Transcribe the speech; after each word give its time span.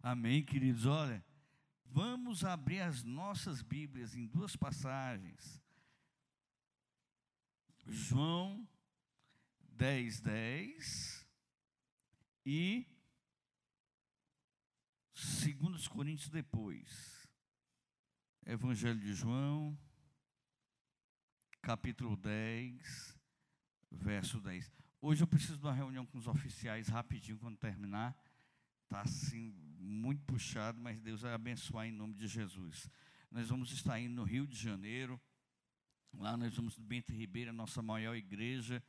Amém, 0.00 0.44
queridos? 0.44 0.86
Olha, 0.86 1.24
vamos 1.84 2.44
abrir 2.44 2.80
as 2.80 3.02
nossas 3.02 3.62
Bíblias 3.62 4.14
em 4.14 4.26
duas 4.26 4.54
passagens. 4.54 5.60
João 7.86 8.68
10, 9.60 10.20
10 10.20 11.26
e 12.44 12.86
2 15.14 15.88
Coríntios 15.88 16.28
depois. 16.28 17.28
Evangelho 18.46 18.98
de 18.98 19.12
João, 19.12 19.78
capítulo 21.60 22.16
10, 22.16 23.18
verso 23.90 24.40
10. 24.40 24.72
Hoje 25.00 25.22
eu 25.22 25.28
preciso 25.28 25.58
de 25.58 25.64
uma 25.64 25.72
reunião 25.72 26.06
com 26.06 26.18
os 26.18 26.26
oficiais 26.26 26.88
rapidinho 26.88 27.38
quando 27.38 27.58
terminar. 27.58 28.16
Está 28.84 29.02
assim 29.02 29.67
muito 29.78 30.22
puxado, 30.24 30.80
mas 30.80 31.00
Deus 31.00 31.22
vai 31.22 31.32
abençoar 31.32 31.86
em 31.86 31.92
nome 31.92 32.14
de 32.14 32.26
Jesus. 32.26 32.90
Nós 33.30 33.48
vamos 33.48 33.70
estar 33.72 33.98
indo 34.00 34.14
no 34.14 34.24
Rio 34.24 34.46
de 34.46 34.56
Janeiro. 34.56 35.20
Lá 36.14 36.36
nós 36.36 36.54
vamos 36.54 36.76
no 36.76 36.84
Bento 36.84 37.12
Ribeiro, 37.12 37.50
a 37.50 37.52
nossa 37.52 37.82
maior 37.82 38.16
igreja, 38.16 38.82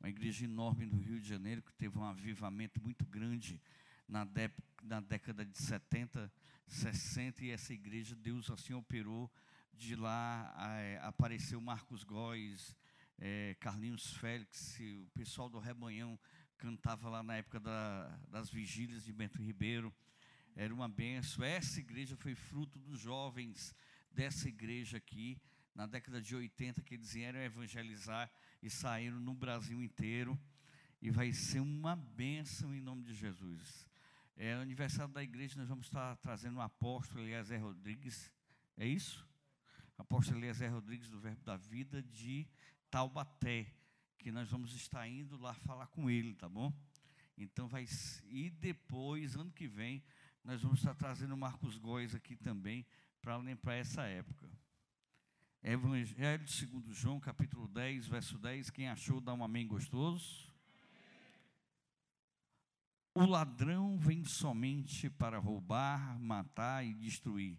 uma 0.00 0.08
igreja 0.08 0.44
enorme 0.44 0.84
no 0.84 0.98
Rio 0.98 1.20
de 1.20 1.28
Janeiro, 1.28 1.62
que 1.62 1.72
teve 1.74 1.96
um 1.98 2.04
avivamento 2.04 2.82
muito 2.82 3.06
grande 3.06 3.60
na, 4.08 4.24
de, 4.24 4.50
na 4.82 5.00
década 5.00 5.44
de 5.44 5.56
70, 5.56 6.30
60, 6.66 7.44
e 7.44 7.50
essa 7.50 7.72
igreja, 7.72 8.14
Deus 8.14 8.50
assim 8.50 8.74
operou. 8.74 9.30
De 9.72 9.94
lá 9.94 10.54
é, 10.80 10.98
apareceu 11.02 11.60
Marcos 11.60 12.02
Góes, 12.02 12.74
é, 13.18 13.54
Carlinhos 13.60 14.14
Félix, 14.14 14.78
o 14.80 15.10
pessoal 15.14 15.48
do 15.48 15.58
Rebanhão 15.58 16.18
cantava 16.56 17.08
lá 17.08 17.22
na 17.22 17.36
época 17.36 17.60
da, 17.60 18.08
das 18.28 18.50
vigílias 18.50 19.04
de 19.04 19.12
Bento 19.12 19.40
Ribeiro. 19.42 19.94
Era 20.56 20.72
uma 20.72 20.88
benção. 20.88 21.44
Essa 21.44 21.80
igreja 21.80 22.16
foi 22.16 22.34
fruto 22.34 22.78
dos 22.78 22.98
jovens 22.98 23.74
dessa 24.10 24.48
igreja 24.48 24.96
aqui, 24.96 25.38
na 25.74 25.86
década 25.86 26.18
de 26.20 26.34
80, 26.34 26.80
que 26.80 26.94
eles 26.94 27.12
vieram 27.12 27.38
evangelizar 27.40 28.32
e 28.62 28.70
saíram 28.70 29.20
no 29.20 29.34
Brasil 29.34 29.82
inteiro. 29.82 30.36
E 31.02 31.10
vai 31.10 31.30
ser 31.34 31.60
uma 31.60 31.94
bênção 31.94 32.74
em 32.74 32.80
nome 32.80 33.04
de 33.04 33.12
Jesus. 33.12 33.86
É 34.34 34.54
aniversário 34.54 35.12
da 35.12 35.22
igreja, 35.22 35.58
nós 35.58 35.68
vamos 35.68 35.86
estar 35.86 36.16
trazendo 36.16 36.56
o 36.56 36.62
apóstolo 36.62 37.20
Eliezer 37.20 37.62
Rodrigues. 37.62 38.32
É 38.78 38.86
isso? 38.86 39.28
Apóstolo 39.98 40.38
Eliezer 40.38 40.72
Rodrigues, 40.72 41.10
do 41.10 41.20
Verbo 41.20 41.42
da 41.44 41.58
Vida, 41.58 42.02
de 42.02 42.48
Taubaté, 42.90 43.66
que 44.16 44.32
nós 44.32 44.50
vamos 44.50 44.74
estar 44.74 45.06
indo 45.06 45.36
lá 45.36 45.52
falar 45.52 45.88
com 45.88 46.08
ele, 46.08 46.34
tá 46.34 46.48
bom? 46.48 46.72
Então 47.36 47.68
vai 47.68 47.86
e 48.24 48.48
depois, 48.48 49.36
ano 49.36 49.52
que 49.52 49.68
vem, 49.68 50.02
nós 50.46 50.62
vamos 50.62 50.78
estar 50.78 50.94
trazendo 50.94 51.36
Marcos 51.36 51.76
Góes 51.76 52.14
aqui 52.14 52.36
também 52.36 52.86
para 53.20 53.36
lembrar 53.36 53.74
essa 53.74 54.04
época. 54.04 54.48
Evangelho 55.60 56.46
segundo 56.46 56.94
João, 56.94 57.18
capítulo 57.18 57.66
10, 57.66 58.06
verso 58.06 58.38
10, 58.38 58.70
quem 58.70 58.88
achou 58.88 59.20
dá 59.20 59.34
um 59.34 59.42
amém 59.42 59.66
gostoso. 59.66 60.48
O 63.12 63.26
ladrão 63.26 63.98
vem 63.98 64.22
somente 64.22 65.10
para 65.10 65.36
roubar, 65.36 66.16
matar 66.20 66.86
e 66.86 66.94
destruir. 66.94 67.58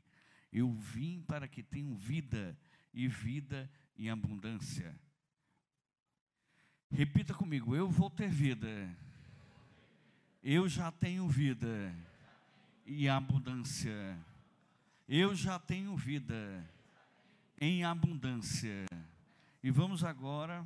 Eu 0.49 0.71
vim 0.71 1.21
para 1.23 1.45
que 1.45 1.61
tenham 1.61 1.93
vida 1.93 2.57
e 2.93 3.05
vida 3.09 3.69
em 3.97 4.09
abundância. 4.09 4.97
Repita 6.89 7.33
comigo: 7.33 7.75
eu 7.75 7.89
vou 7.89 8.09
ter 8.09 8.29
vida. 8.29 8.97
Eu 10.41 10.69
já 10.69 10.89
tenho 10.89 11.27
vida 11.27 11.93
e 12.87 13.09
abundância. 13.09 14.17
Eu 15.09 15.35
já 15.35 15.59
tenho 15.59 15.95
vida 15.97 16.65
em 17.59 17.83
abundância. 17.83 18.85
E 19.61 19.69
vamos 19.69 20.05
agora 20.05 20.65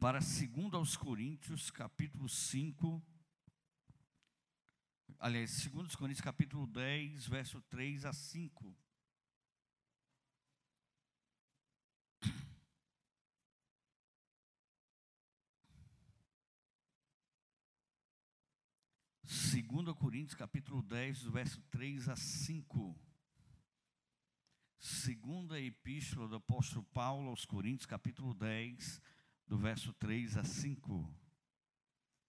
para 0.00 0.18
2 0.20 0.72
aos 0.72 0.96
Coríntios, 0.96 1.70
capítulo 1.70 2.30
5. 2.30 3.02
Aliás, 5.18 5.66
2 5.66 5.94
Coríntios, 5.94 6.24
capítulo 6.24 6.66
10, 6.66 7.26
verso 7.28 7.60
3 7.68 8.06
a 8.06 8.12
5. 8.14 8.74
Segunda 19.56 19.94
Coríntios, 19.94 20.34
capítulo 20.34 20.82
10, 20.82 21.22
verso 21.28 21.62
3 21.70 22.10
a 22.10 22.14
5. 22.14 22.94
Segunda 24.78 25.58
epístola 25.58 26.28
do 26.28 26.36
apóstolo 26.36 26.84
Paulo 26.92 27.30
aos 27.30 27.46
Coríntios, 27.46 27.86
capítulo 27.86 28.34
10, 28.34 29.00
do 29.46 29.56
verso 29.56 29.94
3 29.94 30.36
a 30.36 30.44
5. 30.44 31.10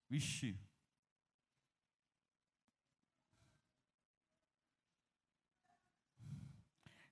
Vixe. 0.09 0.57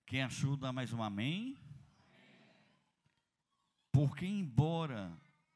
Quem 0.05 0.23
achou, 0.23 0.55
dá 0.55 0.71
mais 0.71 0.93
um 0.93 1.03
amém. 1.03 1.57
Porque, 3.91 4.25
embora 4.25 5.13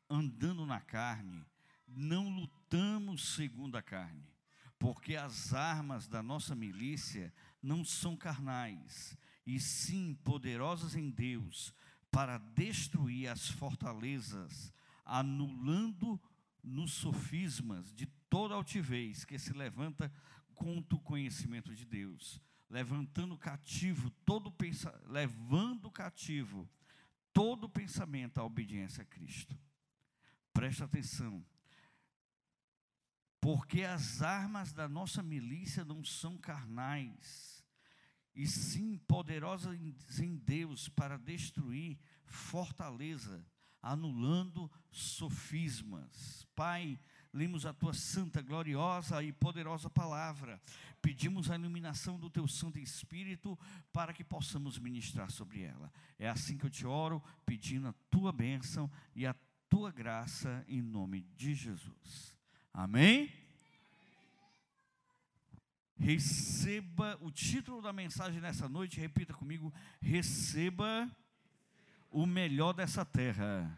andando 0.09 0.66
na 0.66 0.81
carne, 0.81 1.46
não 1.88 2.28
lutamos 2.28 3.36
segundo 3.36 3.78
a 3.78 3.81
carne, 3.81 4.28
porque 4.79 5.17
as 5.17 5.53
armas 5.53 6.07
da 6.07 6.23
nossa 6.23 6.56
milícia 6.56 7.34
não 7.62 7.84
são 7.84 8.16
carnais, 8.16 9.17
e 9.45 9.59
sim 9.59 10.17
poderosas 10.23 10.95
em 10.95 11.09
Deus 11.09 11.73
para 12.09 12.38
destruir 12.38 13.28
as 13.28 13.50
fortalezas, 13.50 14.73
anulando 15.06 16.19
nos 16.63 16.94
sofismas 16.94 17.94
de 17.94 18.06
toda 18.29 18.56
altivez 18.56 19.25
que 19.25 19.38
se 19.38 19.53
levanta 19.53 20.12
contra 20.56 20.96
o 20.96 21.01
conhecimento 21.01 21.75
de 21.75 21.85
Deus, 21.85 22.41
levantando 22.69 23.38
cativo 23.38 24.09
todo 24.25 24.51
pensa, 24.51 24.97
levando 25.07 25.91
cativo 25.91 26.69
todo 27.34 27.69
pensamento 27.69 28.40
à 28.40 28.44
obediência 28.44 29.01
a 29.01 29.06
Cristo. 29.06 29.57
Presta 30.53 30.85
atenção. 30.85 31.44
Porque 33.41 33.83
as 33.83 34.22
armas 34.22 34.73
da 34.73 34.88
nossa 34.88 35.23
milícia 35.23 35.85
não 35.85 36.03
são 36.03 36.38
carnais, 36.38 37.63
e 38.35 38.45
sim 38.47 38.97
poderosas 39.07 39.77
em 40.19 40.35
Deus 40.38 40.89
para 40.89 41.17
destruir 41.17 41.97
fortaleza, 42.25 43.45
anulando 43.81 44.69
sofismas. 44.91 46.45
Pai, 46.55 46.99
lemos 47.33 47.66
a 47.66 47.73
tua 47.73 47.94
santa, 47.94 48.41
gloriosa 48.41 49.23
e 49.23 49.31
poderosa 49.31 49.89
palavra. 49.89 50.61
Pedimos 51.01 51.49
a 51.49 51.55
iluminação 51.55 52.19
do 52.19 52.29
teu 52.29 52.47
Santo 52.47 52.78
Espírito 52.78 53.57
para 53.94 54.13
que 54.13 54.23
possamos 54.23 54.78
ministrar 54.78 55.31
sobre 55.31 55.61
ela. 55.61 55.91
É 56.17 56.29
assim 56.29 56.57
que 56.57 56.66
eu 56.66 56.69
te 56.69 56.85
oro, 56.85 57.23
pedindo 57.45 57.88
a 57.88 57.94
tua 58.09 58.33
bênção 58.33 58.91
e 59.16 59.25
a 59.25 59.33
tua 59.69 59.91
graça 59.91 60.63
em 60.67 60.81
nome 60.81 61.22
de 61.35 61.53
Jesus. 61.53 62.38
Amém? 62.81 63.29
Receba 65.97 67.17
o 67.19 67.29
título 67.29 67.81
da 67.81 67.91
mensagem 67.91 68.40
nessa 68.40 68.69
noite, 68.69 69.01
repita 69.01 69.34
comigo: 69.34 69.73
receba 70.01 71.12
o 72.09 72.25
melhor 72.25 72.72
dessa 72.72 73.03
terra. 73.03 73.78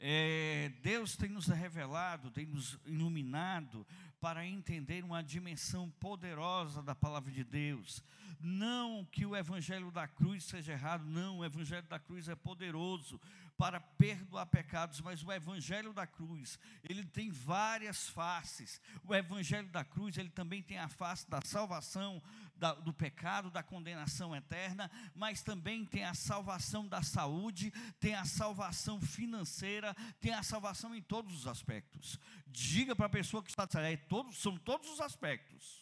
É, 0.00 0.72
Deus 0.82 1.16
tem 1.16 1.28
nos 1.28 1.46
revelado, 1.46 2.28
tem 2.28 2.44
nos 2.44 2.76
iluminado 2.86 3.86
para 4.20 4.44
entender 4.44 5.04
uma 5.04 5.22
dimensão 5.22 5.88
poderosa 6.00 6.82
da 6.82 6.92
palavra 6.92 7.30
de 7.30 7.44
Deus. 7.44 8.02
Não 8.40 9.04
que 9.04 9.24
o 9.24 9.36
evangelho 9.36 9.92
da 9.92 10.08
cruz 10.08 10.42
seja 10.42 10.72
errado, 10.72 11.04
não, 11.04 11.38
o 11.38 11.44
evangelho 11.44 11.86
da 11.86 12.00
cruz 12.00 12.26
é 12.26 12.34
poderoso 12.34 13.20
para 13.62 13.78
perdoar 13.78 14.46
pecados, 14.46 15.00
mas 15.00 15.22
o 15.22 15.30
evangelho 15.30 15.92
da 15.92 16.04
cruz, 16.04 16.58
ele 16.82 17.04
tem 17.04 17.30
várias 17.30 18.08
faces. 18.08 18.80
O 19.04 19.14
evangelho 19.14 19.68
da 19.68 19.84
cruz, 19.84 20.18
ele 20.18 20.30
também 20.30 20.60
tem 20.60 20.80
a 20.80 20.88
face 20.88 21.30
da 21.30 21.40
salvação 21.40 22.20
da, 22.56 22.74
do 22.74 22.92
pecado, 22.92 23.52
da 23.52 23.62
condenação 23.62 24.34
eterna, 24.34 24.90
mas 25.14 25.44
também 25.44 25.84
tem 25.84 26.02
a 26.02 26.12
salvação 26.12 26.88
da 26.88 27.04
saúde, 27.04 27.72
tem 28.00 28.16
a 28.16 28.24
salvação 28.24 29.00
financeira, 29.00 29.94
tem 30.20 30.34
a 30.34 30.42
salvação 30.42 30.92
em 30.92 31.00
todos 31.00 31.32
os 31.32 31.46
aspectos. 31.46 32.18
Diga 32.48 32.96
para 32.96 33.06
a 33.06 33.10
pessoa 33.10 33.44
que 33.44 33.50
está 33.50 33.64
dizendo, 33.64 33.84
é 33.84 33.96
todos, 33.96 34.38
são 34.38 34.56
todos 34.56 34.90
os 34.90 35.00
aspectos. 35.00 35.81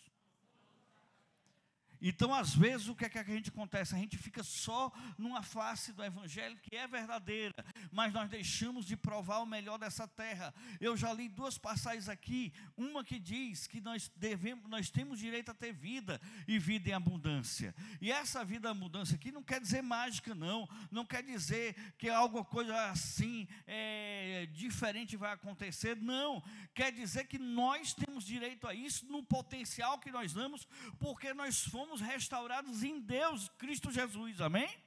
Então, 2.00 2.32
às 2.34 2.54
vezes, 2.54 2.88
o 2.88 2.94
que 2.94 3.04
é 3.04 3.08
que 3.08 3.18
a 3.18 3.24
gente 3.24 3.50
acontece? 3.50 3.94
A 3.94 3.98
gente 3.98 4.16
fica 4.16 4.42
só 4.42 4.90
numa 5.18 5.42
face 5.42 5.92
do 5.92 6.02
Evangelho 6.02 6.58
que 6.62 6.74
é 6.76 6.86
verdadeira, 6.86 7.64
mas 7.92 8.12
nós 8.12 8.28
deixamos 8.30 8.86
de 8.86 8.96
provar 8.96 9.40
o 9.40 9.46
melhor 9.46 9.78
dessa 9.78 10.08
terra. 10.08 10.54
Eu 10.80 10.96
já 10.96 11.12
li 11.12 11.28
duas 11.28 11.58
passagens 11.58 12.08
aqui, 12.08 12.52
uma 12.76 13.04
que 13.04 13.18
diz 13.18 13.66
que 13.66 13.80
nós 13.80 14.10
devemos, 14.16 14.68
nós 14.68 14.90
temos 14.90 15.18
direito 15.18 15.50
a 15.50 15.54
ter 15.54 15.72
vida 15.72 16.20
e 16.48 16.58
vida 16.58 16.88
em 16.88 16.92
abundância. 16.92 17.74
E 18.00 18.10
essa 18.10 18.44
vida 18.44 18.68
em 18.68 18.70
abundância 18.70 19.14
aqui 19.14 19.30
não 19.30 19.42
quer 19.42 19.60
dizer 19.60 19.82
mágica, 19.82 20.34
não. 20.34 20.68
Não 20.90 21.04
quer 21.04 21.22
dizer 21.22 21.74
que 21.98 22.08
algo 22.08 22.44
coisa 22.44 22.90
assim 22.90 23.46
é, 23.66 24.46
diferente 24.52 25.16
vai 25.16 25.32
acontecer. 25.32 25.96
Não. 25.96 26.42
Quer 26.74 26.92
dizer 26.92 27.26
que 27.26 27.38
nós 27.38 27.92
temos 27.92 28.24
direito 28.24 28.66
a 28.66 28.74
isso 28.74 29.06
no 29.06 29.22
potencial 29.22 29.98
que 29.98 30.10
nós 30.10 30.32
damos, 30.32 30.66
porque 30.98 31.34
nós 31.34 31.64
fomos 31.64 31.89
somos 31.90 32.00
restaurados 32.00 32.84
em 32.84 33.00
Deus, 33.00 33.48
Cristo 33.58 33.90
Jesus, 33.90 34.40
amém? 34.40 34.64
amém? 34.64 34.84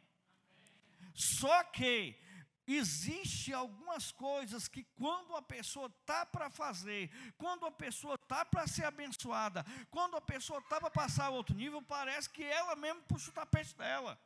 Só 1.13 1.63
que 1.65 2.17
existe 2.65 3.53
algumas 3.53 4.09
coisas 4.09 4.69
que 4.69 4.85
quando 4.95 5.35
a 5.35 5.41
pessoa 5.41 5.87
está 5.87 6.25
para 6.25 6.49
fazer, 6.49 7.11
quando 7.37 7.65
a 7.65 7.71
pessoa 7.71 8.15
está 8.15 8.45
para 8.45 8.65
ser 8.67 8.85
abençoada, 8.85 9.65
quando 9.91 10.15
a 10.15 10.21
pessoa 10.21 10.59
está 10.59 10.79
para 10.79 10.89
passar 10.89 11.25
a 11.25 11.29
outro 11.29 11.53
nível, 11.53 11.81
parece 11.81 12.29
que 12.29 12.43
ela 12.43 12.73
mesmo 12.77 13.01
puxa 13.03 13.31
o 13.31 13.33
tapete 13.33 13.75
dela. 13.75 14.17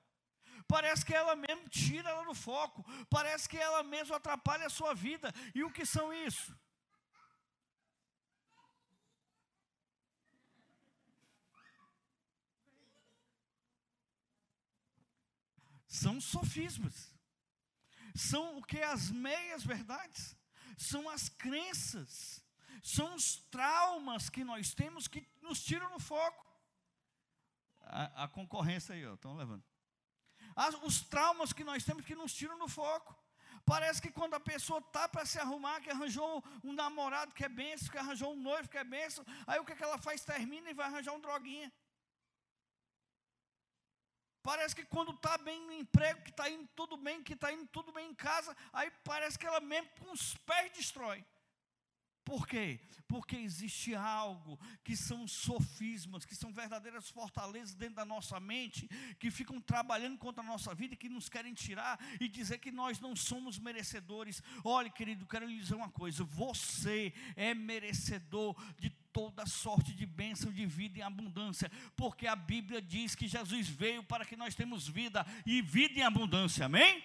Parece 0.68 1.04
que 1.04 1.16
ela 1.16 1.36
mesmo 1.36 1.68
tira 1.70 2.12
ela 2.12 2.26
do 2.26 2.36
foco, 2.36 2.86
parece 3.10 3.50
que 3.50 3.58
ela 3.58 3.82
mesmo 3.82 4.14
atrapalha 4.14 4.68
a 4.68 4.70
sua 4.70 4.94
vida. 4.94 5.34
E 5.56 5.64
o 5.64 5.72
que 5.72 5.84
são 5.84 6.14
isso? 6.14 6.56
São 15.98 16.22
sofismas. 16.22 17.14
São 18.16 18.58
o 18.58 18.64
que? 18.64 18.82
As 18.82 19.10
meias 19.12 19.64
verdades. 19.64 20.36
São 20.78 21.10
as 21.10 21.30
crenças. 21.30 22.44
São 22.84 23.16
os 23.16 23.38
traumas 23.52 24.30
que 24.30 24.44
nós 24.44 24.74
temos 24.74 25.08
que 25.08 25.28
nos 25.42 25.64
tiram 25.64 25.90
no 25.90 26.00
foco. 26.00 26.46
A, 27.82 28.24
a 28.24 28.28
concorrência 28.28 28.94
aí, 28.96 29.04
estão 29.14 29.36
levando. 29.36 29.64
As, 30.56 30.76
os 30.84 31.02
traumas 31.02 31.54
que 31.54 31.64
nós 31.64 31.84
temos 31.84 32.06
que 32.06 32.16
nos 32.16 32.34
tiram 32.34 32.58
no 32.58 32.68
foco. 32.68 33.16
Parece 33.66 34.02
que 34.02 34.12
quando 34.12 34.34
a 34.34 34.40
pessoa 34.40 34.80
está 34.80 35.10
para 35.10 35.26
se 35.26 35.38
arrumar, 35.40 35.82
que 35.82 35.90
arranjou 35.90 36.44
um 36.64 36.74
namorado 36.74 37.34
que 37.34 37.44
é 37.44 37.50
benção, 37.50 37.90
que 37.90 37.98
arranjou 37.98 38.32
um 38.34 38.42
noivo 38.42 38.70
que 38.70 38.78
é 38.78 38.84
benção, 38.84 39.26
aí 39.46 39.60
o 39.60 39.66
que, 39.66 39.74
é 39.74 39.76
que 39.76 39.84
ela 39.84 39.98
faz? 39.98 40.24
Termina 40.24 40.70
e 40.70 40.74
vai 40.74 40.86
arranjar 40.88 41.14
um 41.14 41.20
droguinha. 41.20 41.72
Parece 44.48 44.74
que 44.74 44.86
quando 44.86 45.12
está 45.12 45.38
bem 45.38 45.60
no 45.66 45.74
emprego, 45.74 46.22
que 46.22 46.30
está 46.30 46.50
indo 46.50 46.66
tudo 46.74 46.96
bem, 46.96 47.22
que 47.22 47.34
está 47.34 47.52
indo 47.52 47.68
tudo 47.68 47.92
bem 47.92 48.12
em 48.12 48.16
casa, 48.16 48.56
aí 48.72 48.90
parece 49.04 49.38
que 49.38 49.46
ela 49.46 49.60
mesmo 49.60 49.90
com 50.00 50.10
os 50.14 50.38
pés 50.38 50.72
destrói. 50.72 51.22
Por 52.24 52.48
quê? 52.48 52.80
Porque 53.10 53.36
existe 53.36 53.94
algo 53.94 54.58
que 54.86 54.96
são 54.96 55.28
sofismas, 55.28 56.26
que 56.26 56.34
são 56.34 56.54
verdadeiras 56.54 57.10
fortalezas 57.10 57.76
dentro 57.76 57.96
da 57.96 58.06
nossa 58.06 58.40
mente, 58.40 58.88
que 59.20 59.30
ficam 59.30 59.60
trabalhando 59.60 60.18
contra 60.18 60.42
a 60.42 60.48
nossa 60.48 60.74
vida, 60.74 60.96
que 60.96 61.10
nos 61.10 61.28
querem 61.28 61.54
tirar 61.54 62.00
e 62.18 62.30
dizer 62.30 62.58
que 62.60 62.72
nós 62.72 63.02
não 63.02 63.18
somos 63.18 63.60
merecedores. 63.60 64.42
Olha, 64.64 64.90
querido, 64.90 65.26
quero 65.26 65.46
lhe 65.46 65.58
dizer 65.58 65.76
uma 65.76 65.90
coisa: 65.90 66.24
você 66.24 67.14
é 67.36 67.54
merecedor 67.54 68.56
de 68.78 68.90
toda 69.18 69.48
sorte 69.48 69.94
de 69.94 70.06
bênção 70.06 70.52
de 70.52 70.64
vida 70.68 71.00
em 71.00 71.02
abundância, 71.02 71.72
porque 71.96 72.28
a 72.28 72.36
Bíblia 72.36 72.80
diz 72.80 73.16
que 73.16 73.28
Jesus 73.28 73.68
veio 73.68 74.04
para 74.04 74.24
que 74.24 74.36
nós 74.36 74.54
temos 74.54 74.88
vida 74.88 75.26
e 75.44 75.60
vida 75.60 75.98
em 76.00 76.04
abundância, 76.04 76.68
amém? 76.68 77.04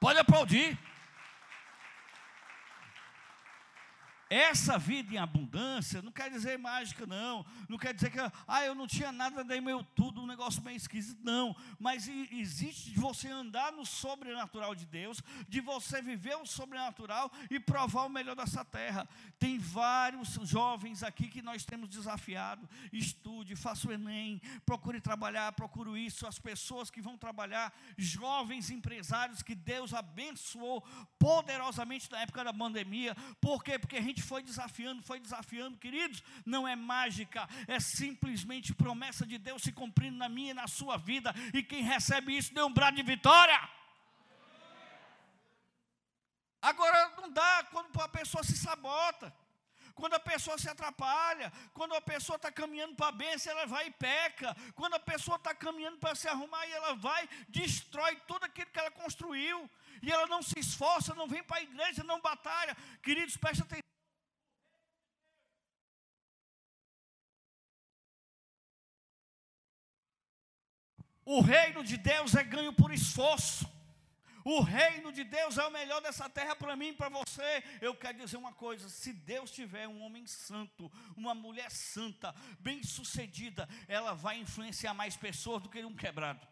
Pode 0.00 0.18
aplaudir. 0.18 0.78
Essa 4.30 4.78
vida 4.78 5.14
em 5.14 5.18
abundância 5.18 6.02
não 6.02 6.12
quer 6.12 6.30
dizer 6.30 6.58
mágica, 6.58 7.06
não. 7.06 7.46
Não 7.68 7.78
quer 7.78 7.94
dizer 7.94 8.10
que, 8.10 8.18
ah, 8.46 8.64
eu 8.64 8.74
não 8.74 8.86
tinha 8.86 9.10
nada, 9.10 9.42
dei 9.42 9.60
meu 9.60 9.82
tudo, 9.82 10.22
um 10.22 10.26
negócio 10.26 10.62
meio 10.62 10.76
esquisito. 10.76 11.18
Não. 11.22 11.56
Mas 11.78 12.06
existe 12.06 12.90
de 12.90 13.00
você 13.00 13.28
andar 13.28 13.72
no 13.72 13.86
sobrenatural 13.86 14.74
de 14.74 14.84
Deus, 14.84 15.22
de 15.48 15.60
você 15.60 16.02
viver 16.02 16.36
o 16.36 16.46
sobrenatural 16.46 17.32
e 17.50 17.58
provar 17.58 18.04
o 18.04 18.10
melhor 18.10 18.36
dessa 18.36 18.64
terra. 18.64 19.08
Tem 19.38 19.58
vários 19.58 20.34
jovens 20.42 21.02
aqui 21.02 21.28
que 21.28 21.40
nós 21.40 21.64
temos 21.64 21.88
desafiado. 21.88 22.68
Estude, 22.92 23.56
faça 23.56 23.88
o 23.88 23.92
Enem, 23.92 24.42
procure 24.66 25.00
trabalhar, 25.00 25.52
procure 25.52 26.04
isso. 26.04 26.26
As 26.26 26.38
pessoas 26.38 26.90
que 26.90 27.00
vão 27.00 27.16
trabalhar, 27.16 27.72
jovens 27.96 28.70
empresários 28.70 29.42
que 29.42 29.54
Deus 29.54 29.94
abençoou 29.94 30.82
poderosamente 31.18 32.10
na 32.10 32.20
época 32.20 32.44
da 32.44 32.52
pandemia. 32.52 33.16
Por 33.40 33.64
quê? 33.64 33.78
Porque 33.78 33.96
a 33.96 34.02
gente 34.02 34.17
gente 34.18 34.26
foi 34.26 34.42
desafiando, 34.42 35.02
foi 35.02 35.20
desafiando, 35.20 35.78
queridos, 35.78 36.22
não 36.44 36.66
é 36.66 36.74
mágica, 36.74 37.48
é 37.68 37.78
simplesmente 37.78 38.74
promessa 38.74 39.24
de 39.24 39.38
Deus 39.38 39.62
se 39.62 39.72
cumprindo 39.72 40.16
na 40.18 40.28
minha 40.28 40.50
e 40.50 40.54
na 40.54 40.66
sua 40.66 40.96
vida, 40.96 41.32
e 41.54 41.62
quem 41.62 41.82
recebe 41.82 42.36
isso 42.36 42.52
deu 42.52 42.66
um 42.66 42.72
brado 42.72 42.96
de 42.96 43.02
vitória. 43.02 43.58
Agora 46.60 47.14
não 47.18 47.30
dá 47.30 47.64
quando 47.70 48.00
a 48.00 48.08
pessoa 48.08 48.42
se 48.42 48.56
sabota, 48.56 49.32
quando 49.94 50.14
a 50.14 50.20
pessoa 50.20 50.58
se 50.58 50.68
atrapalha, 50.68 51.52
quando 51.72 51.94
a 51.94 52.00
pessoa 52.00 52.36
está 52.36 52.50
caminhando 52.50 52.94
para 52.94 53.08
a 53.08 53.12
bênção, 53.12 53.52
ela 53.52 53.66
vai 53.66 53.86
e 53.86 53.90
peca, 53.92 54.56
quando 54.74 54.94
a 54.94 55.00
pessoa 55.00 55.36
está 55.36 55.54
caminhando 55.54 55.98
para 55.98 56.14
se 56.14 56.28
arrumar 56.28 56.66
e 56.66 56.72
ela 56.72 56.94
vai, 56.94 57.28
destrói 57.48 58.16
tudo 58.26 58.44
aquilo 58.44 58.70
que 58.70 58.78
ela 58.78 58.90
construiu, 58.90 59.70
e 60.02 60.10
ela 60.12 60.26
não 60.26 60.42
se 60.42 60.58
esforça, 60.58 61.14
não 61.14 61.26
vem 61.26 61.42
para 61.42 61.58
a 61.58 61.62
igreja, 61.62 62.04
não 62.04 62.20
batalha. 62.20 62.76
Queridos, 63.02 63.36
preste 63.36 63.62
atenção. 63.62 63.87
O 71.30 71.42
reino 71.42 71.84
de 71.84 71.98
Deus 71.98 72.34
é 72.34 72.42
ganho 72.42 72.72
por 72.72 72.90
esforço. 72.90 73.70
O 74.42 74.62
reino 74.62 75.12
de 75.12 75.24
Deus 75.24 75.58
é 75.58 75.66
o 75.66 75.70
melhor 75.70 76.00
dessa 76.00 76.26
terra 76.26 76.56
para 76.56 76.74
mim 76.74 76.88
e 76.88 76.94
para 76.94 77.10
você. 77.10 77.62
Eu 77.82 77.94
quero 77.94 78.16
dizer 78.16 78.38
uma 78.38 78.54
coisa: 78.54 78.88
se 78.88 79.12
Deus 79.12 79.50
tiver 79.50 79.86
um 79.86 80.00
homem 80.00 80.26
santo, 80.26 80.90
uma 81.14 81.34
mulher 81.34 81.70
santa, 81.70 82.34
bem-sucedida, 82.60 83.68
ela 83.86 84.14
vai 84.14 84.38
influenciar 84.38 84.94
mais 84.94 85.18
pessoas 85.18 85.62
do 85.62 85.68
que 85.68 85.84
um 85.84 85.94
quebrado. 85.94 86.48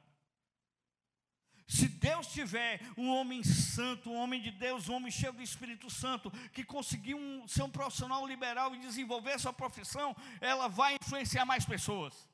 Se 1.67 1.89
Deus 1.89 2.27
tiver 2.27 2.83
um 2.99 3.09
homem 3.09 3.43
santo, 3.43 4.11
um 4.11 4.17
homem 4.17 4.43
de 4.43 4.51
Deus, 4.51 4.91
um 4.91 4.97
homem 4.97 5.11
cheio 5.11 5.33
do 5.33 5.43
Espírito 5.43 5.89
Santo, 5.89 6.31
que 6.53 6.63
conseguiu 6.63 7.17
um, 7.17 7.49
ser 7.49 7.63
um 7.63 7.71
profissional 7.71 8.27
liberal 8.27 8.75
e 8.75 8.81
desenvolver 8.81 9.41
sua 9.41 9.55
profissão, 9.55 10.15
ela 10.39 10.69
vai 10.69 10.99
influenciar 11.01 11.47
mais 11.47 11.65
pessoas. 11.65 12.29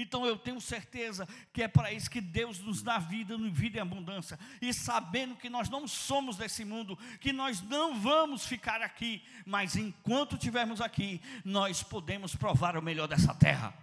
Então 0.00 0.24
eu 0.24 0.36
tenho 0.36 0.60
certeza 0.60 1.28
que 1.52 1.62
é 1.62 1.68
para 1.68 1.92
isso 1.92 2.10
que 2.10 2.20
Deus 2.20 2.58
nos 2.60 2.82
dá 2.82 2.98
vida, 2.98 3.36
vida 3.50 3.78
em 3.78 3.80
abundância. 3.80 4.38
E 4.60 4.72
sabendo 4.72 5.36
que 5.36 5.50
nós 5.50 5.68
não 5.68 5.88
somos 5.88 6.36
desse 6.36 6.64
mundo, 6.64 6.98
que 7.20 7.32
nós 7.32 7.60
não 7.60 8.00
vamos 8.00 8.46
ficar 8.46 8.80
aqui, 8.80 9.22
mas 9.44 9.76
enquanto 9.76 10.36
estivermos 10.36 10.80
aqui, 10.80 11.20
nós 11.44 11.82
podemos 11.82 12.34
provar 12.34 12.76
o 12.76 12.82
melhor 12.82 13.08
dessa 13.08 13.34
terra. 13.34 13.74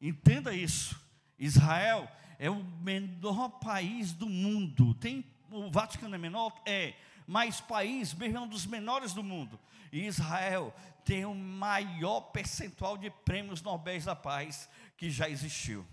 Entenda 0.00 0.54
isso. 0.54 0.98
Israel 1.38 2.10
é 2.38 2.48
o 2.48 2.62
menor 2.82 3.48
país 3.60 4.12
do 4.12 4.28
mundo. 4.28 4.94
Tem 4.94 5.24
o 5.50 5.70
Vaticano 5.70 6.14
é 6.14 6.18
menor? 6.18 6.52
É, 6.64 6.94
mas 7.30 7.60
país 7.60 8.12
mesmo 8.12 8.38
é 8.38 8.40
um 8.40 8.48
dos 8.48 8.66
menores 8.66 9.12
do 9.12 9.22
mundo. 9.22 9.56
E 9.92 10.04
Israel 10.04 10.74
tem 11.04 11.24
o 11.24 11.32
maior 11.32 12.22
percentual 12.22 12.98
de 12.98 13.08
prêmios 13.08 13.62
Nobel 13.62 14.00
da 14.00 14.16
Paz 14.16 14.68
que 14.96 15.08
já 15.08 15.30
existiu. 15.30 15.86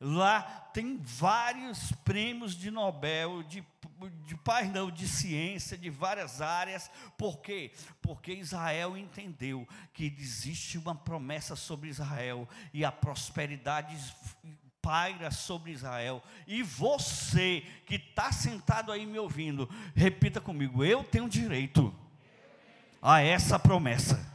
Lá 0.00 0.42
tem 0.74 1.00
vários 1.00 1.92
prêmios 2.04 2.56
de 2.56 2.68
Nobel, 2.68 3.44
de, 3.44 3.64
de 4.26 4.36
paz 4.38 4.68
não, 4.72 4.90
de 4.90 5.06
ciência, 5.06 5.78
de 5.78 5.88
várias 5.88 6.40
áreas. 6.40 6.90
Por 7.16 7.38
quê? 7.38 7.70
Porque 8.00 8.32
Israel 8.32 8.96
entendeu 8.96 9.64
que 9.94 10.12
existe 10.18 10.78
uma 10.78 10.96
promessa 10.96 11.54
sobre 11.54 11.90
Israel 11.90 12.48
e 12.74 12.84
a 12.84 12.90
prosperidade 12.90 13.96
paira 14.82 15.30
sobre 15.30 15.70
Israel. 15.70 16.22
E 16.46 16.62
você 16.62 17.62
que 17.86 17.94
está 17.94 18.32
sentado 18.32 18.90
aí 18.90 19.06
me 19.06 19.18
ouvindo, 19.18 19.70
repita 19.94 20.40
comigo: 20.40 20.84
eu 20.84 21.04
tenho 21.04 21.28
direito 21.28 21.94
a 23.00 23.20
essa 23.20 23.58
promessa. 23.58 24.30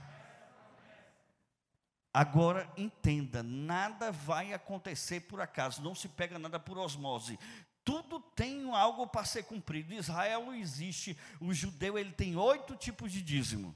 Agora 2.14 2.68
entenda, 2.76 3.44
nada 3.44 4.12
vai 4.12 4.52
acontecer 4.52 5.20
por 5.22 5.40
acaso, 5.40 5.84
não 5.84 5.94
se 5.94 6.08
pega 6.08 6.40
nada 6.40 6.60
por 6.60 6.78
osmose. 6.78 7.38
Tudo 7.84 8.20
tem 8.20 8.74
algo 8.74 9.06
para 9.06 9.24
ser 9.24 9.44
cumprido. 9.44 9.94
Israel 9.94 10.52
existe, 10.54 11.16
o 11.40 11.54
judeu 11.54 11.98
ele 11.98 12.12
tem 12.12 12.36
oito 12.36 12.76
tipos 12.76 13.12
de 13.12 13.22
dízimo. 13.22 13.76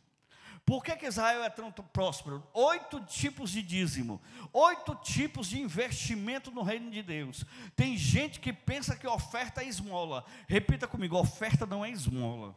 Por 0.71 0.85
que, 0.85 0.95
que 0.95 1.05
Israel 1.05 1.43
é 1.43 1.49
tão 1.49 1.69
próspero? 1.69 2.41
Oito 2.53 3.01
tipos 3.01 3.51
de 3.51 3.61
dízimo, 3.61 4.21
oito 4.53 4.95
tipos 4.95 5.49
de 5.49 5.59
investimento 5.59 6.49
no 6.49 6.61
reino 6.61 6.89
de 6.89 7.03
Deus. 7.03 7.43
Tem 7.75 7.97
gente 7.97 8.39
que 8.39 8.53
pensa 8.53 8.95
que 8.95 9.05
oferta 9.05 9.61
é 9.61 9.67
esmola. 9.67 10.23
Repita 10.47 10.87
comigo: 10.87 11.17
oferta 11.17 11.65
não 11.65 11.83
é 11.83 11.89
esmola. 11.89 12.55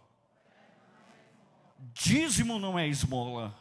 Dízimo 1.93 2.57
não 2.61 2.79
é 2.79 2.87
esmola. 2.87 3.53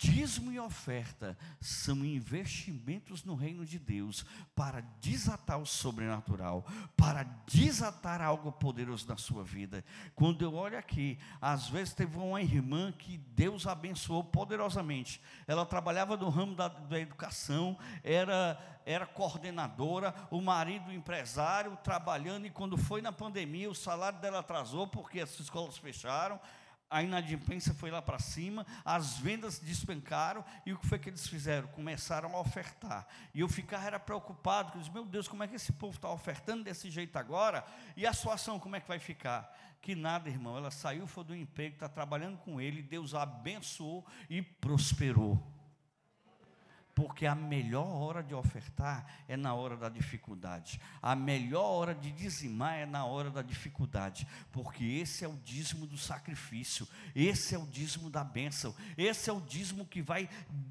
Dízimo 0.00 0.50
e 0.50 0.58
oferta 0.58 1.36
são 1.60 2.02
investimentos 2.06 3.22
no 3.22 3.34
reino 3.34 3.66
de 3.66 3.78
Deus 3.78 4.24
para 4.56 4.80
desatar 4.98 5.60
o 5.60 5.66
sobrenatural, 5.66 6.64
para 6.96 7.22
desatar 7.46 8.22
algo 8.22 8.50
poderoso 8.50 9.06
na 9.06 9.18
sua 9.18 9.44
vida. 9.44 9.84
Quando 10.14 10.40
eu 10.40 10.54
olho 10.54 10.78
aqui, 10.78 11.18
às 11.38 11.68
vezes 11.68 11.92
teve 11.92 12.16
uma 12.16 12.40
irmã 12.40 12.90
que 12.92 13.18
Deus 13.18 13.66
abençoou 13.66 14.24
poderosamente. 14.24 15.20
Ela 15.46 15.66
trabalhava 15.66 16.16
no 16.16 16.30
ramo 16.30 16.54
da, 16.54 16.68
da 16.68 16.98
educação, 16.98 17.78
era 18.02 18.58
era 18.86 19.06
coordenadora, 19.06 20.14
o 20.30 20.40
marido 20.40 20.90
empresário, 20.90 21.76
trabalhando, 21.84 22.46
e 22.46 22.50
quando 22.50 22.78
foi 22.78 23.02
na 23.02 23.12
pandemia, 23.12 23.70
o 23.70 23.74
salário 23.74 24.18
dela 24.18 24.40
atrasou 24.40 24.86
porque 24.86 25.20
as 25.20 25.38
escolas 25.38 25.76
fecharam, 25.76 26.40
a 26.90 27.02
inadimplência 27.02 27.72
foi 27.72 27.90
lá 27.90 28.02
para 28.02 28.18
cima, 28.18 28.66
as 28.84 29.16
vendas 29.18 29.60
despencaram, 29.60 30.44
e 30.66 30.72
o 30.72 30.78
que 30.78 30.86
foi 30.86 30.98
que 30.98 31.08
eles 31.08 31.26
fizeram? 31.26 31.68
Começaram 31.68 32.34
a 32.34 32.40
ofertar. 32.40 33.06
E 33.32 33.40
eu 33.40 33.48
ficava 33.48 33.86
era 33.86 34.00
preocupado, 34.00 34.76
disse, 34.76 34.90
meu 34.90 35.04
Deus, 35.04 35.28
como 35.28 35.42
é 35.44 35.48
que 35.48 35.54
esse 35.54 35.72
povo 35.72 35.94
está 35.94 36.10
ofertando 36.10 36.64
desse 36.64 36.90
jeito 36.90 37.16
agora? 37.16 37.64
E 37.96 38.06
a 38.06 38.12
situação, 38.12 38.58
como 38.58 38.74
é 38.74 38.80
que 38.80 38.88
vai 38.88 38.98
ficar? 38.98 39.56
Que 39.80 39.94
nada, 39.94 40.28
irmão, 40.28 40.56
ela 40.56 40.70
saiu, 40.70 41.06
foi 41.06 41.24
do 41.24 41.34
emprego, 41.34 41.74
está 41.74 41.88
trabalhando 41.88 42.36
com 42.38 42.60
ele, 42.60 42.82
Deus 42.82 43.14
a 43.14 43.22
abençoou 43.22 44.04
e 44.28 44.42
prosperou. 44.42 45.40
Porque 46.94 47.24
a 47.24 47.34
melhor 47.34 47.86
hora 47.86 48.22
de 48.22 48.34
ofertar 48.34 49.06
é 49.28 49.36
na 49.36 49.54
hora 49.54 49.76
da 49.76 49.88
dificuldade. 49.88 50.80
A 51.00 51.14
melhor 51.14 51.64
hora 51.64 51.94
de 51.94 52.10
dizimar 52.10 52.74
é 52.74 52.86
na 52.86 53.04
hora 53.04 53.30
da 53.30 53.42
dificuldade. 53.42 54.26
Porque 54.50 54.84
esse 54.84 55.24
é 55.24 55.28
o 55.28 55.36
dízimo 55.44 55.86
do 55.86 55.96
sacrifício. 55.96 56.86
Esse 57.14 57.54
é 57.54 57.58
o 57.58 57.66
dízimo 57.66 58.10
da 58.10 58.24
bênção. 58.24 58.74
Esse 58.98 59.30
é 59.30 59.32
o 59.32 59.40
dízimo 59.40 59.86
que 59.86 60.02
vai 60.02 60.28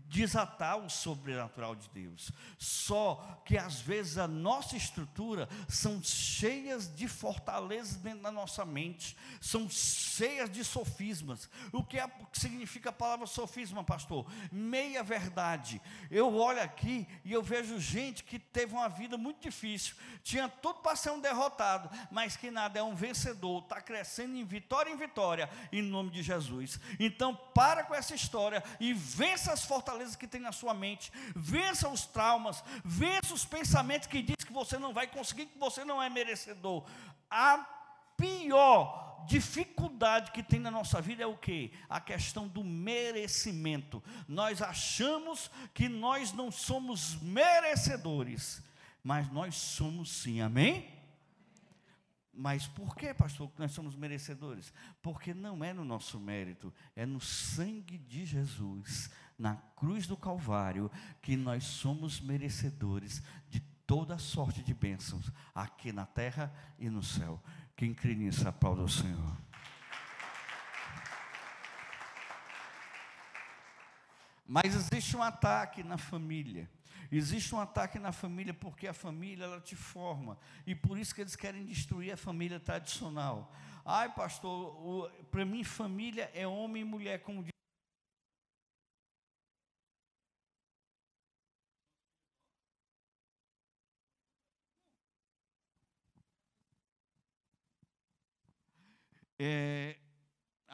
desatar 0.08 0.78
o 0.78 0.90
sobrenatural 0.90 1.76
de 1.76 1.90
Deus. 1.90 2.32
Só 2.58 3.42
que 3.46 3.58
às 3.58 3.80
vezes 3.80 4.18
a 4.18 4.28
nossa 4.28 4.76
estrutura 4.76 5.48
são 5.68 6.02
cheias 6.04 6.94
de 6.94 7.08
fortalezas 7.08 7.96
dentro 7.96 8.24
da 8.24 8.32
nossa 8.32 8.66
mente. 8.66 9.16
São 9.40 9.70
cheias 9.70 10.50
de 10.50 10.64
sofismas. 10.64 11.50
O 11.72 11.84
que, 11.84 11.98
é, 11.98 12.06
o 12.06 12.26
que 12.26 12.40
significa 12.40 12.90
a 12.90 12.94
palavra 12.94 13.26
sofisma, 13.26 13.84
pastor? 13.84 14.30
Meia 14.52 15.02
verdade 15.02 15.82
eu 16.10 16.36
olho 16.36 16.62
aqui 16.62 17.08
e 17.24 17.34
eu 17.34 17.42
vejo 17.42 17.80
gente 17.80 18.24
que 18.24 18.40
teve 18.40 18.74
uma 18.74 18.90
vida 18.90 19.18
muito 19.18 19.42
difícil, 19.42 19.96
tinha 20.24 20.50
tudo 20.50 20.80
para 20.80 20.96
ser 20.96 21.12
um 21.12 21.20
derrotado, 21.20 21.90
mas 22.12 22.36
que 22.36 22.50
nada, 22.50 22.80
é 22.80 22.84
um 22.84 22.96
vencedor, 22.96 23.64
está 23.64 23.82
crescendo 23.82 24.36
em 24.36 24.44
vitória 24.44 24.92
em 24.92 24.98
vitória, 24.98 25.50
em 25.72 25.82
nome 25.82 26.10
de 26.10 26.22
Jesus. 26.24 26.80
Então, 27.00 27.36
para 27.54 27.84
com 27.84 27.94
essa 27.94 28.16
história 28.16 28.64
e 28.80 28.94
vença 28.94 29.54
as 29.54 29.64
fortalezas 29.64 30.16
que 30.16 30.28
tem 30.28 30.42
na 30.42 30.52
sua 30.52 30.74
mente, 30.74 31.12
vença 31.36 31.90
os 31.90 32.06
traumas, 32.06 32.64
vença 32.84 33.34
os 33.34 33.46
pensamentos 33.46 34.08
que 34.08 34.22
diz 34.22 34.44
que 34.46 34.54
você 34.54 34.78
não 34.78 34.94
vai 34.94 35.08
conseguir, 35.08 35.46
que 35.46 35.60
você 35.60 35.84
não 35.86 36.02
é 36.02 36.10
merecedor. 36.10 36.84
A 37.30 37.66
pior 38.18 39.09
dificuldade 39.26 40.32
que 40.32 40.44
tem 40.44 40.60
na 40.60 40.72
nossa 40.72 41.02
vida 41.02 41.24
é 41.24 41.28
o 41.28 41.38
que? 41.38 41.72
A 41.88 42.00
questão 42.00 42.48
do 42.48 42.64
merecimento. 42.64 44.04
Nós 44.28 44.62
achamos 44.62 45.50
que 45.74 45.88
nós 45.90 46.34
não 46.34 46.52
somos 46.52 47.16
merecedores, 47.22 48.62
mas 49.04 49.32
nós 49.32 49.56
somos 49.56 50.12
sim, 50.12 50.42
amém? 50.42 51.00
Mas 52.34 52.66
por 52.66 52.96
que, 52.96 53.14
pastor, 53.14 53.50
que 53.52 53.60
nós 53.60 53.72
somos 53.74 53.96
merecedores? 53.96 54.72
Porque 55.02 55.34
não 55.34 55.62
é 55.62 55.74
no 55.74 55.84
nosso 55.84 56.18
mérito, 56.18 56.74
é 56.96 57.06
no 57.06 57.20
sangue 57.20 57.98
de 57.98 58.26
Jesus, 58.26 59.12
na 59.38 59.56
cruz 59.76 60.08
do 60.08 60.16
Calvário, 60.16 60.90
que 61.22 61.36
nós 61.36 61.66
somos 61.66 62.22
merecedores 62.22 63.22
de 63.50 63.60
toda 63.90 64.20
sorte 64.20 64.62
de 64.62 64.72
bênçãos, 64.72 65.32
aqui 65.56 65.92
na 65.92 66.06
terra 66.06 66.54
e 66.78 66.92
no 66.92 67.02
céu. 67.02 67.42
Quem 67.76 67.92
crê 67.92 68.14
nisso, 68.14 68.48
aplauda 68.48 68.84
o 68.84 68.88
Senhor. 68.88 69.36
Mas 74.46 74.76
existe 74.76 75.18
um 75.18 75.24
ataque 75.24 75.82
na 75.82 75.98
família. 75.98 76.70
Existe 77.12 77.56
um 77.56 77.60
ataque 77.60 77.98
na 77.98 78.12
família 78.12 78.54
porque 78.54 78.86
a 78.86 78.94
família 78.94 79.46
ela 79.46 79.60
te 79.60 79.76
forma. 79.76 80.38
E 80.68 80.76
por 80.76 80.96
isso 80.96 81.16
que 81.16 81.22
eles 81.22 81.36
querem 81.36 81.66
destruir 81.66 82.12
a 82.12 82.18
família 82.18 82.60
tradicional. 82.60 83.52
Ai, 83.84 84.14
pastor, 84.14 85.12
para 85.32 85.44
mim 85.44 85.64
família 85.64 86.30
é 86.36 86.46
homem 86.46 86.84
e 86.84 86.86
mulher, 86.86 87.24
como 87.24 87.42
diz 87.42 87.59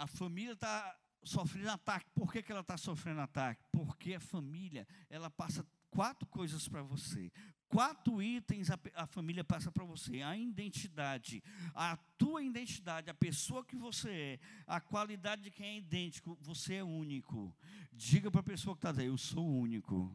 a 0.05 0.07
família 0.07 0.53
está 0.53 0.95
sofrendo 1.23 1.71
ataque. 1.71 2.07
Por 2.13 2.31
que, 2.31 2.43
que 2.43 2.51
ela 2.51 2.61
está 2.61 2.77
sofrendo 2.77 3.21
ataque? 3.21 3.63
Porque 3.71 4.13
a 4.13 4.19
família, 4.19 4.87
ela 5.09 5.31
passa 5.31 5.65
quatro 5.89 6.27
coisas 6.27 6.67
para 6.67 6.83
você. 6.83 7.31
Quatro 7.67 8.21
itens 8.21 8.69
a, 8.69 8.79
a 8.93 9.07
família 9.07 9.43
passa 9.43 9.71
para 9.71 9.83
você: 9.83 10.21
a 10.21 10.37
identidade, 10.37 11.43
a 11.73 11.97
tua 12.19 12.43
identidade, 12.43 13.09
a 13.09 13.15
pessoa 13.15 13.65
que 13.65 13.75
você 13.75 14.11
é, 14.11 14.39
a 14.67 14.79
qualidade 14.79 15.41
de 15.41 15.49
quem 15.49 15.65
é 15.65 15.77
idêntico, 15.77 16.37
você 16.39 16.75
é 16.75 16.83
único. 16.83 17.51
Diga 17.91 18.29
para 18.29 18.41
a 18.41 18.43
pessoa 18.43 18.75
que 18.75 18.87
está 18.87 19.01
aí: 19.01 19.07
eu 19.07 19.17
sou 19.17 19.43
único. 19.43 20.13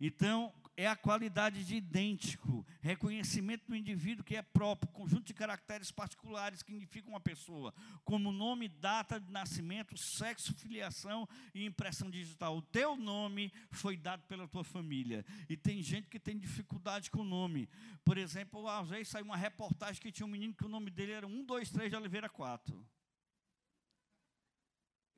Então, 0.00 0.54
é 0.76 0.86
a 0.86 0.94
qualidade 0.94 1.64
de 1.64 1.76
idêntico, 1.76 2.64
reconhecimento 2.82 3.66
do 3.66 3.74
indivíduo 3.74 4.22
que 4.24 4.36
é 4.36 4.42
próprio, 4.42 4.92
conjunto 4.92 5.24
de 5.24 5.32
caracteres 5.32 5.90
particulares 5.90 6.62
que 6.62 6.70
identificam 6.70 7.12
uma 7.12 7.20
pessoa, 7.20 7.72
como 8.04 8.30
nome, 8.30 8.68
data 8.68 9.18
de 9.18 9.32
nascimento, 9.32 9.96
sexo, 9.96 10.54
filiação 10.54 11.26
e 11.54 11.64
impressão 11.64 12.10
digital. 12.10 12.58
O 12.58 12.62
teu 12.62 12.94
nome 12.94 13.50
foi 13.70 13.96
dado 13.96 14.22
pela 14.24 14.46
tua 14.46 14.62
família. 14.62 15.24
E 15.48 15.56
tem 15.56 15.82
gente 15.82 16.08
que 16.08 16.20
tem 16.20 16.38
dificuldade 16.38 17.10
com 17.10 17.20
o 17.20 17.24
nome. 17.24 17.70
Por 18.04 18.18
exemplo, 18.18 18.68
às 18.68 18.88
vezes 18.88 19.08
saiu 19.08 19.24
uma 19.24 19.36
reportagem 19.36 20.00
que 20.00 20.12
tinha 20.12 20.26
um 20.26 20.30
menino 20.30 20.54
que 20.54 20.66
o 20.66 20.68
nome 20.68 20.90
dele 20.90 21.12
era 21.12 21.26
1, 21.26 21.44
2, 21.44 21.70
3 21.70 21.90
de 21.90 21.96
Oliveira 21.96 22.28
4. 22.28 22.86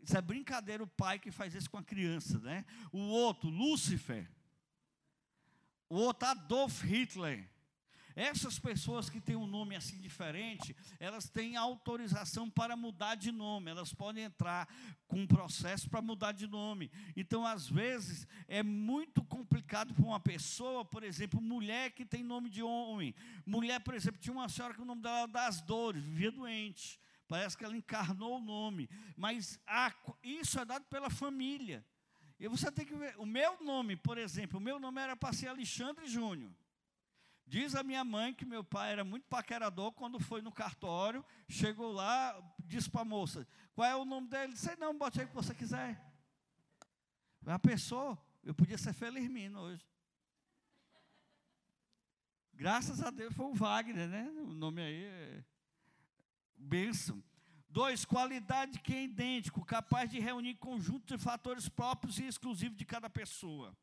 Isso 0.01 0.17
é 0.17 0.23
brincadeira 0.23 0.85
o 0.85 0.87
pai 0.87 1.19
que 1.19 1.33
faz 1.33 1.53
isso 1.53 1.69
com 1.69 1.79
a 1.79 1.83
criança, 1.83 2.39
né? 2.39 2.65
O 2.93 2.99
outro, 2.99 3.51
Lúcifer 3.51 4.31
outro 5.89 6.29
Adolf 6.29 6.83
Hitler. 6.83 7.49
Essas 8.19 8.59
pessoas 8.59 9.09
que 9.09 9.21
têm 9.21 9.37
um 9.37 9.47
nome 9.47 9.77
assim 9.77 10.01
diferente, 10.01 10.75
elas 10.99 11.29
têm 11.29 11.55
autorização 11.55 12.51
para 12.51 12.75
mudar 12.75 13.15
de 13.15 13.31
nome, 13.31 13.71
elas 13.71 13.95
podem 13.95 14.25
entrar 14.25 14.69
com 15.07 15.21
um 15.21 15.27
processo 15.27 15.89
para 15.89 16.03
mudar 16.03 16.33
de 16.33 16.49
nome. 16.49 16.91
Então, 17.17 17.47
às 17.47 17.69
vezes, 17.69 18.27
é 18.49 18.61
muito 18.61 19.25
complicado 19.25 19.95
para 19.95 20.05
uma 20.05 20.19
pessoa, 20.19 20.85
por 20.85 21.05
exemplo, 21.05 21.41
mulher 21.41 21.93
que 21.93 22.05
tem 22.05 22.25
nome 22.25 22.51
de 22.51 22.61
homem. 22.61 23.15
Mulher, 23.47 23.79
por 23.79 23.95
exemplo, 23.95 24.21
tinha 24.21 24.33
uma 24.33 24.49
senhora 24.49 24.75
que 24.75 24.83
o 24.83 24.85
nome 24.85 25.01
dela 25.01 25.19
era 25.19 25.27
das 25.29 25.61
dores, 25.61 26.03
vivia 26.03 26.33
doente. 26.33 26.99
Parece 27.29 27.57
que 27.57 27.65
ela 27.65 27.77
encarnou 27.77 28.39
o 28.39 28.43
nome. 28.43 28.91
Mas 29.17 29.61
a, 29.65 29.95
isso 30.25 30.59
é 30.59 30.65
dado 30.65 30.87
pela 30.87 31.09
família. 31.09 31.87
E 32.39 32.47
você 32.47 32.71
tem 32.71 32.87
que 32.87 32.95
ver, 32.95 33.17
o 33.19 33.27
meu 33.27 33.63
nome, 33.63 33.97
por 33.97 34.17
exemplo, 34.17 34.59
o 34.59 34.63
meu 34.63 34.79
nome 34.79 35.01
era 35.01 35.17
para 35.17 35.33
ser 35.33 35.49
Alexandre 35.49 36.07
Júnior. 36.07 36.53
Diz 37.47 37.75
a 37.75 37.83
minha 37.83 38.05
mãe 38.05 38.35
que 38.35 38.45
meu 38.45 38.63
pai 38.63 38.93
era 38.93 39.03
muito 39.03 39.27
paquerador 39.27 39.91
quando 39.93 40.21
foi 40.21 40.43
no 40.43 40.53
cartório, 40.53 41.25
chegou 41.49 41.91
lá, 41.93 42.39
disse 42.59 42.91
para 42.91 43.01
a 43.01 43.05
moça, 43.07 43.47
qual 43.75 43.89
é 43.89 43.97
o 43.97 44.05
nome 44.05 44.29
dele? 44.29 44.57
Sei 44.57 44.77
não, 44.77 44.97
bote 44.97 45.19
aí 45.19 45.27
o 45.27 45.29
que 45.29 45.35
você 45.35 45.55
quiser. 45.55 45.99
A 47.47 47.59
pessoa, 47.59 48.19
eu 48.45 48.55
podia 48.55 48.77
ser 48.77 48.93
Felizmino 48.93 49.61
hoje. 49.61 49.85
Graças 52.53 53.03
a 53.03 53.11
Deus 53.11 53.35
foi 53.35 53.47
o 53.47 53.55
Wagner, 53.55 54.09
né? 54.09 54.31
O 54.43 54.53
nome 54.53 54.83
aí 54.83 55.05
é 55.05 55.45
bênção. 56.57 57.23
Dois, 57.71 58.05
qualidade 58.05 58.79
que 58.79 58.95
é 58.95 59.05
idêntico, 59.05 59.65
capaz 59.65 60.11
de 60.11 60.19
reunir 60.19 60.55
conjunto 60.55 61.07
de 61.07 61.23
fatores 61.23 61.69
próprios 61.69 62.19
e 62.19 62.25
exclusivos 62.25 62.79
de 62.79 62.85
cada 62.85 63.11
pessoa. 63.11 63.77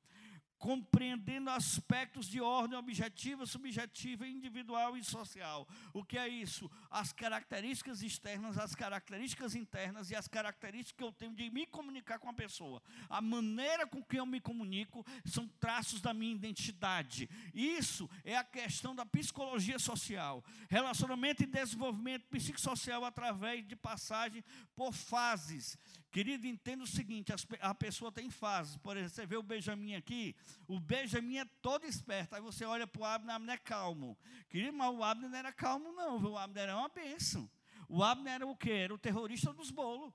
Compreendendo 0.66 1.52
aspectos 1.52 2.26
de 2.26 2.42
ordem 2.42 2.76
objetiva, 2.76 3.46
subjetiva, 3.46 4.28
individual 4.28 4.98
e 4.98 5.04
social. 5.04 5.68
O 5.94 6.04
que 6.04 6.18
é 6.18 6.28
isso? 6.28 6.72
As 6.90 7.14
características 7.14 8.02
externas, 8.02 8.58
as 8.58 8.74
características 8.74 9.54
internas 9.54 10.10
e 10.10 10.16
as 10.16 10.28
características 10.28 10.98
que 10.98 11.04
eu 11.04 11.12
tenho 11.12 11.36
de 11.36 11.52
me 11.52 11.68
comunicar 11.68 12.18
com 12.18 12.28
a 12.28 12.34
pessoa. 12.34 12.82
A 13.08 13.22
maneira 13.22 13.86
com 13.86 14.04
que 14.04 14.18
eu 14.18 14.26
me 14.26 14.42
comunico 14.42 15.06
são 15.24 15.48
traços 15.60 16.02
da 16.02 16.16
minha 16.16 16.34
identidade. 16.34 17.30
Isso 17.54 18.10
é 18.24 18.36
a 18.36 18.44
questão 18.44 18.96
da 18.96 19.06
psicologia 19.06 19.78
social. 19.78 20.44
Relacionamento 20.68 21.44
e 21.44 21.46
desenvolvimento 21.46 22.26
psicossocial 22.26 23.06
através 23.06 23.68
de 23.68 23.76
passagem 23.76 24.44
por 24.76 24.94
fases. 24.94 25.78
Querido, 26.16 26.48
entenda 26.48 26.82
o 26.82 26.88
seguinte: 26.88 27.34
a 27.60 27.76
pessoa 27.76 28.10
tem 28.10 28.30
fases. 28.30 28.78
Por 28.78 28.96
exemplo, 28.96 29.14
você 29.14 29.26
vê 29.26 29.36
o 29.36 29.44
Benjamin 29.44 29.96
aqui, 29.96 30.34
o 30.66 30.80
Benjamin 30.80 31.40
é 31.40 31.46
todo 31.62 31.86
esperto. 31.86 32.36
Aí 32.36 32.42
você 32.42 32.64
olha 32.64 32.88
para 32.88 33.02
o 33.02 33.04
Abner, 33.04 33.34
o 33.34 33.36
Abner 33.36 33.56
é 33.56 33.58
calmo. 33.58 34.18
Querido, 34.48 34.72
mas 34.72 34.96
o 34.96 35.04
Abner 35.04 35.30
não 35.30 35.38
era 35.38 35.52
calmo, 35.52 35.92
não. 35.92 36.24
O 36.24 36.38
Abner 36.38 36.64
era 36.64 36.78
uma 36.78 36.88
bênção. 36.88 37.52
O 37.90 38.02
Abner 38.02 38.36
era 38.36 38.48
o 38.48 38.56
quê? 38.56 38.72
Era 38.72 38.94
o 38.94 38.98
terrorista 38.98 39.52
dos 39.52 39.70
bolos. 39.72 40.14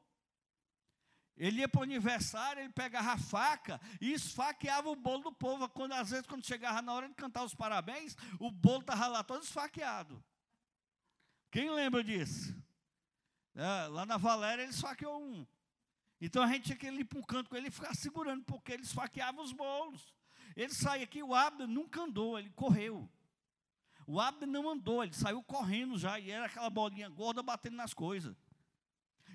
Ele 1.36 1.60
ia 1.60 1.68
para 1.68 1.80
o 1.80 1.84
aniversário, 1.84 2.62
ele 2.62 2.72
pegava 2.72 3.12
a 3.12 3.18
faca 3.18 3.78
e 4.00 4.14
esfaqueava 4.14 4.88
o 4.88 4.96
bolo 4.96 5.24
do 5.24 5.32
povo. 5.32 5.68
Quando, 5.68 5.92
às 5.92 6.08
vezes, 6.08 6.26
quando 6.26 6.46
chegava 6.46 6.80
na 6.80 6.94
hora 6.94 7.10
de 7.10 7.14
cantar 7.14 7.44
os 7.44 7.54
parabéns, 7.54 8.16
o 8.38 8.50
bolo 8.50 8.80
estava 8.80 9.06
lá 9.06 9.22
todo 9.22 9.42
esfaqueado. 9.42 10.24
Quem 11.50 11.68
lembra 11.68 12.02
disso? 12.02 12.56
É, 13.54 13.86
lá 13.88 14.06
na 14.06 14.16
Valéria 14.16 14.62
ele 14.62 14.72
esfaqueou 14.72 15.22
um. 15.22 15.46
Então 16.20 16.42
a 16.42 16.46
gente 16.48 16.64
tinha 16.64 16.76
que 16.76 16.86
ir 16.86 17.04
para 17.04 17.18
um 17.18 17.22
canto 17.22 17.48
com 17.48 17.56
ele 17.56 17.68
e 17.68 17.70
ficar 17.70 17.94
segurando, 17.94 18.44
porque 18.44 18.72
ele 18.72 18.82
esfaqueava 18.82 19.40
os 19.40 19.52
bolos. 19.52 20.14
Ele 20.54 20.72
saiu 20.74 21.04
aqui, 21.04 21.22
o 21.22 21.34
Abner 21.34 21.66
nunca 21.66 22.02
andou, 22.02 22.38
ele 22.38 22.50
correu. 22.50 23.08
O 24.06 24.20
Abner 24.20 24.48
não 24.48 24.68
andou, 24.68 25.02
ele 25.02 25.14
saiu 25.14 25.42
correndo 25.42 25.96
já, 25.96 26.18
e 26.18 26.30
era 26.30 26.46
aquela 26.46 26.68
bolinha 26.68 27.08
gorda 27.08 27.42
batendo 27.42 27.76
nas 27.76 27.94
coisas. 27.94 28.36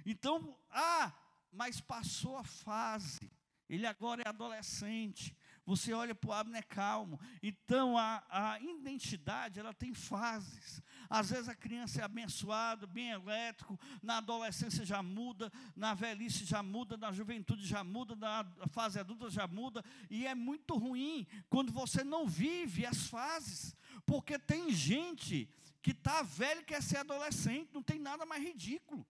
Então, 0.05 0.55
ah, 0.69 1.11
mas 1.51 1.81
passou 1.81 2.37
a 2.37 2.43
fase. 2.43 3.31
Ele 3.67 3.87
agora 3.87 4.21
é 4.23 4.29
adolescente. 4.29 5.35
Você 5.65 5.93
olha 5.93 6.13
para 6.13 6.29
o 6.29 6.33
Abner 6.33 6.65
calmo. 6.67 7.19
Então, 7.41 7.97
a, 7.97 8.23
a 8.29 8.59
identidade, 8.61 9.59
ela 9.59 9.73
tem 9.73 9.93
fases. 9.93 10.81
Às 11.09 11.29
vezes 11.31 11.49
a 11.49 11.55
criança 11.55 12.01
é 12.01 12.03
abençoada, 12.03 12.85
bem 12.85 13.09
elétrico, 13.09 13.79
na 14.01 14.17
adolescência 14.17 14.85
já 14.85 15.01
muda, 15.01 15.51
na 15.75 15.93
velhice 15.93 16.45
já 16.45 16.61
muda, 16.61 16.97
na 16.97 17.11
juventude 17.11 17.65
já 17.65 17.83
muda, 17.83 18.15
na 18.15 18.45
fase 18.67 18.99
adulta 18.99 19.29
já 19.29 19.47
muda, 19.47 19.83
e 20.09 20.25
é 20.25 20.35
muito 20.35 20.77
ruim 20.77 21.27
quando 21.49 21.71
você 21.71 22.03
não 22.03 22.27
vive 22.27 22.85
as 22.85 23.07
fases, 23.07 23.75
porque 24.05 24.37
tem 24.37 24.71
gente 24.71 25.49
que 25.81 25.91
está 25.91 26.21
velho 26.23 26.61
e 26.61 26.65
quer 26.65 26.81
ser 26.81 26.97
adolescente, 26.97 27.69
não 27.73 27.83
tem 27.83 27.99
nada 27.99 28.25
mais 28.25 28.43
ridículo. 28.43 29.05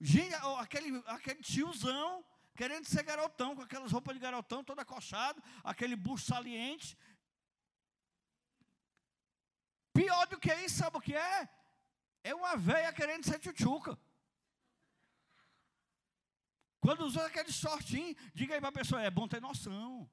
Gente, 0.00 0.34
aquele, 0.58 1.02
aquele 1.06 1.42
tiozão 1.42 2.24
querendo 2.60 2.86
ser 2.92 3.04
garotão, 3.10 3.54
com 3.56 3.62
aquelas 3.62 3.92
roupas 3.96 4.14
de 4.16 4.20
garotão, 4.26 4.64
todo 4.70 4.80
acochado, 4.80 5.42
aquele 5.72 5.96
bucho 5.96 6.26
saliente, 6.32 6.90
Pior 9.98 10.24
do 10.28 10.38
que 10.38 10.54
isso, 10.64 10.76
sabe 10.76 10.96
o 10.96 11.00
que 11.00 11.12
é? 11.12 11.48
É 12.22 12.32
uma 12.32 12.56
velha 12.56 12.92
querendo 12.92 13.24
ser 13.28 13.38
tchutchuca. 13.40 13.98
Quando 16.84 17.04
usa 17.04 17.26
aquele 17.26 17.50
shortinho, 17.50 18.14
diga 18.32 18.54
aí 18.54 18.60
para 18.60 18.68
a 18.68 18.78
pessoa, 18.80 19.02
é 19.02 19.10
bom 19.10 19.26
ter 19.26 19.40
noção. 19.40 20.08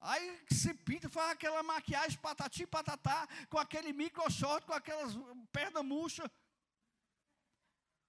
Aí 0.00 0.26
se 0.48 0.72
pinta, 0.74 1.08
faz 1.08 1.32
aquela 1.32 1.64
maquiagem 1.64 2.16
patati 2.20 2.64
patatá, 2.68 3.26
com 3.48 3.58
aquele 3.58 3.92
micro 3.92 4.30
short, 4.30 4.64
com 4.64 4.74
aquelas 4.74 5.12
pernas 5.50 5.84
murchas. 5.84 6.30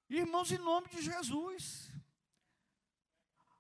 Irmãos, 0.08 0.52
em 0.52 0.60
nome 0.60 0.88
de 0.90 1.02
Jesus, 1.02 1.92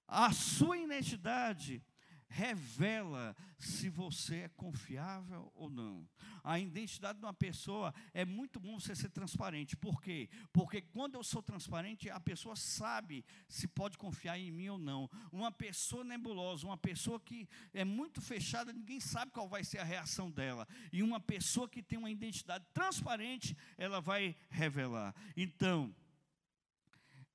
a 0.08 0.32
sua 0.32 0.78
identidade 0.78 1.84
revela 2.28 3.36
se 3.58 3.90
você 3.90 4.42
é 4.42 4.50
confiável 4.50 5.52
ou 5.56 5.70
não. 5.70 6.08
A 6.44 6.60
identidade 6.60 7.20
de 7.20 7.26
uma 7.26 7.34
pessoa 7.34 7.94
é 8.14 8.26
muito 8.26 8.60
bom 8.60 8.78
você 8.80 8.94
ser 8.94 9.10
transparente. 9.10 9.76
Por 9.76 10.02
quê? 10.02 10.30
Porque 10.52 10.82
quando 10.82 11.16
eu 11.16 11.24
sou 11.24 11.42
transparente, 11.42 12.10
a 12.10 12.20
pessoa 12.20 12.56
sabe 12.56 13.24
se 13.48 13.68
pode 13.68 13.98
confiar 13.98 14.38
em 14.38 14.52
mim 14.52 14.68
ou 14.68 14.78
não. 14.78 15.10
Uma 15.32 15.52
pessoa 15.52 16.04
nebulosa, 16.04 16.68
uma 16.68 16.78
pessoa 16.78 17.20
que 17.20 17.48
é 17.74 17.86
muito 17.86 18.22
fechada, 18.22 18.74
ninguém 18.74 19.00
sabe 19.00 19.32
qual 19.32 19.48
vai 19.48 19.64
ser 19.64 19.80
a 19.80 19.84
reação 19.84 20.30
dela. 20.30 20.68
E 20.92 21.02
uma 21.02 21.20
pessoa 21.20 21.70
que 21.70 21.82
tem 21.82 21.98
uma 21.98 22.12
identidade 22.12 22.66
transparente, 22.74 23.56
ela 23.78 24.02
vai 24.02 24.36
revelar. 24.50 25.16
Então, 25.38 25.96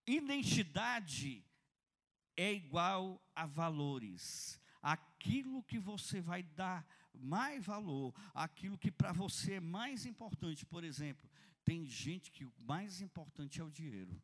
identidade 0.07 1.43
é 2.41 2.53
igual 2.53 3.21
a 3.35 3.47
valores 3.47 4.61
aquilo 4.83 5.63
que 5.63 5.79
você 5.79 6.21
vai 6.21 6.43
dar 6.43 6.87
mais 7.15 7.65
valor, 7.65 8.15
aquilo 8.33 8.79
que 8.79 8.91
para 8.91 9.13
você 9.13 9.55
é 9.55 9.61
mais 9.61 10.07
importante. 10.07 10.65
Por 10.65 10.85
exemplo, 10.85 11.29
tem 11.65 11.85
gente 11.85 12.31
que 12.31 12.45
o 12.45 12.53
mais 12.61 13.01
importante 13.01 13.61
é 13.61 13.65
o 13.65 13.71
dinheiro. 13.71 14.21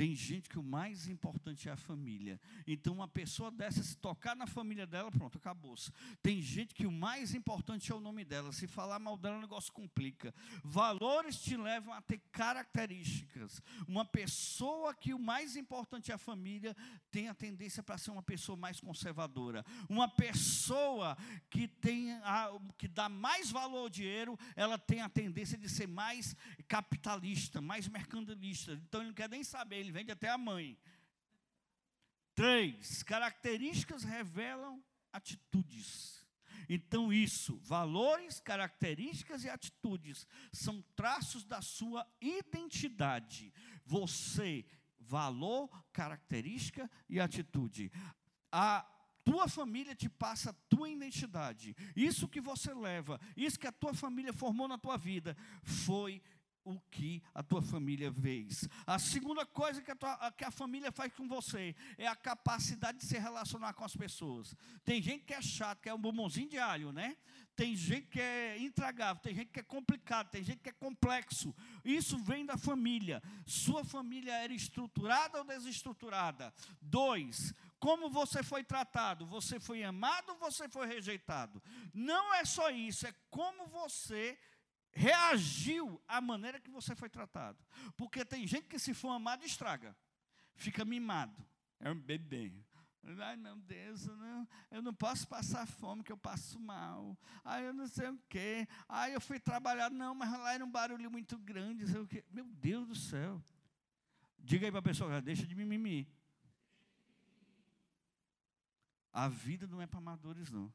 Tem 0.00 0.16
gente 0.16 0.48
que 0.48 0.58
o 0.58 0.62
mais 0.62 1.06
importante 1.08 1.68
é 1.68 1.72
a 1.72 1.76
família. 1.76 2.40
Então, 2.66 2.94
uma 2.94 3.06
pessoa 3.06 3.50
dessa, 3.50 3.82
se 3.82 3.94
tocar 3.98 4.34
na 4.34 4.46
família 4.46 4.86
dela, 4.86 5.10
pronto, 5.10 5.36
acabou-se. 5.36 5.92
Tem 6.22 6.40
gente 6.40 6.74
que 6.74 6.86
o 6.86 6.90
mais 6.90 7.34
importante 7.34 7.92
é 7.92 7.94
o 7.94 8.00
nome 8.00 8.24
dela. 8.24 8.50
Se 8.50 8.66
falar 8.66 8.98
mal 8.98 9.18
dela, 9.18 9.36
o 9.36 9.42
negócio 9.42 9.70
complica. 9.70 10.34
Valores 10.64 11.38
te 11.42 11.54
levam 11.54 11.92
a 11.92 12.00
ter 12.00 12.16
características. 12.32 13.60
Uma 13.86 14.02
pessoa 14.06 14.94
que 14.94 15.12
o 15.12 15.18
mais 15.18 15.54
importante 15.54 16.10
é 16.10 16.14
a 16.14 16.18
família 16.18 16.74
tem 17.10 17.28
a 17.28 17.34
tendência 17.34 17.82
para 17.82 17.98
ser 17.98 18.10
uma 18.10 18.22
pessoa 18.22 18.56
mais 18.56 18.80
conservadora. 18.80 19.66
Uma 19.86 20.08
pessoa 20.08 21.14
que 21.50 21.68
tem 21.68 22.12
a, 22.22 22.50
que 22.78 22.88
dá 22.88 23.10
mais 23.10 23.50
valor 23.50 23.80
ao 23.80 23.90
dinheiro, 23.90 24.38
ela 24.56 24.78
tem 24.78 25.02
a 25.02 25.10
tendência 25.10 25.58
de 25.58 25.68
ser 25.68 25.86
mais 25.86 26.34
capitalista, 26.66 27.60
mais 27.60 27.86
mercantilista. 27.86 28.72
Então, 28.88 29.02
ele 29.02 29.08
não 29.08 29.14
quer 29.14 29.28
nem 29.28 29.44
saber, 29.44 29.76
ele 29.76 29.89
ele 29.90 29.98
vende 29.98 30.12
até 30.12 30.28
a 30.28 30.38
mãe. 30.38 30.78
Três, 32.34 33.02
características 33.02 34.04
revelam 34.04 34.82
atitudes. 35.12 36.24
Então, 36.68 37.12
isso, 37.12 37.58
valores, 37.58 38.38
características 38.38 39.42
e 39.42 39.50
atitudes, 39.50 40.26
são 40.52 40.80
traços 40.94 41.44
da 41.44 41.60
sua 41.60 42.06
identidade. 42.20 43.52
Você, 43.84 44.64
valor, 45.00 45.68
característica 45.92 46.88
e 47.08 47.18
atitude. 47.18 47.90
A 48.52 48.86
tua 49.24 49.48
família 49.48 49.96
te 49.96 50.08
passa 50.08 50.50
a 50.50 50.54
tua 50.68 50.88
identidade. 50.88 51.76
Isso 51.96 52.28
que 52.28 52.40
você 52.40 52.72
leva, 52.72 53.20
isso 53.36 53.58
que 53.58 53.66
a 53.66 53.72
tua 53.72 53.92
família 53.92 54.32
formou 54.32 54.68
na 54.68 54.78
tua 54.78 54.96
vida, 54.96 55.36
foi 55.64 56.22
o 56.64 56.78
que 56.90 57.22
a 57.34 57.42
tua 57.42 57.62
família 57.62 58.12
fez. 58.12 58.68
A 58.86 58.98
segunda 58.98 59.46
coisa 59.46 59.82
que 59.82 59.90
a, 59.90 59.96
tua, 59.96 60.32
que 60.32 60.44
a 60.44 60.50
família 60.50 60.92
faz 60.92 61.12
com 61.12 61.26
você 61.26 61.74
é 61.96 62.06
a 62.06 62.16
capacidade 62.16 62.98
de 62.98 63.06
se 63.06 63.18
relacionar 63.18 63.72
com 63.74 63.84
as 63.84 63.96
pessoas. 63.96 64.54
Tem 64.84 65.02
gente 65.02 65.24
que 65.24 65.34
é 65.34 65.42
chato, 65.42 65.80
que 65.80 65.88
é 65.88 65.94
um 65.94 66.00
bombonzinho 66.00 66.48
de 66.48 66.58
alho, 66.58 66.92
né? 66.92 67.16
Tem 67.56 67.76
gente 67.76 68.06
que 68.06 68.20
é 68.20 68.58
intragável, 68.58 69.22
tem 69.22 69.34
gente 69.34 69.50
que 69.50 69.60
é 69.60 69.62
complicado, 69.62 70.30
tem 70.30 70.42
gente 70.42 70.60
que 70.60 70.70
é 70.70 70.72
complexo. 70.72 71.54
Isso 71.84 72.18
vem 72.18 72.46
da 72.46 72.56
família. 72.56 73.22
Sua 73.44 73.84
família 73.84 74.32
era 74.32 74.52
estruturada 74.52 75.38
ou 75.38 75.44
desestruturada? 75.44 76.54
Dois, 76.80 77.52
como 77.78 78.08
você 78.08 78.42
foi 78.42 78.64
tratado? 78.64 79.26
Você 79.26 79.60
foi 79.60 79.82
amado 79.82 80.30
ou 80.30 80.38
você 80.38 80.68
foi 80.68 80.86
rejeitado? 80.86 81.62
Não 81.92 82.34
é 82.34 82.44
só 82.44 82.70
isso, 82.70 83.06
é 83.06 83.14
como 83.30 83.66
você 83.66 84.38
reagiu 84.92 86.00
à 86.06 86.20
maneira 86.20 86.60
que 86.60 86.70
você 86.70 86.94
foi 86.94 87.08
tratado. 87.08 87.58
Porque 87.96 88.24
tem 88.24 88.46
gente 88.46 88.66
que 88.66 88.78
se 88.78 88.94
for 88.94 89.10
amado 89.10 89.44
estraga, 89.44 89.96
fica 90.54 90.84
mimado, 90.84 91.46
é 91.78 91.90
um 91.90 91.98
bebê. 91.98 92.52
Ai, 93.02 93.36
meu 93.36 93.56
Deus, 93.56 94.06
eu 94.06 94.16
não, 94.16 94.48
eu 94.70 94.82
não 94.82 94.94
posso 94.94 95.26
passar 95.26 95.66
fome, 95.66 96.04
que 96.04 96.12
eu 96.12 96.18
passo 96.18 96.60
mal. 96.60 97.18
Ai, 97.42 97.66
eu 97.66 97.72
não 97.72 97.88
sei 97.88 98.08
o 98.08 98.18
quê. 98.28 98.68
Ai, 98.86 99.14
eu 99.14 99.20
fui 99.20 99.40
trabalhar, 99.40 99.90
não, 99.90 100.14
mas 100.14 100.30
lá 100.30 100.52
era 100.52 100.64
um 100.64 100.70
barulho 100.70 101.10
muito 101.10 101.38
grande. 101.38 101.86
Sei 101.88 101.98
o 101.98 102.06
quê. 102.06 102.22
Meu 102.30 102.44
Deus 102.44 102.86
do 102.86 102.94
céu. 102.94 103.42
Diga 104.38 104.66
aí 104.66 104.70
para 104.70 104.80
a 104.80 104.82
pessoa, 104.82 105.20
deixa 105.20 105.46
de 105.46 105.54
mimimi. 105.54 106.06
A 109.12 109.28
vida 109.28 109.66
não 109.66 109.80
é 109.80 109.86
para 109.86 109.98
amadores, 109.98 110.50
não. 110.50 110.72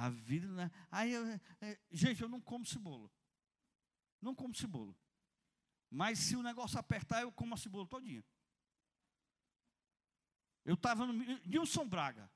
A 0.00 0.10
vida 0.10 0.46
não 0.46 0.62
é. 0.62 0.70
Aí 0.92 1.12
eu, 1.12 1.26
é, 1.60 1.78
gente, 1.90 2.22
eu 2.22 2.28
não 2.28 2.40
como 2.40 2.64
cebola. 2.64 3.10
Não 4.22 4.32
como 4.32 4.54
cebola. 4.54 4.94
Mas 5.90 6.20
se 6.20 6.36
o 6.36 6.42
negócio 6.42 6.78
apertar, 6.78 7.22
eu 7.22 7.32
como 7.32 7.54
a 7.54 7.56
cebola 7.56 7.84
todinha. 7.84 8.24
Eu 10.64 10.74
estava 10.74 11.04
no 11.04 11.12
Nilson 11.44 11.88
Braga. 11.88 12.30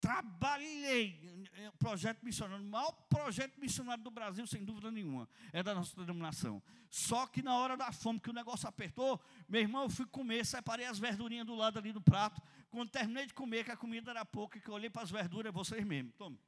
trabalhei 0.00 1.46
projeto 1.78 2.24
missionário, 2.24 2.64
o 2.64 2.68
maior 2.68 2.90
projeto 3.08 3.60
missionário 3.60 4.02
do 4.02 4.10
Brasil, 4.10 4.46
sem 4.46 4.64
dúvida 4.64 4.90
nenhuma, 4.90 5.28
é 5.52 5.62
da 5.62 5.74
nossa 5.74 5.94
denominação. 5.94 6.62
Só 6.88 7.26
que 7.26 7.42
na 7.42 7.54
hora 7.56 7.76
da 7.76 7.92
fome, 7.92 8.18
que 8.18 8.30
o 8.30 8.32
negócio 8.32 8.68
apertou, 8.68 9.22
meu 9.48 9.60
irmão, 9.60 9.84
eu 9.84 9.90
fui 9.90 10.06
comer, 10.06 10.44
separei 10.44 10.86
as 10.86 10.98
verdurinhas 10.98 11.46
do 11.46 11.54
lado 11.54 11.78
ali 11.78 11.92
do 11.92 12.00
prato. 12.00 12.40
Quando 12.70 12.90
terminei 12.90 13.26
de 13.26 13.34
comer, 13.34 13.64
que 13.64 13.70
a 13.70 13.76
comida 13.76 14.10
era 14.10 14.24
pouca, 14.24 14.58
que 14.58 14.68
eu 14.68 14.74
olhei 14.74 14.90
para 14.90 15.02
as 15.02 15.10
verduras, 15.10 15.52
vocês 15.52 15.84
mesmos, 15.84 16.14
tome. 16.16 16.38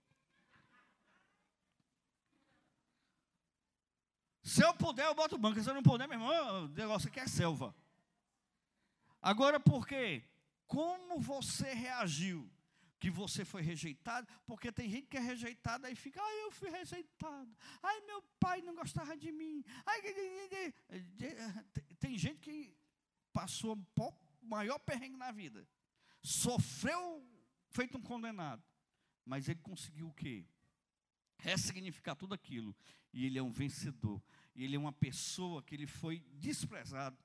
Se 4.44 4.62
eu 4.62 4.74
puder, 4.74 5.06
eu 5.06 5.14
boto 5.14 5.38
banco. 5.38 5.60
Se 5.60 5.70
eu 5.70 5.74
não 5.74 5.82
puder, 5.82 6.06
meu 6.06 6.20
irmão, 6.20 6.66
o 6.66 6.68
negócio 6.68 7.08
aqui 7.08 7.18
é 7.18 7.26
selva. 7.26 7.74
Agora, 9.22 9.58
por 9.58 9.86
quê? 9.86 10.22
Como 10.66 11.18
você 11.18 11.72
reagiu? 11.72 12.50
Que 13.00 13.10
você 13.10 13.42
foi 13.42 13.62
rejeitado? 13.62 14.28
Porque 14.46 14.70
tem 14.70 14.88
gente 14.88 15.06
que 15.06 15.16
é 15.16 15.20
rejeitada 15.20 15.90
e 15.90 15.96
fica, 15.96 16.22
ai, 16.22 16.42
eu 16.42 16.50
fui 16.50 16.68
rejeitado. 16.68 17.56
Ai, 17.82 18.02
meu 18.02 18.22
pai 18.38 18.60
não 18.60 18.74
gostava 18.74 19.16
de 19.16 19.32
mim. 19.32 19.64
Ai, 19.86 20.02
tem 21.98 22.18
gente 22.18 22.40
que 22.40 22.76
passou 23.32 23.78
o 23.98 24.14
maior 24.42 24.78
perrengue 24.78 25.16
na 25.16 25.32
vida. 25.32 25.66
Sofreu 26.22 27.26
feito 27.70 27.96
um 27.96 28.02
condenado. 28.02 28.62
Mas 29.24 29.48
ele 29.48 29.60
conseguiu 29.60 30.08
o 30.08 30.14
quê? 30.14 30.46
Ressignificar 31.38 32.14
tudo 32.14 32.34
aquilo. 32.34 32.74
E 33.12 33.26
ele 33.26 33.38
é 33.38 33.42
um 33.42 33.50
vencedor. 33.50 34.22
E 34.54 34.64
ele 34.64 34.76
é 34.76 34.78
uma 34.78 34.92
pessoa 34.92 35.62
que 35.62 35.74
ele 35.74 35.86
foi 35.86 36.24
desprezado, 36.34 37.18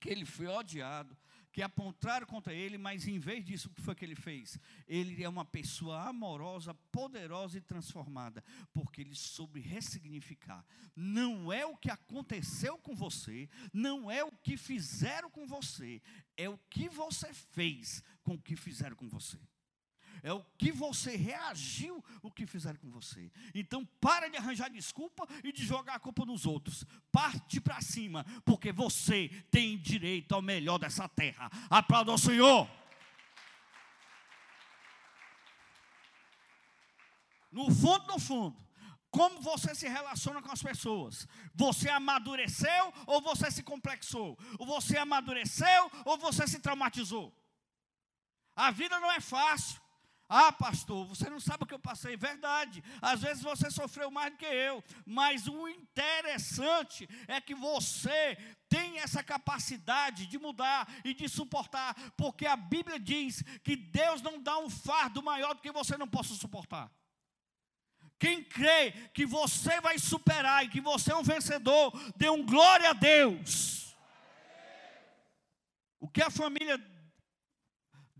que 0.00 0.08
ele 0.08 0.24
foi 0.24 0.46
odiado, 0.46 1.16
que 1.52 1.62
apontaram 1.62 2.26
contra 2.26 2.54
ele, 2.54 2.78
mas 2.78 3.08
em 3.08 3.18
vez 3.18 3.44
disso, 3.44 3.68
o 3.68 3.72
que 3.72 3.80
foi 3.80 3.94
que 3.94 4.04
ele 4.04 4.14
fez? 4.14 4.58
Ele 4.86 5.22
é 5.22 5.28
uma 5.28 5.44
pessoa 5.44 6.08
amorosa, 6.08 6.74
poderosa 6.92 7.58
e 7.58 7.60
transformada, 7.60 8.42
porque 8.72 9.00
ele 9.00 9.14
soube 9.14 9.60
ressignificar. 9.60 10.64
Não 10.94 11.52
é 11.52 11.66
o 11.66 11.76
que 11.76 11.90
aconteceu 11.90 12.78
com 12.78 12.94
você, 12.94 13.48
não 13.72 14.10
é 14.10 14.22
o 14.24 14.30
que 14.30 14.56
fizeram 14.56 15.30
com 15.30 15.46
você, 15.46 16.00
é 16.36 16.48
o 16.48 16.58
que 16.70 16.88
você 16.88 17.32
fez 17.34 18.02
com 18.22 18.34
o 18.34 18.40
que 18.40 18.54
fizeram 18.54 18.96
com 18.96 19.08
você 19.08 19.38
é 20.22 20.32
o 20.32 20.44
que 20.58 20.72
você 20.72 21.16
reagiu 21.16 22.04
o 22.22 22.30
que 22.30 22.46
fizeram 22.46 22.78
com 22.78 22.90
você. 22.90 23.30
Então 23.54 23.84
para 24.00 24.28
de 24.28 24.36
arranjar 24.36 24.70
desculpa 24.70 25.26
e 25.42 25.52
de 25.52 25.64
jogar 25.64 25.94
a 25.94 26.00
culpa 26.00 26.24
nos 26.24 26.46
outros. 26.46 26.84
Parte 27.10 27.60
para 27.60 27.80
cima, 27.80 28.24
porque 28.44 28.72
você 28.72 29.28
tem 29.50 29.78
direito 29.78 30.34
ao 30.34 30.42
melhor 30.42 30.78
dessa 30.78 31.08
terra. 31.08 31.50
Aplauda 31.68 32.10
ao 32.10 32.18
Senhor. 32.18 32.68
No 37.50 37.68
fundo, 37.74 38.06
no 38.06 38.18
fundo, 38.18 38.56
como 39.10 39.40
você 39.40 39.74
se 39.74 39.88
relaciona 39.88 40.40
com 40.40 40.52
as 40.52 40.62
pessoas? 40.62 41.26
Você 41.52 41.88
amadureceu 41.88 42.94
ou 43.06 43.20
você 43.20 43.50
se 43.50 43.62
complexou? 43.62 44.38
Você 44.58 44.96
amadureceu 44.96 45.90
ou 46.04 46.16
você 46.16 46.46
se 46.46 46.60
traumatizou? 46.60 47.34
A 48.54 48.70
vida 48.70 49.00
não 49.00 49.10
é 49.10 49.20
fácil. 49.20 49.80
Ah, 50.32 50.52
pastor, 50.52 51.04
você 51.06 51.28
não 51.28 51.40
sabe 51.40 51.64
o 51.64 51.66
que 51.66 51.74
eu 51.74 51.78
passei. 51.80 52.16
Verdade. 52.16 52.84
Às 53.02 53.20
vezes 53.20 53.42
você 53.42 53.68
sofreu 53.68 54.12
mais 54.12 54.30
do 54.30 54.38
que 54.38 54.46
eu. 54.46 54.82
Mas 55.04 55.48
o 55.48 55.66
interessante 55.66 57.08
é 57.26 57.40
que 57.40 57.52
você 57.52 58.38
tem 58.68 59.00
essa 59.00 59.24
capacidade 59.24 60.28
de 60.28 60.38
mudar 60.38 60.88
e 61.04 61.12
de 61.12 61.28
suportar. 61.28 61.96
Porque 62.16 62.46
a 62.46 62.54
Bíblia 62.54 63.00
diz 63.00 63.42
que 63.64 63.74
Deus 63.74 64.22
não 64.22 64.40
dá 64.40 64.56
um 64.56 64.70
fardo 64.70 65.20
maior 65.20 65.52
do 65.52 65.60
que 65.60 65.72
você 65.72 65.96
não 65.96 66.06
possa 66.06 66.32
suportar. 66.34 66.88
Quem 68.16 68.44
crê 68.44 68.92
que 69.12 69.26
você 69.26 69.80
vai 69.80 69.98
superar 69.98 70.64
e 70.64 70.68
que 70.68 70.80
você 70.80 71.10
é 71.10 71.16
um 71.16 71.24
vencedor, 71.24 71.90
dê 72.14 72.30
um 72.30 72.46
glória 72.46 72.90
a 72.90 72.92
Deus. 72.92 73.96
O 75.98 76.06
que 76.08 76.22
a 76.22 76.30
família 76.30 76.78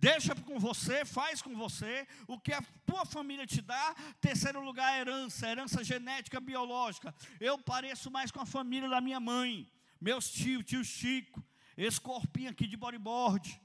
Deixa 0.00 0.34
com 0.34 0.58
você, 0.58 1.04
faz 1.04 1.42
com 1.42 1.54
você 1.54 2.08
o 2.26 2.40
que 2.40 2.54
a 2.54 2.62
tua 2.86 3.04
família 3.04 3.46
te 3.46 3.60
dá. 3.60 3.94
Terceiro 4.18 4.58
lugar, 4.64 4.98
herança, 4.98 5.46
herança 5.46 5.84
genética, 5.84 6.40
biológica. 6.40 7.14
Eu 7.38 7.58
pareço 7.58 8.10
mais 8.10 8.30
com 8.30 8.40
a 8.40 8.46
família 8.46 8.88
da 8.88 8.98
minha 8.98 9.20
mãe, 9.20 9.70
meus 10.00 10.30
tios, 10.30 10.64
tio 10.64 10.82
Chico, 10.82 11.44
esse 11.76 12.00
corpinho 12.00 12.50
aqui 12.50 12.66
de 12.66 12.78
bodyboard. 12.78 13.60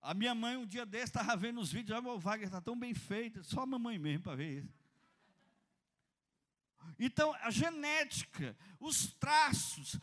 A 0.00 0.14
minha 0.14 0.34
mãe, 0.34 0.56
um 0.56 0.66
dia 0.66 0.86
desse, 0.86 1.04
estava 1.04 1.36
vendo 1.36 1.60
os 1.60 1.70
vídeos, 1.70 1.96
olha, 1.96 2.08
o 2.08 2.18
Wagner 2.18 2.48
está 2.48 2.60
tão 2.60 2.76
bem 2.76 2.94
feito, 2.94 3.44
só 3.44 3.60
a 3.60 3.66
mamãe 3.66 3.98
mesmo 3.98 4.24
para 4.24 4.36
ver 4.36 4.64
isso. 4.64 4.81
Então, 6.98 7.34
a 7.40 7.50
genética, 7.50 8.56
os 8.78 9.12
traços, 9.14 9.98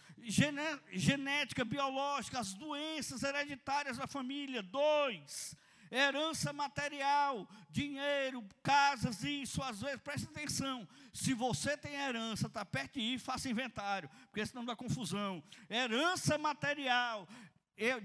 genética 0.92 1.64
biológica, 1.64 2.40
as 2.40 2.54
doenças 2.54 3.24
hereditárias 3.24 3.98
da 3.98 4.08
família. 4.08 4.62
Dois, 4.62 5.56
herança 5.92 6.52
material, 6.54 7.48
dinheiro, 7.70 8.46
casas, 8.62 9.24
isso, 9.24 9.62
às 9.64 9.82
vezes, 9.82 10.02
preste 10.02 10.28
atenção. 10.28 10.88
Se 11.14 11.34
você 11.34 11.78
tem 11.78 11.96
herança, 11.96 12.48
está 12.48 12.66
perto 12.66 12.94
de 12.94 13.02
ir, 13.02 13.20
faça 13.20 13.50
inventário, 13.50 14.10
porque 14.28 14.46
senão 14.46 14.66
dá 14.66 14.76
confusão. 14.76 15.44
Herança 15.70 16.38
material, 16.38 17.28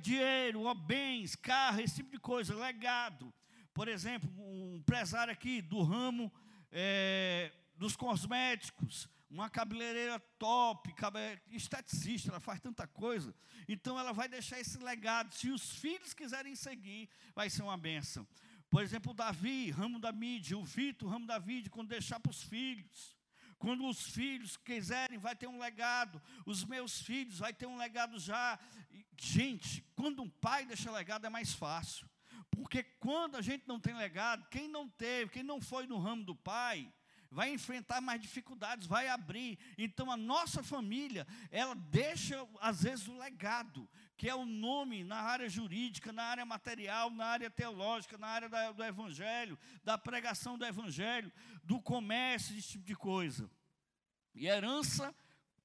dinheiro, 0.01 0.73
bens, 0.75 1.35
carro, 1.35 1.81
esse 1.81 1.97
tipo 1.97 2.11
de 2.11 2.19
coisa, 2.19 2.55
legado. 2.55 3.33
Por 3.73 3.89
exemplo, 3.89 4.31
um 4.39 4.77
empresário 4.77 5.33
aqui 5.33 5.61
do 5.61 5.83
ramo. 5.83 6.33
É, 6.71 7.53
dos 7.77 7.97
cosméticos, 7.97 9.09
uma 9.29 9.51
cabeleireira 9.51 10.21
top, 10.39 10.95
esteticista, 11.51 12.31
ela 12.31 12.41
faz 12.41 12.61
tanta 12.61 12.87
coisa. 12.87 13.35
Então 13.69 13.99
ela 13.99 14.13
vai 14.13 14.29
deixar 14.29 14.61
esse 14.61 14.79
legado. 14.79 15.35
Se 15.35 15.51
os 15.51 15.73
filhos 15.73 16.15
quiserem 16.15 16.55
seguir, 16.55 17.09
vai 17.35 17.51
ser 17.51 17.63
uma 17.63 17.77
benção. 17.77 18.27
Por 18.71 18.83
exemplo, 18.83 19.13
o 19.13 19.15
Davi, 19.15 19.71
ramo 19.71 19.99
da 19.99 20.13
mídia, 20.13 20.57
o 20.57 20.65
Vitor, 20.65 21.09
ramo 21.09 21.27
da 21.27 21.39
mídia, 21.39 21.71
quando 21.71 21.89
deixar 21.89 22.21
para 22.21 22.31
os 22.31 22.43
filhos. 22.43 23.17
Quando 23.59 23.87
os 23.89 24.03
filhos 24.11 24.57
quiserem, 24.57 25.19
vai 25.19 25.35
ter 25.35 25.47
um 25.47 25.59
legado. 25.59 26.21
Os 26.45 26.65
meus 26.65 27.01
filhos 27.01 27.39
vai 27.39 27.53
ter 27.53 27.67
um 27.67 27.77
legado 27.77 28.19
já. 28.19 28.59
Gente, 29.21 29.85
quando 29.95 30.23
um 30.23 30.29
pai 30.29 30.67
deixa 30.67 30.91
legado 30.91 31.27
é 31.27 31.31
mais 31.31 31.53
fácil. 31.55 32.09
Porque 32.51 32.83
quando 32.83 33.37
a 33.37 33.43
gente 33.43 33.67
não 33.67 33.81
tem 33.81 33.95
legado, 33.95 34.47
quem 34.49 34.69
não 34.69 34.89
teve, 34.89 35.31
quem 35.31 35.43
não 35.43 35.61
foi 35.61 35.87
no 35.87 35.99
ramo 35.99 36.25
do 36.25 36.35
pai, 36.35 36.93
vai 37.35 37.51
enfrentar 37.53 38.01
mais 38.01 38.21
dificuldades, 38.21 38.87
vai 38.87 39.09
abrir. 39.09 39.59
Então 39.77 40.11
a 40.11 40.17
nossa 40.17 40.63
família, 40.63 41.27
ela 41.51 41.75
deixa 41.75 42.47
às 42.61 42.83
vezes 42.85 43.09
o 43.09 43.19
legado, 43.19 43.89
que 44.17 44.29
é 44.29 44.35
o 44.35 44.47
nome 44.47 45.03
na 45.03 45.17
área 45.17 45.49
jurídica, 45.49 46.13
na 46.13 46.23
área 46.23 46.47
material, 46.47 47.11
na 47.11 47.27
área 47.27 47.51
teológica, 47.51 48.17
na 48.17 48.29
área 48.29 48.73
do 48.73 48.85
evangelho, 48.85 49.59
da 49.83 49.99
pregação 49.99 50.57
do 50.57 50.65
evangelho, 50.65 51.33
do 51.65 51.83
comércio, 51.83 52.57
esse 52.57 52.69
tipo 52.69 52.85
de 52.85 52.95
coisa. 52.95 53.51
E 54.33 54.47
herança 54.47 55.15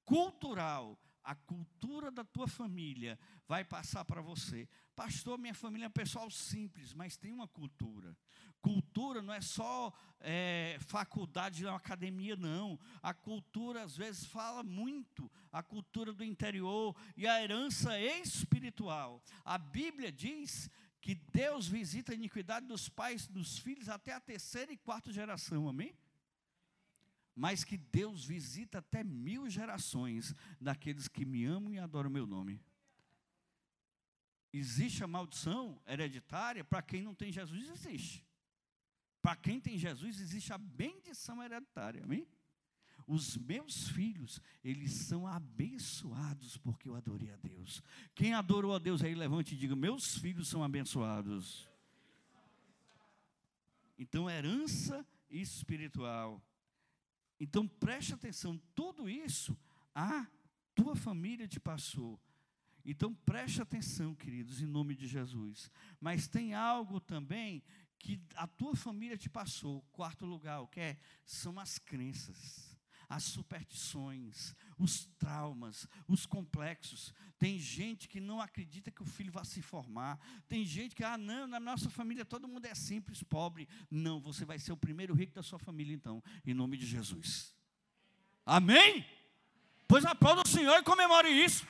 cultural, 0.03 0.99
a 1.23 1.35
cultura 1.35 2.09
da 2.09 2.23
tua 2.23 2.47
família 2.47 3.19
vai 3.47 3.63
passar 3.63 4.03
para 4.03 4.21
você. 4.21 4.67
Pastor, 4.95 5.37
minha 5.37 5.53
família 5.53 5.85
é 5.85 5.87
um 5.87 5.91
pessoal 5.91 6.29
simples, 6.31 6.93
mas 6.93 7.15
tem 7.15 7.31
uma 7.31 7.47
cultura. 7.47 8.17
Cultura 8.61 9.21
não 9.21 9.33
é 9.33 9.41
só 9.41 9.93
é, 10.19 10.77
faculdade 10.81 11.65
uma 11.65 11.77
academia, 11.77 12.35
não. 12.35 12.79
A 13.01 13.13
cultura, 13.13 13.83
às 13.83 13.95
vezes, 13.95 14.25
fala 14.25 14.63
muito, 14.63 15.31
a 15.51 15.63
cultura 15.63 16.11
do 16.11 16.23
interior 16.23 16.95
e 17.15 17.25
a 17.25 17.41
herança 17.41 17.99
espiritual. 17.99 19.23
A 19.45 19.57
Bíblia 19.57 20.11
diz 20.11 20.69
que 21.01 21.15
Deus 21.15 21.67
visita 21.67 22.11
a 22.11 22.15
iniquidade 22.15 22.65
dos 22.67 22.89
pais, 22.89 23.27
dos 23.27 23.57
filhos, 23.57 23.87
até 23.87 24.13
a 24.13 24.19
terceira 24.19 24.71
e 24.71 24.77
quarta 24.77 25.11
geração, 25.11 25.67
amém? 25.67 25.95
Mas 27.33 27.63
que 27.63 27.77
Deus 27.77 28.25
visita 28.25 28.79
até 28.79 29.01
mil 29.01 29.49
gerações 29.49 30.35
daqueles 30.59 31.07
que 31.07 31.23
me 31.23 31.45
amam 31.45 31.73
e 31.73 31.79
adoram 31.79 32.09
o 32.09 32.13
meu 32.13 32.27
nome. 32.27 32.61
Existe 34.51 35.03
a 35.03 35.07
maldição 35.07 35.81
hereditária 35.87 36.65
para 36.65 36.81
quem 36.81 37.01
não 37.01 37.15
tem 37.15 37.31
Jesus? 37.31 37.69
Existe. 37.69 38.28
Para 39.21 39.35
quem 39.35 39.59
tem 39.59 39.77
Jesus, 39.77 40.19
existe 40.19 40.53
a 40.53 40.57
bendição 40.57 41.43
hereditária, 41.43 42.03
amém? 42.03 42.27
Os 43.05 43.37
meus 43.37 43.89
filhos, 43.89 44.39
eles 44.63 44.91
são 44.91 45.25
abençoados 45.25 46.57
porque 46.57 46.87
eu 46.87 46.95
adorei 46.95 47.31
a 47.31 47.37
Deus. 47.37 47.81
Quem 48.13 48.33
adorou 48.33 48.73
a 48.73 48.79
Deus 48.79 49.03
aí, 49.03 49.15
levante 49.15 49.55
e 49.55 49.57
diga: 49.57 49.75
Meus 49.75 50.17
filhos 50.17 50.47
são 50.47 50.63
abençoados. 50.63 51.67
Então, 53.97 54.29
herança 54.29 55.05
espiritual. 55.29 56.41
Então, 57.39 57.67
preste 57.67 58.13
atenção: 58.13 58.61
tudo 58.75 59.09
isso 59.09 59.57
a 59.93 60.27
tua 60.75 60.95
família 60.95 61.47
te 61.47 61.59
passou. 61.59 62.19
Então, 62.85 63.13
preste 63.13 63.61
atenção, 63.61 64.15
queridos, 64.15 64.61
em 64.61 64.65
nome 64.65 64.95
de 64.95 65.07
Jesus. 65.07 65.69
Mas 65.99 66.27
tem 66.27 66.53
algo 66.53 66.99
também 66.99 67.61
que 67.99 68.19
a 68.35 68.47
tua 68.47 68.75
família 68.75 69.17
te 69.17 69.29
passou. 69.29 69.81
Quarto 69.91 70.25
lugar, 70.25 70.61
o 70.61 70.67
que 70.67 70.79
é? 70.79 70.97
São 71.25 71.59
as 71.59 71.77
crenças, 71.77 72.75
as 73.07 73.23
superstições, 73.23 74.55
os 74.77 75.05
traumas, 75.17 75.85
os 76.07 76.25
complexos. 76.25 77.13
Tem 77.37 77.59
gente 77.59 78.07
que 78.07 78.19
não 78.19 78.39
acredita 78.39 78.89
que 78.89 79.03
o 79.03 79.05
filho 79.05 79.31
vai 79.31 79.45
se 79.45 79.61
formar. 79.61 80.17
Tem 80.47 80.65
gente 80.65 80.95
que, 80.95 81.03
ah, 81.03 81.17
não, 81.17 81.45
na 81.45 81.59
nossa 81.59 81.89
família 81.89 82.23
todo 82.23 82.47
mundo 82.47 82.65
é 82.65 82.73
simples, 82.73 83.21
pobre. 83.21 83.67
Não, 83.91 84.21
você 84.21 84.45
vai 84.45 84.57
ser 84.57 84.71
o 84.71 84.77
primeiro 84.77 85.13
rico 85.13 85.33
da 85.33 85.43
sua 85.43 85.59
família, 85.59 85.93
então, 85.93 86.23
em 86.45 86.53
nome 86.53 86.77
de 86.77 86.85
Jesus. 86.85 87.53
Amém? 88.45 89.05
Pois 89.87 90.05
aplauda 90.05 90.43
o 90.45 90.47
Senhor 90.47 90.79
e 90.79 90.83
comemore 90.83 91.29
isso. 91.29 91.67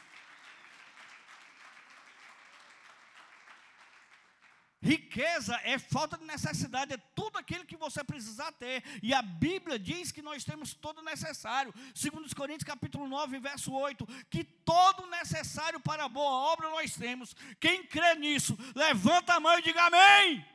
Riqueza 4.82 5.60
é 5.64 5.78
falta 5.78 6.18
de 6.18 6.26
necessidade, 6.26 6.94
é 6.94 6.98
tudo 7.14 7.38
aquilo 7.38 7.66
que 7.66 7.76
você 7.76 8.04
precisar 8.04 8.52
ter. 8.54 8.84
E 9.04 9.14
a 9.14 9.22
Bíblia 9.22 9.78
diz 9.78 10.12
que 10.12 10.22
nós 10.22 10.44
temos 10.44 10.74
todo 10.74 11.02
necessário. 11.02 11.74
Segundo 11.94 12.26
os 12.26 12.34
Coríntios 12.34 12.64
capítulo 12.64 13.08
9, 13.08 13.40
verso 13.40 13.74
8, 13.74 14.08
que 14.30 14.44
todo 14.44 15.08
necessário 15.08 15.80
para 15.80 16.06
a 16.06 16.10
boa 16.10 16.52
obra 16.52 16.70
nós 16.70 16.96
temos. 16.96 17.36
Quem 17.60 17.86
crê 17.86 18.16
nisso, 18.16 18.58
levanta 18.74 19.34
a 19.34 19.40
mão 19.40 19.58
e 19.60 19.62
diga 19.62 19.84
amém 19.86 20.46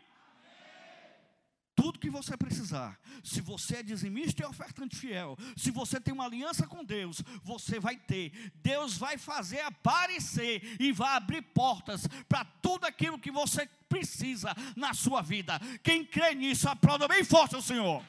tudo 1.94 1.98
que 2.00 2.10
você 2.10 2.36
precisar. 2.36 2.98
Se 3.22 3.40
você 3.40 3.76
é 3.76 3.82
dizimista 3.82 4.42
e 4.42 4.46
ofertante 4.46 4.96
fiel, 4.96 5.36
se 5.56 5.70
você 5.70 6.00
tem 6.00 6.12
uma 6.12 6.24
aliança 6.24 6.66
com 6.66 6.84
Deus, 6.84 7.22
você 7.42 7.78
vai 7.78 7.96
ter. 7.96 8.32
Deus 8.56 8.96
vai 8.96 9.16
fazer 9.16 9.60
aparecer 9.60 10.76
e 10.80 10.92
vai 10.92 11.16
abrir 11.16 11.42
portas 11.42 12.06
para 12.28 12.44
tudo 12.44 12.84
aquilo 12.84 13.18
que 13.18 13.30
você 13.30 13.66
precisa 13.88 14.54
na 14.76 14.92
sua 14.92 15.22
vida. 15.22 15.60
Quem 15.82 16.04
crê 16.04 16.34
nisso, 16.34 16.68
aplauda 16.68 17.06
bem 17.06 17.24
forte 17.24 17.56
o 17.56 17.62
Senhor. 17.62 18.02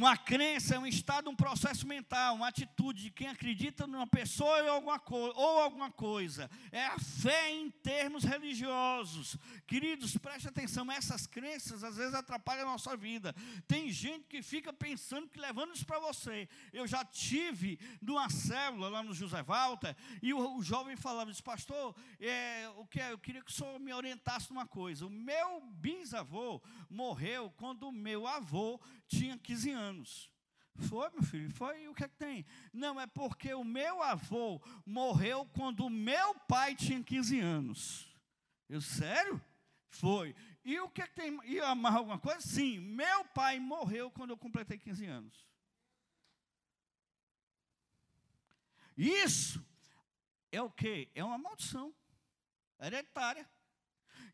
Uma 0.00 0.16
crença 0.16 0.76
é 0.76 0.78
um 0.78 0.86
estado, 0.86 1.28
um 1.28 1.36
processo 1.36 1.86
mental, 1.86 2.36
uma 2.36 2.48
atitude 2.48 3.02
de 3.02 3.10
quem 3.10 3.28
acredita 3.28 3.86
numa 3.86 4.06
pessoa 4.06 4.62
ou 4.62 4.70
alguma, 4.70 5.02
ou 5.10 5.60
alguma 5.60 5.90
coisa. 5.90 6.50
É 6.72 6.86
a 6.86 6.98
fé 6.98 7.50
em 7.50 7.70
termos 7.70 8.24
religiosos. 8.24 9.36
Queridos, 9.66 10.16
preste 10.16 10.48
atenção, 10.48 10.90
essas 10.90 11.26
crenças 11.26 11.84
às 11.84 11.98
vezes 11.98 12.14
atrapalham 12.14 12.66
a 12.66 12.72
nossa 12.72 12.96
vida. 12.96 13.34
Tem 13.68 13.90
gente 13.90 14.24
que 14.26 14.40
fica 14.40 14.72
pensando 14.72 15.28
que 15.28 15.38
levando 15.38 15.74
isso 15.74 15.84
para 15.84 15.98
você. 15.98 16.48
Eu 16.72 16.86
já 16.86 17.04
tive 17.04 17.78
numa 18.00 18.30
célula 18.30 18.88
lá 18.88 19.02
no 19.02 19.12
José 19.12 19.42
Walter, 19.42 19.94
e 20.22 20.32
o, 20.32 20.56
o 20.56 20.62
jovem 20.62 20.96
falava, 20.96 21.30
disse, 21.30 21.42
pastor, 21.42 21.94
é, 22.18 22.70
o 22.78 22.86
que 22.86 23.02
é? 23.02 23.12
eu 23.12 23.18
queria 23.18 23.42
que 23.42 23.50
o 23.50 23.54
senhor 23.54 23.78
me 23.78 23.92
orientasse 23.92 24.48
numa 24.48 24.66
coisa. 24.66 25.04
O 25.04 25.10
meu 25.10 25.60
bisavô 25.60 26.62
morreu 26.88 27.52
quando 27.58 27.86
o 27.86 27.92
meu 27.92 28.26
avô 28.26 28.80
tinha 29.10 29.36
15 29.36 29.70
anos. 29.72 30.30
Foi, 30.76 31.10
meu 31.10 31.22
filho, 31.22 31.50
foi. 31.50 31.88
O 31.88 31.94
que 31.94 32.04
é 32.04 32.08
que 32.08 32.16
tem? 32.16 32.46
Não, 32.72 32.98
é 33.00 33.06
porque 33.06 33.52
o 33.52 33.64
meu 33.64 34.02
avô 34.02 34.62
morreu 34.86 35.44
quando 35.46 35.84
o 35.84 35.90
meu 35.90 36.34
pai 36.46 36.74
tinha 36.74 37.02
15 37.02 37.40
anos. 37.40 38.16
Eu, 38.68 38.80
sério? 38.80 39.42
Foi. 39.88 40.34
E 40.64 40.78
o 40.78 40.88
que 40.88 41.02
é 41.02 41.06
que 41.06 41.14
tem? 41.14 41.38
E 41.44 41.58
amarrar 41.60 41.98
alguma 41.98 42.18
coisa? 42.18 42.40
Sim, 42.40 42.78
meu 42.78 43.24
pai 43.26 43.58
morreu 43.58 44.10
quando 44.10 44.30
eu 44.30 44.38
completei 44.38 44.78
15 44.78 45.04
anos. 45.06 45.46
Isso 48.96 49.64
é 50.52 50.62
o 50.62 50.70
que? 50.70 51.10
É 51.14 51.24
uma 51.24 51.38
maldição 51.38 51.94
hereditária 52.78 53.48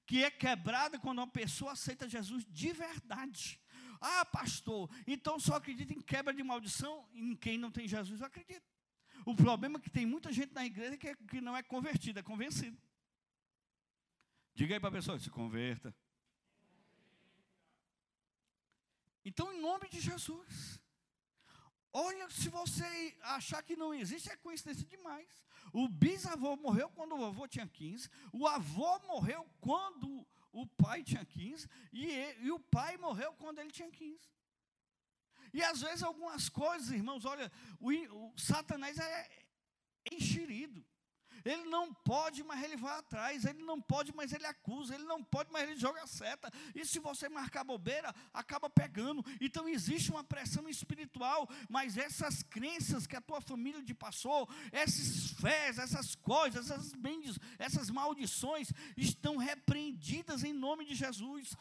que 0.07 0.23
é 0.23 0.31
quebrada 0.31 0.99
quando 0.99 1.19
uma 1.19 1.27
pessoa 1.27 1.73
aceita 1.73 2.09
Jesus 2.09 2.45
de 2.49 2.73
verdade. 2.73 3.61
Ah, 4.01 4.25
pastor, 4.25 4.91
então 5.07 5.39
só 5.39 5.57
acredita 5.57 5.93
em 5.93 6.01
quebra 6.01 6.33
de 6.33 6.43
maldição 6.43 7.09
em 7.13 7.35
quem 7.35 7.59
não 7.59 7.71
tem 7.71 7.87
Jesus, 7.87 8.21
eu 8.21 8.27
acredito. 8.27 8.65
O 9.25 9.35
problema 9.35 9.79
é 9.79 9.83
que 9.83 9.91
tem 9.91 10.07
muita 10.07 10.33
gente 10.33 10.53
na 10.53 10.65
igreja 10.65 10.97
que, 10.97 11.09
é, 11.09 11.15
que 11.15 11.41
não 11.41 11.57
é 11.57 11.63
convertida, 11.63 12.21
é 12.21 12.23
convencida. 12.23 12.77
Diga 14.55 14.75
aí 14.75 14.81
para 14.81 14.89
a 14.89 14.93
pessoa, 14.93 15.19
se 15.19 15.31
converta. 15.31 15.95
Então, 19.25 19.53
em 19.53 19.61
nome 19.61 19.89
de 19.89 20.01
Jesus. 20.01 20.81
Olha, 21.93 22.29
se 22.31 22.49
você 22.49 23.17
achar 23.23 23.63
que 23.63 23.75
não 23.75 23.93
existe, 23.93 24.31
é 24.31 24.37
coincidência 24.37 24.87
demais. 24.87 25.29
O 25.73 25.89
bisavô 25.89 26.55
morreu 26.57 26.89
quando 26.91 27.17
o 27.17 27.25
avô 27.25 27.49
tinha 27.49 27.67
15, 27.67 28.09
o 28.33 28.47
avô 28.47 28.99
morreu 29.01 29.49
quando 29.61 30.27
o 30.63 30.67
pai 30.67 31.03
tinha 31.03 31.25
15 31.25 31.69
e, 31.93 32.07
ele, 32.07 32.47
e 32.47 32.51
o 32.51 32.59
pai 32.59 32.97
morreu 32.97 33.33
quando 33.35 33.59
ele 33.59 33.71
tinha 33.71 33.91
15. 33.91 34.19
E 35.53 35.63
às 35.63 35.81
vezes 35.81 36.03
algumas 36.03 36.49
coisas, 36.49 36.91
irmãos, 36.91 37.25
olha, 37.25 37.51
o, 37.79 37.91
o 37.91 38.39
Satanás 38.39 38.99
é 38.99 39.29
enxerido. 40.11 40.85
Ele 41.47 41.65
não 41.67 41.95
pode, 41.95 42.43
mas 42.43 42.63
ele 42.65 42.77
vai 42.77 42.99
atrás. 42.99 43.45
Ele 43.45 43.63
não 43.63 43.81
pode, 43.81 44.13
mas 44.13 44.33
ele 44.33 44.45
acusa. 44.47 44.95
Ele 44.95 45.05
não 45.05 45.23
pode, 45.23 45.53
mas 45.53 45.63
ele 45.63 45.79
joga 45.79 46.05
seta. 46.07 46.51
E 46.75 46.85
se 46.85 46.99
você 46.99 47.29
marcar 47.29 47.63
bobeira, 47.63 48.13
acaba 48.35 48.69
pegando. 48.69 49.25
Então 49.41 49.69
existe 49.69 50.11
uma 50.11 50.25
pressão 50.25 50.69
espiritual, 50.69 51.49
mas 51.69 51.97
essas 51.97 52.43
crenças 52.43 53.07
que 53.07 53.15
a 53.15 53.21
tua 53.21 53.41
família 53.41 53.81
te 53.81 53.95
passou, 53.95 54.49
esses 54.73 55.31
fés, 55.41 55.79
essas 55.79 56.17
coisas, 56.17 56.69
essas 56.69 56.93
bendes, 56.93 57.39
essas 57.59 57.91
maldições, 57.91 58.73
estão 58.97 59.37
repreendidas 59.37 60.43
em 60.43 60.53
nome 60.53 60.85
de 60.85 60.97
Jesus. 60.97 61.57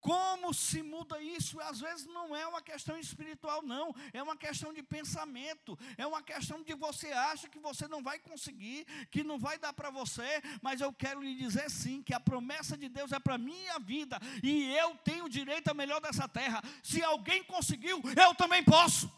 Como 0.00 0.54
se 0.54 0.82
muda 0.82 1.20
isso? 1.20 1.60
Às 1.60 1.80
vezes 1.80 2.06
não 2.06 2.34
é 2.34 2.46
uma 2.46 2.62
questão 2.62 2.98
espiritual, 2.98 3.62
não. 3.62 3.94
É 4.14 4.22
uma 4.22 4.36
questão 4.36 4.72
de 4.72 4.82
pensamento. 4.82 5.78
É 5.98 6.06
uma 6.06 6.22
questão 6.22 6.62
de 6.62 6.74
você 6.74 7.08
acha 7.12 7.48
que 7.48 7.58
você 7.58 7.86
não 7.86 8.02
vai 8.02 8.18
conseguir, 8.18 8.86
que 9.10 9.22
não 9.22 9.38
vai 9.38 9.58
dar 9.58 9.74
para 9.74 9.90
você. 9.90 10.42
Mas 10.62 10.80
eu 10.80 10.90
quero 10.92 11.20
lhe 11.20 11.36
dizer 11.36 11.70
sim, 11.70 12.02
que 12.02 12.14
a 12.14 12.20
promessa 12.20 12.78
de 12.78 12.88
Deus 12.88 13.12
é 13.12 13.18
para 13.18 13.36
minha 13.36 13.78
vida. 13.78 14.18
E 14.42 14.74
eu 14.74 14.96
tenho 15.04 15.28
direito 15.28 15.68
a 15.68 15.74
melhor 15.74 16.00
dessa 16.00 16.26
terra. 16.26 16.62
Se 16.82 17.02
alguém 17.02 17.44
conseguiu, 17.44 18.02
eu 18.16 18.34
também 18.34 18.64
posso. 18.64 19.12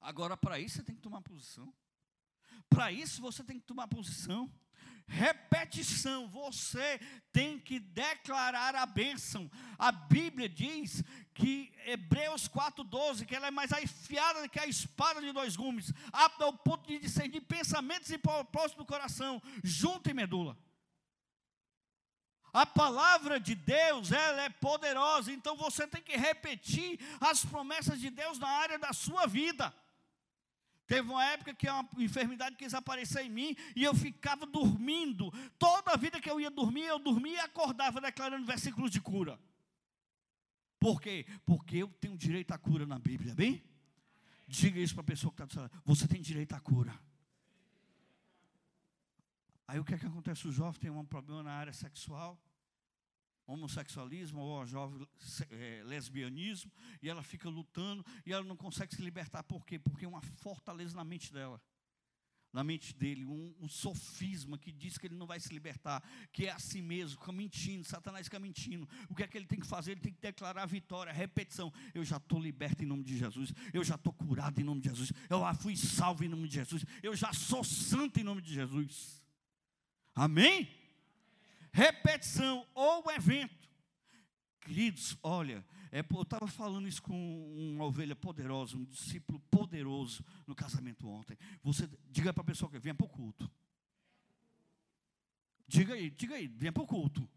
Agora, 0.00 0.34
para 0.36 0.58
isso 0.58 0.76
você 0.76 0.82
tem 0.82 0.96
que 0.96 1.02
tomar 1.02 1.20
posição. 1.20 1.72
Para 2.70 2.90
isso 2.90 3.20
você 3.20 3.44
tem 3.44 3.60
que 3.60 3.66
tomar 3.66 3.86
posição 3.86 4.50
repetição, 5.12 6.26
você 6.28 6.98
tem 7.32 7.58
que 7.58 7.78
declarar 7.78 8.74
a 8.74 8.86
bênção. 8.86 9.50
A 9.78 9.92
Bíblia 9.92 10.48
diz 10.48 11.04
que 11.34 11.70
Hebreus 11.84 12.48
4,12, 12.48 13.26
que 13.26 13.34
ela 13.34 13.48
é 13.48 13.50
mais 13.50 13.72
afiada 13.72 14.48
que 14.48 14.58
a 14.58 14.66
espada 14.66 15.20
de 15.20 15.30
dois 15.30 15.54
gumes, 15.54 15.92
apta 16.12 16.44
ao 16.44 16.54
ponto 16.54 16.88
de 16.88 16.98
discernir 16.98 17.42
pensamentos 17.42 18.10
e 18.10 18.16
propósitos 18.16 18.78
do 18.78 18.86
coração, 18.86 19.40
junto 19.62 20.08
e 20.08 20.14
medula. 20.14 20.56
A 22.52 22.66
palavra 22.66 23.38
de 23.38 23.54
Deus, 23.54 24.12
ela 24.12 24.42
é 24.42 24.48
poderosa, 24.50 25.30
então 25.32 25.56
você 25.56 25.86
tem 25.86 26.02
que 26.02 26.16
repetir 26.16 26.98
as 27.20 27.44
promessas 27.44 28.00
de 28.00 28.10
Deus 28.10 28.38
na 28.38 28.48
área 28.48 28.78
da 28.78 28.92
sua 28.92 29.26
vida. 29.26 29.74
Teve 30.86 31.08
uma 31.08 31.24
época 31.24 31.54
que 31.54 31.68
uma 31.68 31.88
enfermidade 31.98 32.56
quis 32.56 32.74
aparecer 32.74 33.24
em 33.24 33.30
mim 33.30 33.56
e 33.74 33.84
eu 33.84 33.94
ficava 33.94 34.44
dormindo. 34.44 35.30
Toda 35.58 35.92
a 35.92 35.96
vida 35.96 36.20
que 36.20 36.30
eu 36.30 36.40
ia 36.40 36.50
dormir, 36.50 36.82
eu 36.82 36.98
dormia 36.98 37.34
e 37.34 37.40
acordava 37.40 38.00
declarando 38.00 38.44
versículos 38.44 38.90
de 38.90 39.00
cura. 39.00 39.38
Por 40.78 41.00
quê? 41.00 41.26
Porque 41.46 41.76
eu 41.78 41.88
tenho 42.00 42.16
direito 42.16 42.52
à 42.52 42.58
cura 42.58 42.84
na 42.84 42.98
Bíblia, 42.98 43.34
bem? 43.34 43.62
Diga 44.46 44.80
isso 44.80 44.94
para 44.94 45.02
a 45.02 45.06
pessoa 45.06 45.32
que 45.32 45.42
está 45.42 45.68
do. 45.68 45.82
Você 45.84 46.08
tem 46.08 46.20
direito 46.20 46.54
à 46.54 46.60
cura. 46.60 46.92
Aí 49.66 49.78
o 49.78 49.84
que 49.84 49.94
é 49.94 49.98
que 49.98 50.04
acontece? 50.04 50.46
O 50.46 50.52
jovem 50.52 50.80
tem 50.80 50.90
um 50.90 51.04
problema 51.04 51.42
na 51.44 51.52
área 51.52 51.72
sexual 51.72 52.38
homossexualismo 53.46 54.40
ou 54.40 54.66
jovem 54.66 55.06
é, 55.50 55.82
lesbianismo 55.84 56.70
e 57.00 57.08
ela 57.08 57.22
fica 57.22 57.48
lutando 57.48 58.04
e 58.24 58.32
ela 58.32 58.44
não 58.44 58.56
consegue 58.56 58.94
se 58.94 59.02
libertar 59.02 59.42
por 59.42 59.66
quê? 59.66 59.78
Porque 59.78 60.04
é 60.04 60.08
uma 60.08 60.22
fortaleza 60.22 60.96
na 60.96 61.04
mente 61.04 61.32
dela. 61.32 61.60
Na 62.52 62.62
mente 62.62 62.94
dele, 62.94 63.24
um, 63.24 63.54
um 63.60 63.68
sofisma 63.68 64.58
que 64.58 64.70
diz 64.70 64.98
que 64.98 65.06
ele 65.06 65.14
não 65.14 65.26
vai 65.26 65.40
se 65.40 65.54
libertar, 65.54 66.02
que 66.30 66.46
é 66.46 66.50
assim 66.50 66.82
mesmo, 66.82 67.18
fica 67.18 67.32
mentindo, 67.32 67.82
Satanás 67.82 68.26
fica 68.26 68.38
mentindo. 68.38 68.86
O 69.08 69.14
que 69.14 69.22
é 69.22 69.26
que 69.26 69.38
ele 69.38 69.46
tem 69.46 69.58
que 69.58 69.66
fazer? 69.66 69.92
Ele 69.92 70.02
tem 70.02 70.12
que 70.12 70.20
declarar 70.20 70.62
a 70.64 70.66
vitória, 70.66 71.10
a 71.10 71.14
repetição. 71.14 71.72
Eu 71.94 72.04
já 72.04 72.18
estou 72.18 72.38
liberto 72.38 72.84
em 72.84 72.86
nome 72.86 73.04
de 73.04 73.16
Jesus, 73.16 73.54
eu 73.72 73.82
já 73.82 73.94
estou 73.94 74.12
curado 74.12 74.60
em 74.60 74.64
nome 74.64 74.82
de 74.82 74.90
Jesus, 74.90 75.10
eu 75.30 75.40
já 75.40 75.54
fui 75.54 75.74
salvo 75.76 76.24
em 76.24 76.28
nome 76.28 76.46
de 76.46 76.56
Jesus, 76.56 76.84
eu 77.02 77.16
já 77.16 77.32
sou 77.32 77.64
santo 77.64 78.20
em 78.20 78.22
nome 78.22 78.42
de 78.42 78.52
Jesus. 78.52 79.22
Amém? 80.14 80.81
repetição 81.72 82.66
ou 82.74 83.10
evento. 83.10 83.68
Queridos, 84.60 85.16
olha, 85.22 85.64
é, 85.90 86.00
eu 86.00 86.22
estava 86.22 86.46
falando 86.46 86.86
isso 86.86 87.02
com 87.02 87.74
uma 87.74 87.84
ovelha 87.84 88.14
poderosa, 88.14 88.76
um 88.76 88.84
discípulo 88.84 89.40
poderoso 89.50 90.24
no 90.46 90.54
casamento 90.54 91.08
ontem. 91.08 91.36
Você 91.62 91.88
diga 92.10 92.32
para 92.32 92.42
a 92.42 92.46
pessoa 92.46 92.70
que 92.70 92.78
venha 92.78 92.94
para 92.94 93.06
o 93.06 93.08
culto. 93.08 93.50
Diga 95.66 95.94
aí, 95.94 96.10
diga 96.10 96.36
aí, 96.36 96.46
venha 96.46 96.72
para 96.72 96.82
o 96.82 96.86
culto. 96.86 97.28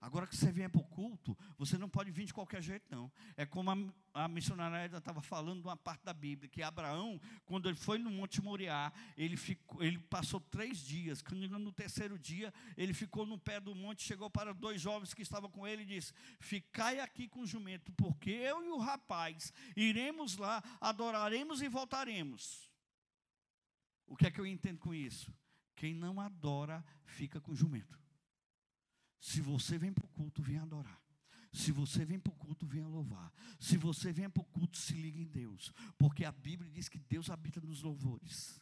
Agora 0.00 0.26
que 0.26 0.34
você 0.34 0.50
vem 0.50 0.66
para 0.68 0.80
o 0.80 0.84
culto, 0.84 1.36
você 1.58 1.76
não 1.76 1.88
pode 1.88 2.10
vir 2.10 2.24
de 2.24 2.32
qualquer 2.32 2.62
jeito, 2.62 2.86
não. 2.90 3.12
É 3.36 3.44
como 3.44 3.70
a, 3.70 4.24
a 4.24 4.28
missionária 4.28 4.96
estava 4.96 5.20
falando 5.20 5.60
de 5.60 5.68
uma 5.68 5.76
parte 5.76 6.02
da 6.04 6.14
Bíblia, 6.14 6.48
que 6.48 6.62
Abraão, 6.62 7.20
quando 7.44 7.68
ele 7.68 7.76
foi 7.76 7.98
no 7.98 8.10
Monte 8.10 8.40
Moriá, 8.40 8.90
ele, 9.14 9.36
ficou, 9.36 9.82
ele 9.82 9.98
passou 9.98 10.40
três 10.40 10.78
dias. 10.78 11.22
No 11.50 11.70
terceiro 11.70 12.18
dia, 12.18 12.52
ele 12.78 12.94
ficou 12.94 13.26
no 13.26 13.38
pé 13.38 13.60
do 13.60 13.74
monte, 13.74 14.02
chegou 14.02 14.30
para 14.30 14.54
dois 14.54 14.80
jovens 14.80 15.12
que 15.12 15.20
estavam 15.20 15.50
com 15.50 15.66
ele 15.66 15.82
e 15.82 15.86
disse: 15.86 16.14
Ficai 16.38 16.98
aqui 17.00 17.28
com 17.28 17.40
o 17.40 17.46
jumento, 17.46 17.92
porque 17.92 18.30
eu 18.30 18.64
e 18.64 18.70
o 18.70 18.78
rapaz 18.78 19.52
iremos 19.76 20.38
lá, 20.38 20.62
adoraremos 20.80 21.60
e 21.60 21.68
voltaremos. 21.68 22.70
O 24.06 24.16
que 24.16 24.26
é 24.26 24.30
que 24.30 24.40
eu 24.40 24.46
entendo 24.46 24.78
com 24.78 24.94
isso? 24.94 25.32
Quem 25.76 25.94
não 25.94 26.20
adora, 26.20 26.84
fica 27.04 27.38
com 27.38 27.52
o 27.52 27.56
jumento. 27.56 28.00
Se 29.20 29.40
você 29.40 29.78
vem 29.78 29.92
para 29.92 30.04
o 30.04 30.08
culto, 30.08 30.42
vem 30.42 30.58
adorar. 30.58 31.00
Se 31.52 31.72
você 31.72 32.04
vem 32.04 32.18
para 32.18 32.32
o 32.32 32.36
culto, 32.36 32.64
venha 32.66 32.86
louvar. 32.86 33.32
Se 33.58 33.76
você 33.76 34.12
vem 34.12 34.30
para 34.30 34.40
o 34.40 34.44
culto, 34.44 34.78
se 34.78 34.94
liga 34.94 35.18
em 35.18 35.26
Deus. 35.26 35.72
Porque 35.98 36.24
a 36.24 36.30
Bíblia 36.30 36.70
diz 36.70 36.88
que 36.88 36.98
Deus 36.98 37.28
habita 37.28 37.60
nos 37.60 37.82
louvores. 37.82 38.59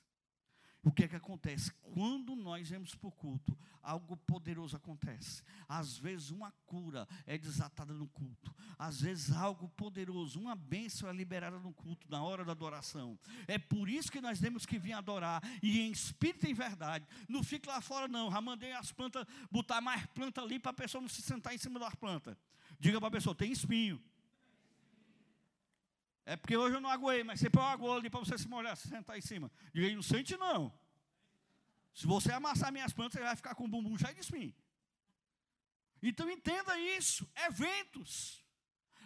O 0.89 0.91
que 0.91 1.05
é 1.05 1.09
que 1.09 1.17
acontece? 1.17 1.71
Quando 1.83 2.35
nós 2.35 2.71
vemos 2.71 2.95
para 2.95 3.09
o 3.09 3.13
culto, 3.13 3.55
algo 3.83 4.17
poderoso 4.17 4.75
acontece. 4.75 5.43
Às 5.69 5.99
vezes 5.99 6.31
uma 6.31 6.51
cura 6.65 7.07
é 7.27 7.37
desatada 7.37 7.93
no 7.93 8.09
culto. 8.09 8.55
Às 8.79 9.03
vezes 9.03 9.31
algo 9.37 9.69
poderoso, 9.69 10.41
uma 10.41 10.57
bênção 10.57 11.07
é 11.07 11.13
liberada 11.13 11.59
no 11.59 11.75
culto, 11.75 12.07
na 12.09 12.23
hora 12.23 12.43
da 12.43 12.53
adoração. 12.53 13.19
É 13.47 13.59
por 13.59 13.87
isso 13.87 14.11
que 14.11 14.19
nós 14.19 14.41
temos 14.41 14.65
que 14.65 14.79
vir 14.79 14.95
adorar, 14.95 15.43
e 15.63 15.79
em 15.79 15.93
espírito 15.93 16.47
e 16.47 16.53
em 16.53 16.55
verdade. 16.55 17.07
Não 17.29 17.45
fique 17.45 17.69
lá 17.69 17.83
fora 17.83 18.09
não, 18.09 18.31
já 18.31 18.41
mandei 18.41 18.73
as 18.73 18.91
plantas, 18.91 19.27
botar 19.51 19.83
mais 19.83 20.07
planta 20.07 20.41
ali 20.41 20.59
para 20.59 20.71
a 20.71 20.75
pessoa 20.75 21.03
não 21.03 21.09
se 21.09 21.21
sentar 21.21 21.55
em 21.55 21.59
cima 21.59 21.79
das 21.79 21.95
plantas. 21.97 22.35
Diga 22.81 22.99
para 22.99 23.09
a 23.09 23.13
pessoa, 23.13 23.35
tem 23.35 23.53
espinho. 23.53 24.01
É 26.29 26.37
porque 26.37 26.55
hoje 26.55 26.77
eu 26.77 26.81
não 26.81 26.91
aguei, 26.91 27.25
mas 27.25 27.41
você 27.41 27.49
põe 27.49 27.63
uma 27.63 27.73
aguou 27.73 27.97
ali 27.97 28.11
para 28.11 28.21
você 28.21 28.37
se 28.37 28.47
molhar, 28.47 28.77
se 28.77 28.87
sentar 28.87 29.17
em 29.17 29.21
cima. 29.23 29.51
Diga 29.73 29.91
não 29.95 30.03
sente 30.03 30.37
não. 30.37 30.71
Se 31.95 32.07
você 32.07 32.31
amassar 32.31 32.71
minhas 32.71 32.93
plantas, 32.93 33.15
você 33.15 33.25
vai 33.25 33.35
ficar 33.35 33.55
com 33.55 33.65
o 33.65 33.69
bumbum 33.69 33.97
cheio 33.97 34.13
de 34.13 34.21
espinho. 34.21 34.55
Então 36.03 36.31
entenda 36.31 36.79
isso. 36.79 37.27
Eventos. 37.35 38.45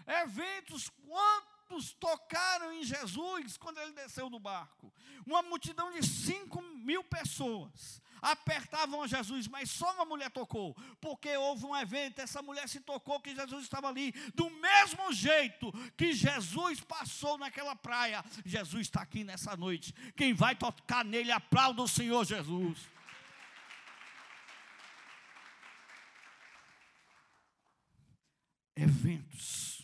Eventos. 0.05 0.89
Quantos 0.89 1.93
tocaram 1.93 2.73
em 2.73 2.83
Jesus 2.83 3.57
quando 3.57 3.79
ele 3.79 3.93
desceu 3.93 4.29
do 4.29 4.41
barco? 4.41 4.93
Uma 5.25 5.43
multidão 5.43 5.93
de 5.93 6.05
5 6.05 6.61
mil 6.61 7.05
pessoas 7.05 8.03
apertavam 8.23 9.03
a 9.03 9.07
Jesus, 9.09 9.49
mas 9.49 9.69
só 9.69 9.93
uma 9.95 10.05
mulher 10.05 10.31
tocou, 10.31 10.75
porque 11.01 11.37
houve 11.37 11.67
um 11.67 11.77
evento, 11.77 12.21
essa 12.21 12.41
mulher 12.41 12.69
se 12.69 12.81
tocou 12.81 13.21
que 13.21 13.35
Jesus 13.35 13.65
estava 13.65 13.89
ali, 13.89 14.13
do 14.35 14.49
mesmo 14.49 15.13
jeito 15.13 15.73
que 15.97 16.13
Jesus 16.13 16.81
passou 16.81 17.37
naquela 17.37 17.75
praia, 17.75 18.25
Jesus 18.47 18.83
está 18.83 19.03
aqui 19.03 19.25
nessa 19.25 19.57
noite. 19.57 19.93
Quem 20.17 20.33
vai 20.33 20.55
tocar 20.55 21.05
nele, 21.05 21.33
aplauda 21.33 21.83
o 21.83 21.89
Senhor 21.89 22.25
Jesus. 22.25 22.79
Eventos, 28.77 29.83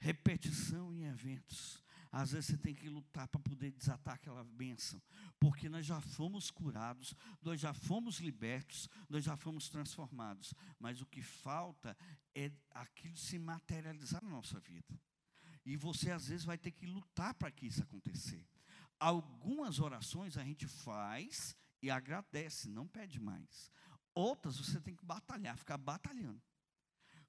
repetição 0.00 0.92
em 0.94 1.04
eventos. 1.04 1.83
Às 2.16 2.30
vezes 2.30 2.46
você 2.46 2.56
tem 2.56 2.72
que 2.72 2.88
lutar 2.88 3.26
para 3.26 3.40
poder 3.40 3.72
desatar 3.72 4.14
aquela 4.14 4.44
bênção, 4.44 5.02
porque 5.40 5.68
nós 5.68 5.84
já 5.84 6.00
fomos 6.00 6.48
curados, 6.48 7.12
nós 7.42 7.60
já 7.60 7.74
fomos 7.74 8.20
libertos, 8.20 8.88
nós 9.08 9.24
já 9.24 9.36
fomos 9.36 9.68
transformados, 9.68 10.54
mas 10.78 11.00
o 11.00 11.06
que 11.06 11.20
falta 11.20 11.96
é 12.32 12.52
aquilo 12.70 13.16
se 13.16 13.36
materializar 13.36 14.22
na 14.22 14.30
nossa 14.30 14.60
vida. 14.60 14.96
E 15.66 15.76
você 15.76 16.12
às 16.12 16.28
vezes 16.28 16.44
vai 16.44 16.56
ter 16.56 16.70
que 16.70 16.86
lutar 16.86 17.34
para 17.34 17.50
que 17.50 17.66
isso 17.66 17.82
acontecer. 17.82 18.46
Algumas 19.00 19.80
orações 19.80 20.36
a 20.36 20.44
gente 20.44 20.68
faz 20.68 21.56
e 21.82 21.90
agradece, 21.90 22.68
não 22.68 22.86
pede 22.86 23.18
mais. 23.18 23.72
Outras 24.14 24.56
você 24.58 24.80
tem 24.80 24.94
que 24.94 25.04
batalhar, 25.04 25.58
ficar 25.58 25.78
batalhando. 25.78 26.40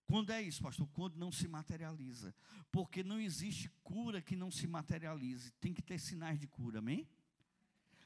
Quando 0.08 0.32
é 0.32 0.42
isso, 0.42 0.62
pastor? 0.62 0.88
Quando 0.94 1.16
não 1.16 1.32
se 1.32 1.48
materializa. 1.48 2.34
Porque 2.72 3.04
não 3.04 3.20
existe 3.20 3.70
cura 3.84 4.22
que 4.22 4.36
não 4.36 4.52
se 4.52 4.68
materialize. 4.68 5.52
Tem 5.54 5.74
que 5.74 5.82
ter 5.82 6.00
sinais 6.00 6.40
de 6.40 6.48
cura, 6.48 6.80
amém? 6.80 7.08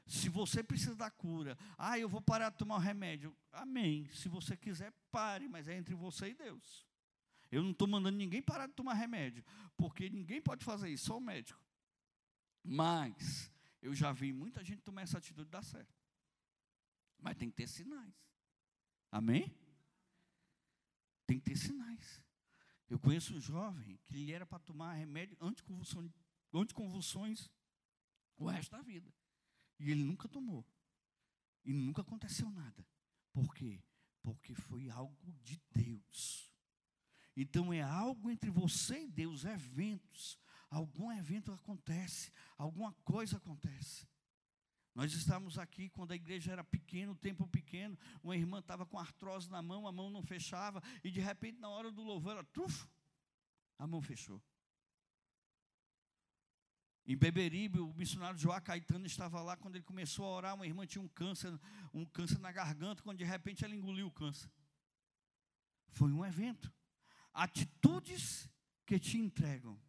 Se 0.06 0.28
você 0.28 0.62
precisa 0.62 0.96
da 0.96 1.10
cura, 1.10 1.56
ah, 1.78 1.98
eu 1.98 2.08
vou 2.08 2.20
parar 2.20 2.50
de 2.50 2.56
tomar 2.56 2.76
o 2.76 2.80
remédio. 2.80 3.36
Amém. 3.52 4.08
Se 4.12 4.28
você 4.28 4.56
quiser, 4.56 4.92
pare, 5.12 5.48
mas 5.48 5.68
é 5.68 5.76
entre 5.76 5.94
você 5.94 6.30
e 6.30 6.34
Deus. 6.34 6.86
Eu 7.50 7.62
não 7.62 7.72
estou 7.72 7.86
mandando 7.86 8.16
ninguém 8.16 8.40
parar 8.40 8.66
de 8.66 8.72
tomar 8.74 8.94
remédio, 8.94 9.44
porque 9.76 10.08
ninguém 10.08 10.40
pode 10.40 10.64
fazer 10.64 10.88
isso, 10.88 11.06
só 11.06 11.18
o 11.18 11.20
médico. 11.20 11.60
Mas 12.62 13.52
eu 13.82 13.94
já 13.94 14.12
vi 14.12 14.32
muita 14.32 14.62
gente 14.64 14.82
tomar 14.82 15.02
essa 15.02 15.18
atitude 15.18 15.50
dar 15.50 15.62
certo. 15.62 15.94
Mas 17.18 17.36
tem 17.36 17.50
que 17.50 17.56
ter 17.56 17.66
sinais. 17.66 18.14
Amém? 19.10 19.52
Tem 21.30 21.38
que 21.38 21.44
ter 21.44 21.56
sinais. 21.56 22.20
Eu 22.88 22.98
conheço 22.98 23.36
um 23.36 23.40
jovem 23.40 23.96
que 24.02 24.16
ele 24.16 24.32
era 24.32 24.44
para 24.44 24.58
tomar 24.58 24.94
remédio 24.94 25.38
anticonvulsões, 25.40 26.10
anticonvulsões 26.52 27.48
o 28.36 28.48
resto 28.48 28.72
da 28.72 28.82
vida. 28.82 29.08
E 29.78 29.92
ele 29.92 30.02
nunca 30.02 30.28
tomou. 30.28 30.66
E 31.64 31.72
nunca 31.72 32.02
aconteceu 32.02 32.50
nada. 32.50 32.84
Por 33.32 33.54
quê? 33.54 33.80
Porque 34.24 34.56
foi 34.56 34.90
algo 34.90 35.32
de 35.40 35.62
Deus. 35.72 36.52
Então 37.36 37.72
é 37.72 37.80
algo 37.80 38.28
entre 38.28 38.50
você 38.50 39.04
e 39.04 39.08
Deus, 39.08 39.44
eventos. 39.44 40.36
Algum 40.68 41.12
evento 41.12 41.52
acontece, 41.52 42.32
alguma 42.58 42.92
coisa 43.04 43.36
acontece. 43.36 44.04
Nós 44.94 45.12
estávamos 45.12 45.58
aqui 45.58 45.88
quando 45.88 46.12
a 46.12 46.16
igreja 46.16 46.52
era 46.52 46.64
pequena, 46.64 47.12
o 47.12 47.16
tempo 47.16 47.46
pequeno, 47.46 47.96
uma 48.22 48.36
irmã 48.36 48.58
estava 48.58 48.84
com 48.84 48.98
artrose 48.98 49.48
na 49.48 49.62
mão, 49.62 49.86
a 49.86 49.92
mão 49.92 50.10
não 50.10 50.22
fechava, 50.22 50.82
e 51.04 51.10
de 51.10 51.20
repente, 51.20 51.58
na 51.58 51.68
hora 51.68 51.92
do 51.92 52.02
louvor, 52.02 52.32
ela, 52.32 52.44
trufo, 52.44 52.88
a 53.78 53.86
mão 53.86 54.02
fechou. 54.02 54.42
Em 57.06 57.16
Beberibe, 57.16 57.80
o 57.80 57.94
missionário 57.94 58.38
Joá 58.38 58.60
Caetano 58.60 59.06
estava 59.06 59.42
lá 59.42 59.56
quando 59.56 59.76
ele 59.76 59.84
começou 59.84 60.24
a 60.26 60.30
orar, 60.30 60.54
uma 60.54 60.66
irmã 60.66 60.86
tinha 60.86 61.02
um 61.02 61.08
câncer, 61.08 61.58
um 61.94 62.04
câncer 62.04 62.38
na 62.38 62.52
garganta, 62.52 63.02
quando 63.02 63.18
de 63.18 63.24
repente 63.24 63.64
ela 63.64 63.74
engoliu 63.74 64.06
o 64.06 64.12
câncer. 64.12 64.50
Foi 65.88 66.12
um 66.12 66.24
evento. 66.24 66.72
Atitudes 67.32 68.48
que 68.86 68.98
te 68.98 69.18
entregam. 69.18 69.80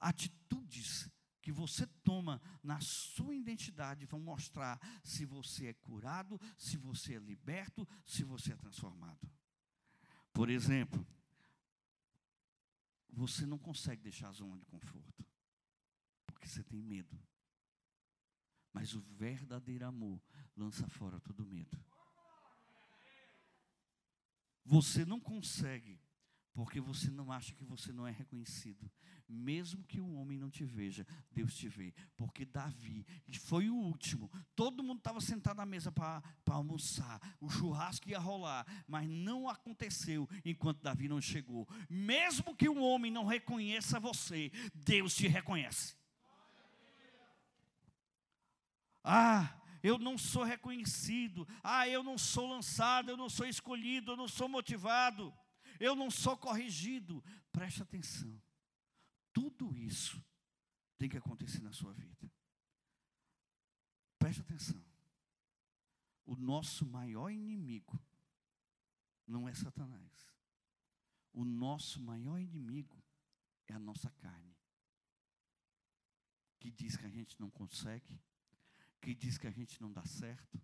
Atitudes 0.00 1.08
que 1.44 1.52
você 1.52 1.86
toma 2.02 2.40
na 2.62 2.80
sua 2.80 3.34
identidade 3.34 4.06
vão 4.06 4.18
mostrar 4.18 4.80
se 5.04 5.26
você 5.26 5.66
é 5.66 5.74
curado, 5.74 6.40
se 6.56 6.78
você 6.78 7.16
é 7.16 7.18
liberto, 7.18 7.86
se 8.06 8.24
você 8.24 8.54
é 8.54 8.56
transformado. 8.56 9.30
Por 10.32 10.48
exemplo, 10.48 11.06
você 13.10 13.44
não 13.44 13.58
consegue 13.58 14.00
deixar 14.00 14.30
a 14.30 14.32
zona 14.32 14.56
de 14.56 14.64
conforto, 14.64 15.22
porque 16.24 16.48
você 16.48 16.64
tem 16.64 16.82
medo. 16.82 17.14
Mas 18.72 18.94
o 18.94 19.02
verdadeiro 19.02 19.84
amor 19.84 20.22
lança 20.56 20.88
fora 20.88 21.20
todo 21.20 21.44
medo. 21.44 21.78
Você 24.64 25.04
não 25.04 25.20
consegue 25.20 26.00
porque 26.54 26.80
você 26.80 27.10
não 27.10 27.32
acha 27.32 27.52
que 27.52 27.64
você 27.64 27.92
não 27.92 28.06
é 28.06 28.12
reconhecido. 28.12 28.88
Mesmo 29.28 29.82
que 29.82 30.00
o 30.00 30.14
homem 30.14 30.38
não 30.38 30.48
te 30.48 30.64
veja, 30.64 31.04
Deus 31.32 31.52
te 31.52 31.68
vê. 31.68 31.92
Porque 32.16 32.44
Davi 32.44 33.04
foi 33.40 33.68
o 33.68 33.74
último. 33.74 34.30
Todo 34.54 34.82
mundo 34.82 34.98
estava 34.98 35.20
sentado 35.20 35.60
à 35.60 35.66
mesa 35.66 35.90
para 35.90 36.22
almoçar. 36.46 37.20
O 37.40 37.50
churrasco 37.50 38.08
ia 38.08 38.20
rolar. 38.20 38.64
Mas 38.86 39.08
não 39.08 39.48
aconteceu 39.48 40.28
enquanto 40.44 40.80
Davi 40.80 41.08
não 41.08 41.20
chegou. 41.20 41.68
Mesmo 41.90 42.54
que 42.54 42.68
o 42.68 42.80
homem 42.80 43.10
não 43.10 43.24
reconheça 43.24 43.98
você, 43.98 44.52
Deus 44.72 45.16
te 45.16 45.26
reconhece. 45.26 45.96
Ah, 49.02 49.60
eu 49.82 49.98
não 49.98 50.16
sou 50.16 50.44
reconhecido. 50.44 51.48
Ah, 51.64 51.88
eu 51.88 52.04
não 52.04 52.16
sou 52.16 52.48
lançado. 52.48 53.10
Eu 53.10 53.16
não 53.16 53.28
sou 53.28 53.44
escolhido. 53.44 54.12
Eu 54.12 54.16
não 54.16 54.28
sou 54.28 54.48
motivado 54.48 55.34
eu 55.80 55.94
não 55.94 56.10
sou 56.10 56.36
corrigido. 56.36 57.22
Preste 57.52 57.82
atenção. 57.82 58.40
Tudo 59.32 59.76
isso 59.76 60.22
tem 60.98 61.08
que 61.08 61.16
acontecer 61.16 61.60
na 61.60 61.72
sua 61.72 61.92
vida. 61.92 62.30
Preste 64.18 64.40
atenção. 64.40 64.82
O 66.24 66.36
nosso 66.36 66.86
maior 66.86 67.30
inimigo 67.30 68.00
não 69.26 69.48
é 69.48 69.54
Satanás. 69.54 70.32
O 71.32 71.44
nosso 71.44 72.00
maior 72.00 72.38
inimigo 72.38 73.02
é 73.66 73.74
a 73.74 73.78
nossa 73.78 74.10
carne. 74.12 74.56
Que 76.58 76.70
diz 76.70 76.96
que 76.96 77.04
a 77.04 77.10
gente 77.10 77.38
não 77.38 77.50
consegue, 77.50 78.18
que 79.00 79.14
diz 79.14 79.36
que 79.36 79.46
a 79.46 79.50
gente 79.50 79.80
não 79.82 79.92
dá 79.92 80.04
certo, 80.06 80.62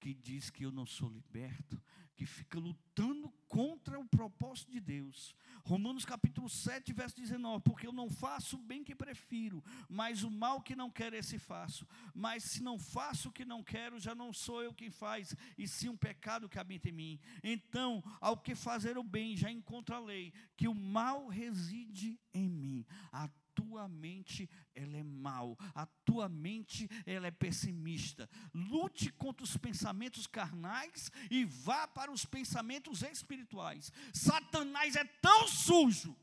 que 0.00 0.14
diz 0.14 0.48
que 0.48 0.64
eu 0.64 0.72
não 0.72 0.86
sou 0.86 1.10
liberto, 1.10 1.80
que 2.16 2.24
fica 2.24 2.58
lutando 2.58 3.30
contra 3.48 3.98
o 3.98 4.08
propósito 4.08 4.72
de 4.72 4.80
Deus. 4.80 5.34
Romanos 5.64 6.04
capítulo 6.04 6.48
7, 6.48 6.92
verso 6.92 7.16
19: 7.16 7.62
Porque 7.62 7.86
eu 7.86 7.92
não 7.92 8.10
faço 8.10 8.56
o 8.56 8.62
bem 8.62 8.82
que 8.82 8.94
prefiro, 8.94 9.62
mas 9.88 10.22
o 10.22 10.30
mal 10.30 10.62
que 10.62 10.74
não 10.74 10.90
quero, 10.90 11.16
esse 11.16 11.38
faço. 11.38 11.86
Mas 12.14 12.44
se 12.44 12.62
não 12.62 12.78
faço 12.78 13.28
o 13.28 13.32
que 13.32 13.44
não 13.44 13.62
quero, 13.62 14.00
já 14.00 14.14
não 14.14 14.32
sou 14.32 14.62
eu 14.62 14.74
quem 14.74 14.90
faz, 14.90 15.34
e 15.56 15.68
sim 15.68 15.88
um 15.88 15.96
pecado 15.96 16.48
que 16.48 16.58
habita 16.58 16.88
em 16.88 16.92
mim. 16.92 17.20
Então, 17.42 18.02
ao 18.20 18.36
que 18.36 18.54
fazer 18.54 18.96
o 18.96 19.02
bem, 19.02 19.36
já 19.36 19.50
encontro 19.50 19.94
a 19.94 20.00
lei, 20.00 20.32
que 20.56 20.66
o 20.66 20.74
mal 20.74 21.28
reside 21.28 22.18
em 22.32 22.48
mim. 22.48 22.86
A 23.12 23.28
tua 23.60 23.86
mente 23.88 24.48
ela 24.74 24.96
é 24.96 25.02
mal, 25.02 25.56
a 25.74 25.84
tua 26.04 26.28
mente 26.28 26.88
ela 27.04 27.26
é 27.26 27.30
pessimista. 27.30 28.28
Lute 28.54 29.12
contra 29.12 29.44
os 29.44 29.56
pensamentos 29.56 30.26
carnais 30.26 31.10
e 31.30 31.44
vá 31.44 31.86
para 31.86 32.10
os 32.10 32.24
pensamentos 32.24 33.02
espirituais. 33.02 33.92
Satanás 34.14 34.96
é 34.96 35.04
tão 35.04 35.46
sujo 35.46 36.16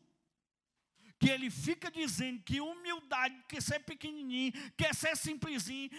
que 1.19 1.29
ele 1.29 1.49
fica 1.49 1.89
dizendo 1.89 2.41
que 2.43 2.61
humildade, 2.61 3.35
quer 3.47 3.61
ser 3.61 3.79
pequenininho, 3.79 4.53
quer 4.77 4.93
ser 4.93 5.15
simplesinho. 5.17 5.89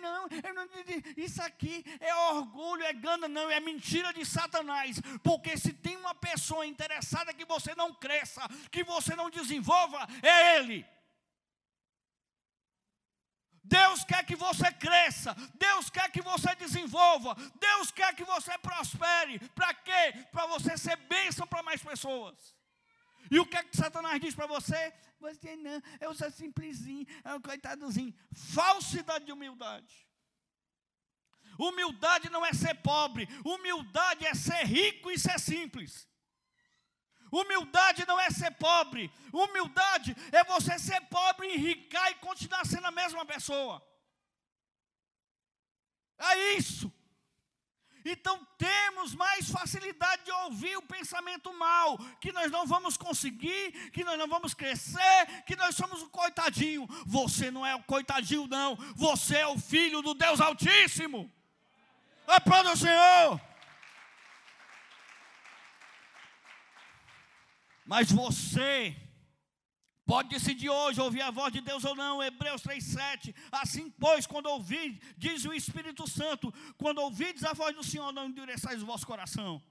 não, 0.00 0.28
não, 0.54 0.68
isso 1.16 1.40
aqui 1.42 1.84
é 2.00 2.14
orgulho, 2.14 2.82
é 2.82 2.92
gana, 2.92 3.28
não, 3.28 3.50
é 3.50 3.60
mentira 3.60 4.12
de 4.12 4.24
Satanás. 4.24 5.00
Porque 5.22 5.56
se 5.56 5.72
tem 5.72 5.96
uma 5.96 6.14
pessoa 6.14 6.66
interessada 6.66 7.32
que 7.32 7.44
você 7.44 7.74
não 7.74 7.94
cresça, 7.94 8.42
que 8.70 8.82
você 8.82 9.14
não 9.14 9.30
desenvolva, 9.30 10.06
é 10.22 10.58
ele. 10.58 10.84
Deus 13.64 14.04
quer 14.04 14.26
que 14.26 14.34
você 14.34 14.72
cresça, 14.72 15.34
Deus 15.54 15.88
quer 15.88 16.10
que 16.10 16.20
você 16.20 16.52
desenvolva, 16.56 17.36
Deus 17.60 17.92
quer 17.92 18.14
que 18.14 18.24
você 18.24 18.58
prospere. 18.58 19.38
Para 19.50 19.72
quê? 19.72 20.12
Para 20.32 20.46
você 20.46 20.76
ser 20.76 20.96
bênção 20.96 21.46
para 21.46 21.62
mais 21.62 21.80
pessoas. 21.80 22.34
E 23.30 23.38
o 23.38 23.46
que 23.46 23.56
é 23.56 23.62
que 23.62 23.76
Satanás 23.76 24.20
diz 24.20 24.34
para 24.34 24.46
você? 24.46 24.92
Você 25.20 25.56
não, 25.56 25.80
eu 26.00 26.14
sou 26.14 26.30
simplesinho, 26.30 27.06
é 27.24 27.34
um 27.34 27.40
coitadozinho. 27.40 28.14
Falsidade 28.34 29.24
de 29.24 29.32
humildade. 29.32 30.08
Humildade 31.58 32.30
não 32.30 32.44
é 32.44 32.52
ser 32.52 32.74
pobre, 32.76 33.28
humildade 33.44 34.26
é 34.26 34.34
ser 34.34 34.64
rico 34.64 35.10
e 35.10 35.18
ser 35.18 35.38
simples. 35.38 36.08
Humildade 37.30 38.06
não 38.06 38.20
é 38.20 38.30
ser 38.30 38.50
pobre, 38.52 39.10
humildade 39.32 40.14
é 40.32 40.44
você 40.44 40.78
ser 40.78 41.00
pobre, 41.02 41.54
enricar 41.54 42.10
e 42.10 42.16
continuar 42.16 42.66
sendo 42.66 42.86
a 42.86 42.90
mesma 42.90 43.24
pessoa. 43.24 43.82
É 46.18 46.54
isso. 46.54 46.92
Então 48.04 48.46
temos 48.58 49.14
mais 49.14 49.48
facilidade 49.50 50.24
de 50.24 50.32
ouvir 50.32 50.76
o 50.76 50.82
pensamento 50.82 51.52
mal, 51.54 51.98
que 52.20 52.32
nós 52.32 52.50
não 52.50 52.66
vamos 52.66 52.96
conseguir, 52.96 53.90
que 53.90 54.04
nós 54.04 54.18
não 54.18 54.28
vamos 54.28 54.54
crescer, 54.54 55.42
que 55.46 55.56
nós 55.56 55.74
somos 55.74 56.02
o 56.02 56.08
coitadinho. 56.08 56.86
Você 57.06 57.50
não 57.50 57.64
é 57.64 57.74
o 57.74 57.82
coitadinho, 57.82 58.46
não. 58.46 58.76
Você 58.96 59.36
é 59.38 59.46
o 59.46 59.58
filho 59.58 60.02
do 60.02 60.14
Deus 60.14 60.40
Altíssimo. 60.40 61.30
Aplauda 62.26 62.72
o 62.72 62.76
Senhor. 62.76 63.40
Mas 67.84 68.10
você 68.10 68.96
Pode 70.12 70.28
decidir 70.28 70.68
hoje 70.68 71.00
ouvir 71.00 71.22
a 71.22 71.30
voz 71.30 71.50
de 71.50 71.62
Deus 71.62 71.86
ou 71.86 71.94
não, 71.96 72.22
Hebreus 72.22 72.60
3,7. 72.60 73.34
Assim, 73.50 73.88
pois, 73.98 74.26
quando 74.26 74.44
ouvir, 74.44 75.00
diz 75.16 75.46
o 75.46 75.54
Espírito 75.54 76.06
Santo, 76.06 76.52
quando 76.76 76.98
ouvides 76.98 77.42
a 77.44 77.54
voz 77.54 77.74
do 77.74 77.82
Senhor, 77.82 78.12
não 78.12 78.26
endureçais 78.26 78.82
o 78.82 78.84
vosso 78.84 79.06
coração. 79.06 79.62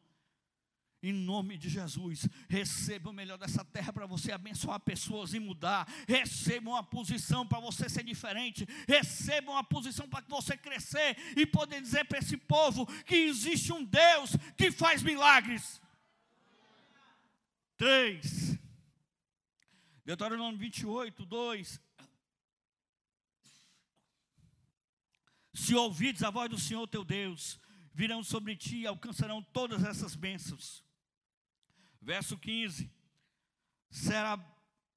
Em 1.03 1.13
nome 1.13 1.59
de 1.59 1.69
Jesus, 1.69 2.27
receba 2.49 3.11
o 3.11 3.13
melhor 3.13 3.37
dessa 3.37 3.63
terra 3.63 3.93
para 3.93 4.07
você 4.07 4.31
abençoar 4.31 4.79
pessoas 4.79 5.35
e 5.35 5.39
mudar. 5.39 5.87
Receba 6.07 6.71
uma 6.71 6.83
posição 6.83 7.45
para 7.45 7.59
você 7.59 7.87
ser 7.87 8.03
diferente. 8.03 8.67
Receba 8.87 9.51
uma 9.51 9.63
posição 9.63 10.09
para 10.09 10.25
você 10.27 10.57
crescer 10.57 11.17
e 11.37 11.45
poder 11.45 11.81
dizer 11.81 12.05
para 12.05 12.17
esse 12.17 12.35
povo 12.35 12.87
que 13.03 13.15
existe 13.15 13.71
um 13.71 13.83
Deus 13.83 14.35
que 14.57 14.71
faz 14.71 15.03
milagres. 15.03 15.79
Três. 17.77 18.59
Deuteronômio 20.11 20.59
28, 20.59 21.25
2. 21.25 21.81
Se 25.53 25.73
ouvides 25.73 26.21
a 26.21 26.29
voz 26.29 26.49
do 26.49 26.59
Senhor 26.59 26.85
teu 26.85 27.05
Deus, 27.05 27.57
virão 27.93 28.21
sobre 28.21 28.57
ti 28.57 28.79
e 28.79 28.87
alcançarão 28.87 29.41
todas 29.41 29.85
essas 29.85 30.13
bênçãos. 30.13 30.83
Verso 32.01 32.37
15: 32.37 32.91
será, 33.89 34.37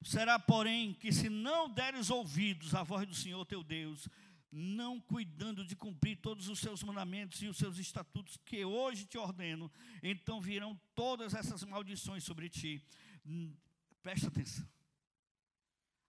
será, 0.03 0.37
porém, 0.37 0.93
que 0.93 1.13
se 1.13 1.29
não 1.29 1.69
deres 1.69 2.09
ouvidos 2.09 2.75
à 2.75 2.83
voz 2.83 3.07
do 3.07 3.15
Senhor 3.15 3.45
teu 3.45 3.63
Deus, 3.63 4.09
não 4.51 4.99
cuidando 4.99 5.63
de 5.63 5.77
cumprir 5.77 6.17
todos 6.17 6.49
os 6.49 6.59
seus 6.59 6.83
mandamentos 6.83 7.41
e 7.41 7.47
os 7.47 7.55
seus 7.55 7.77
estatutos 7.77 8.35
que 8.43 8.65
hoje 8.65 9.05
te 9.05 9.17
ordeno, 9.17 9.71
então 10.03 10.41
virão 10.41 10.77
todas 10.93 11.33
essas 11.33 11.63
maldições 11.63 12.25
sobre 12.25 12.49
ti. 12.49 12.83
Hum, 13.25 13.55
presta 14.03 14.27
atenção. 14.27 14.74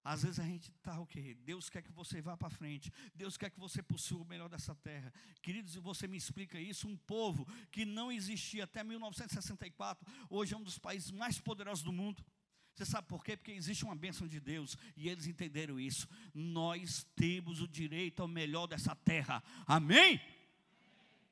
Às 0.07 0.23
vezes 0.23 0.39
a 0.39 0.45
gente 0.45 0.71
está 0.71 1.01
o 1.01 1.07
quê? 1.07 1.37
Deus 1.45 1.69
quer 1.69 1.83
que 1.83 1.91
você 1.91 2.23
vá 2.23 2.37
para 2.37 2.49
frente. 2.49 2.93
Deus 3.13 3.37
quer 3.37 3.51
que 3.51 3.59
você 3.59 3.83
possua 3.83 4.23
o 4.23 4.25
melhor 4.25 4.49
dessa 4.49 4.73
terra. 4.73 5.13
Queridos, 5.43 5.75
você 5.75 6.07
me 6.07 6.17
explica 6.17 6.61
isso. 6.61 6.87
Um 6.87 6.97
povo 6.97 7.45
que 7.73 7.85
não 7.85 8.13
existia 8.13 8.63
até 8.63 8.85
1964, 8.85 10.07
hoje 10.31 10.55
é 10.55 10.57
um 10.57 10.63
dos 10.63 10.79
países 10.79 11.11
mais 11.11 11.41
poderosos 11.41 11.83
do 11.83 11.93
mundo. 11.93 12.25
Você 12.73 12.85
sabe 12.85 13.09
por 13.09 13.25
quê? 13.25 13.37
Porque 13.37 13.51
existe 13.51 13.85
uma 13.85 13.97
bênção 13.97 14.29
de 14.29 14.39
Deus 14.39 14.77
e 14.97 15.09
eles 15.09 15.27
entenderam 15.27 15.81
isso. 15.81 16.07
Nós 16.33 17.05
temos 17.17 17.61
o 17.61 17.67
direito 17.67 18.23
ao 18.23 18.29
melhor 18.29 18.69
dessa 18.69 18.95
terra. 18.95 19.43
Amém? 19.67 20.21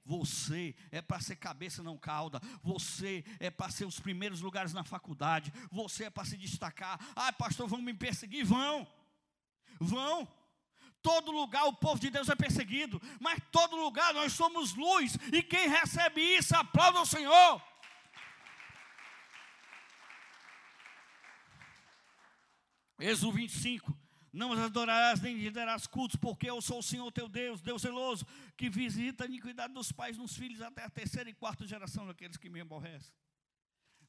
Você 0.05 0.74
é 0.90 1.00
para 1.00 1.20
ser 1.20 1.36
cabeça, 1.36 1.82
não 1.82 1.96
cauda. 1.96 2.40
Você 2.62 3.24
é 3.40 3.50
para 3.50 3.70
ser 3.70 3.86
os 3.86 3.98
primeiros 3.98 4.40
lugares 4.40 4.72
na 4.72 4.84
faculdade. 4.84 5.52
Você 5.70 6.05
é 6.05 6.11
para 6.11 6.24
se 6.24 6.36
destacar. 6.36 6.98
Ah, 7.16 7.32
pastor, 7.32 7.66
vão 7.66 7.80
me 7.80 7.94
perseguir? 7.94 8.44
Vão. 8.44 8.86
Vão. 9.80 10.28
Todo 11.02 11.32
lugar 11.32 11.64
o 11.64 11.72
povo 11.72 11.98
de 11.98 12.11
Deus 12.11 12.28
é 12.28 12.34
perseguido. 12.34 13.00
Mas 13.18 13.40
todo 13.50 13.76
lugar 13.76 14.12
nós 14.12 14.32
somos 14.32 14.74
luz. 14.74 15.16
E 15.32 15.42
quem 15.42 15.68
recebe 15.68 16.20
isso, 16.20 16.55
aplauda 16.55 17.00
o 17.00 17.07
Senhor. 17.07 17.62
Êxodo 22.98 23.32
25 23.32 24.03
não 24.35 24.53
as 24.53 24.59
adorarás 24.59 25.20
nem 25.20 25.37
lhe 25.37 25.51
darás 25.51 25.87
cultos, 25.87 26.16
porque 26.16 26.51
eu 26.51 26.61
sou 26.61 26.80
o 26.80 26.82
Senhor 26.82 27.11
teu 27.12 27.28
Deus, 27.28 27.61
Deus 27.61 27.82
zeloso, 27.82 28.26
que 28.57 28.68
visita 28.68 29.24
a 29.24 29.26
iniquidade 29.26 29.72
dos 29.72 29.93
pais 29.93 30.18
nos 30.18 30.37
filhos 30.37 30.61
até 30.61 30.82
a 30.82 30.91
terceira 30.91 31.30
e 31.30 31.32
quarta 31.32 31.64
geração 31.64 32.05
daqueles 32.05 32.37
que 32.37 32.51
me 32.51 32.61
aborrecem. 32.61 33.14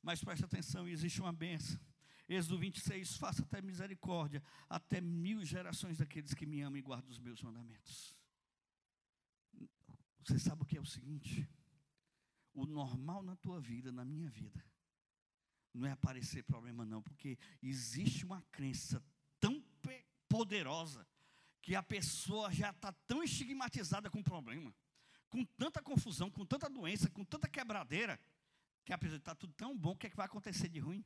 Mas 0.01 0.23
presta 0.23 0.47
atenção, 0.47 0.87
existe 0.87 1.21
uma 1.21 1.31
benção. 1.31 1.79
Êxodo 2.27 2.57
26, 2.57 3.17
faça 3.17 3.43
até 3.43 3.61
misericórdia, 3.61 4.41
até 4.67 4.99
mil 4.99 5.45
gerações 5.45 5.99
daqueles 5.99 6.33
que 6.33 6.47
me 6.47 6.59
amam 6.61 6.79
e 6.79 6.81
guardam 6.81 7.11
os 7.11 7.19
meus 7.19 7.39
mandamentos. 7.43 8.17
Você 10.25 10.39
sabe 10.39 10.63
o 10.63 10.65
que 10.65 10.75
é 10.75 10.81
o 10.81 10.85
seguinte? 10.85 11.47
O 12.51 12.65
normal 12.65 13.21
na 13.21 13.35
tua 13.35 13.59
vida, 13.59 13.91
na 13.91 14.03
minha 14.03 14.27
vida, 14.27 14.65
não 15.71 15.85
é 15.85 15.91
aparecer 15.91 16.43
problema, 16.43 16.83
não, 16.83 17.03
porque 17.03 17.37
existe 17.61 18.25
uma 18.25 18.41
crença 18.51 19.03
poderosa 20.35 21.07
que 21.61 21.75
a 21.75 21.81
pessoa 21.81 22.51
já 22.51 22.69
está 22.71 22.91
tão 23.07 23.23
estigmatizada 23.23 24.09
com 24.09 24.19
o 24.19 24.23
problema, 24.23 24.75
com 25.29 25.45
tanta 25.45 25.81
confusão, 25.81 26.29
com 26.29 26.45
tanta 26.45 26.69
doença, 26.69 27.09
com 27.09 27.23
tanta 27.23 27.47
quebradeira, 27.47 28.19
que 28.83 28.91
a 28.91 28.97
pessoa 28.97 29.17
está 29.17 29.33
tudo 29.33 29.53
tão 29.53 29.75
bom, 29.77 29.91
o 29.91 29.95
que, 29.95 30.07
é 30.07 30.09
que 30.09 30.15
vai 30.15 30.25
acontecer 30.25 30.67
de 30.67 30.79
ruim? 30.79 31.03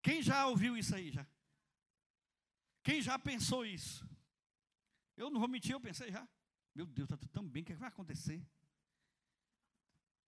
Quem 0.00 0.22
já 0.22 0.46
ouviu 0.46 0.76
isso 0.76 0.94
aí 0.94 1.10
já? 1.10 1.26
Quem 2.84 3.02
já 3.02 3.18
pensou 3.18 3.66
isso? 3.66 4.08
Eu 5.16 5.30
não 5.30 5.40
vou 5.40 5.48
mentir, 5.48 5.72
eu 5.72 5.80
pensei 5.80 6.12
já. 6.12 6.26
Meu 6.74 6.86
Deus, 6.86 7.06
está 7.06 7.16
tudo 7.16 7.30
tão 7.30 7.46
bem, 7.46 7.62
o 7.62 7.66
que, 7.66 7.72
é 7.72 7.74
que 7.74 7.80
vai 7.80 7.88
acontecer? 7.88 8.40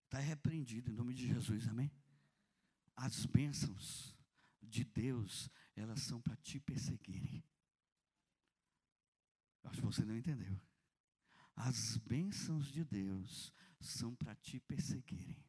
Está 0.06 0.18
repreendido 0.18 0.90
em 0.90 0.94
nome 0.94 1.14
de 1.14 1.28
Jesus, 1.28 1.68
amém? 1.68 1.90
As 2.96 3.24
bênçãos 3.24 4.14
de 4.60 4.84
Deus, 4.84 5.48
elas 5.74 6.02
são 6.02 6.20
para 6.20 6.36
te 6.36 6.60
perseguirem. 6.60 7.44
Acho 9.64 9.80
que 9.80 9.86
você 9.86 10.04
não 10.04 10.16
entendeu. 10.16 10.60
As 11.54 11.96
bênçãos 11.98 12.66
de 12.72 12.84
Deus 12.84 13.52
são 13.80 14.14
para 14.14 14.34
te 14.34 14.58
perseguirem. 14.60 15.44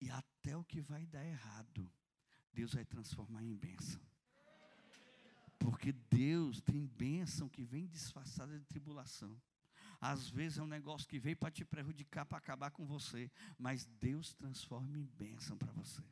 E 0.00 0.10
até 0.10 0.56
o 0.56 0.64
que 0.64 0.80
vai 0.80 1.06
dar 1.06 1.24
errado, 1.24 1.90
Deus 2.52 2.74
vai 2.74 2.84
transformar 2.84 3.44
em 3.44 3.54
bênção. 3.54 4.00
Porque 5.58 5.92
Deus 5.92 6.60
tem 6.62 6.86
bênção 6.86 7.48
que 7.48 7.64
vem 7.64 7.86
disfarçada 7.86 8.58
de 8.58 8.64
tribulação. 8.64 9.40
Às 10.00 10.30
vezes 10.30 10.56
é 10.56 10.62
um 10.62 10.66
negócio 10.66 11.06
que 11.06 11.18
veio 11.18 11.36
para 11.36 11.50
te 11.50 11.64
prejudicar, 11.64 12.24
para 12.24 12.38
acabar 12.38 12.70
com 12.70 12.86
você, 12.86 13.30
mas 13.58 13.84
Deus 14.00 14.32
transforma 14.32 14.96
em 14.96 15.04
bênção 15.04 15.58
para 15.58 15.70
você. 15.72 16.02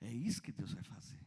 É 0.00 0.12
isso 0.12 0.42
que 0.42 0.52
Deus 0.52 0.72
vai 0.72 0.82
fazer. 0.82 1.24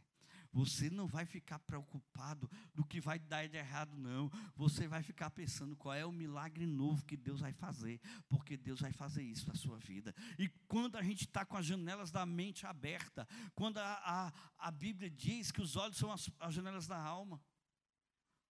Você 0.52 0.88
não 0.88 1.06
vai 1.06 1.26
ficar 1.26 1.58
preocupado 1.58 2.50
do 2.74 2.84
que 2.84 3.00
vai 3.00 3.18
dar 3.18 3.48
de 3.48 3.56
errado, 3.56 3.96
não. 3.96 4.30
Você 4.56 4.88
vai 4.88 5.02
ficar 5.02 5.30
pensando 5.30 5.76
qual 5.76 5.94
é 5.94 6.04
o 6.06 6.12
milagre 6.12 6.66
novo 6.66 7.04
que 7.04 7.16
Deus 7.16 7.40
vai 7.40 7.52
fazer, 7.52 8.00
porque 8.28 8.56
Deus 8.56 8.80
vai 8.80 8.92
fazer 8.92 9.22
isso 9.22 9.46
na 9.46 9.54
sua 9.54 9.78
vida. 9.78 10.14
E 10.38 10.48
quando 10.66 10.96
a 10.96 11.02
gente 11.02 11.26
está 11.26 11.44
com 11.44 11.56
as 11.56 11.66
janelas 11.66 12.10
da 12.10 12.24
mente 12.24 12.66
aberta, 12.66 13.28
quando 13.54 13.78
a, 13.78 14.00
a, 14.04 14.32
a 14.58 14.70
Bíblia 14.70 15.10
diz 15.10 15.50
que 15.52 15.60
os 15.60 15.76
olhos 15.76 15.96
são 15.98 16.10
as, 16.10 16.30
as 16.40 16.54
janelas 16.54 16.86
da 16.86 16.98
alma, 16.98 17.40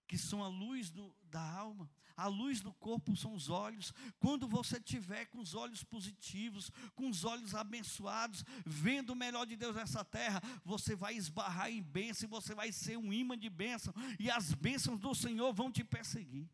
que 0.09 0.17
são 0.17 0.43
a 0.43 0.49
luz 0.49 0.91
do, 0.91 1.15
da 1.25 1.41
alma. 1.41 1.89
A 2.17 2.27
luz 2.27 2.61
do 2.61 2.73
corpo 2.73 3.15
são 3.15 3.35
os 3.35 3.49
olhos. 3.49 3.93
Quando 4.19 4.49
você 4.49 4.81
tiver 4.81 5.27
com 5.27 5.39
os 5.39 5.55
olhos 5.55 5.85
positivos, 5.85 6.71
com 6.97 7.09
os 7.09 7.25
olhos 7.25 7.55
abençoados, 7.55 8.45
vendo 8.67 9.11
o 9.11 9.17
melhor 9.17 9.47
de 9.47 9.55
Deus 9.55 9.77
nessa 9.77 10.05
terra, 10.05 10.43
você 10.65 10.97
vai 10.97 11.15
esbarrar 11.15 11.71
em 11.71 11.83
bênção, 11.83 12.29
você 12.29 12.55
vai 12.55 12.73
ser 12.73 12.97
um 12.97 13.13
imã 13.13 13.39
de 13.39 13.49
bênção, 13.49 13.95
e 14.19 14.29
as 14.31 14.53
bênçãos 14.53 14.99
do 14.99 15.15
Senhor 15.15 15.53
vão 15.53 15.71
te 15.71 15.85
perseguir. 15.85 16.51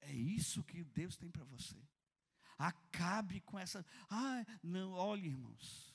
É 0.00 0.12
isso 0.12 0.64
que 0.64 0.84
Deus 0.84 1.16
tem 1.18 1.30
para 1.30 1.44
você. 1.44 1.76
Acabe 2.56 3.40
com 3.40 3.58
essa. 3.58 3.84
Ah, 4.08 4.44
não, 4.62 4.92
olhe, 4.92 5.28
irmãos. 5.28 5.94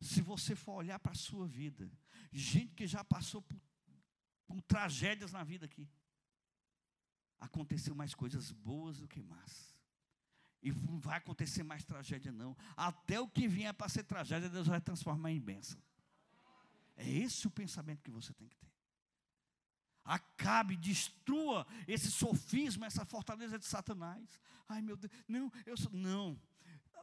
Se 0.00 0.20
você 0.20 0.54
for 0.54 0.74
olhar 0.74 0.98
para 0.98 1.12
a 1.12 1.16
sua 1.16 1.46
vida, 1.46 1.90
gente 2.32 2.74
que 2.74 2.86
já 2.86 3.02
passou 3.04 3.40
por 3.40 3.58
com 4.50 4.58
tragédias 4.58 5.30
na 5.30 5.44
vida 5.44 5.64
aqui. 5.64 5.88
Aconteceu 7.38 7.94
mais 7.94 8.14
coisas 8.14 8.50
boas 8.50 8.98
do 8.98 9.06
que 9.06 9.22
más. 9.22 9.76
E 10.60 10.72
não 10.72 10.98
vai 10.98 11.18
acontecer 11.18 11.62
mais 11.62 11.84
tragédia, 11.84 12.32
não. 12.32 12.56
Até 12.76 13.20
o 13.20 13.28
que 13.28 13.46
vier 13.46 13.72
para 13.72 13.88
ser 13.88 14.02
tragédia, 14.02 14.50
Deus 14.50 14.66
vai 14.66 14.80
transformar 14.80 15.30
em 15.30 15.40
bênção. 15.40 15.80
É 16.96 17.08
esse 17.08 17.46
o 17.46 17.50
pensamento 17.50 18.02
que 18.02 18.10
você 18.10 18.34
tem 18.34 18.48
que 18.48 18.56
ter. 18.56 18.68
Acabe, 20.04 20.76
destrua 20.76 21.64
esse 21.86 22.10
sofisma, 22.10 22.86
essa 22.86 23.04
fortaleza 23.04 23.56
de 23.56 23.64
Satanás. 23.64 24.40
Ai 24.68 24.82
meu 24.82 24.96
Deus, 24.96 25.12
não, 25.28 25.50
eu 25.64 25.76
sou. 25.76 25.92
Não, 25.92 26.38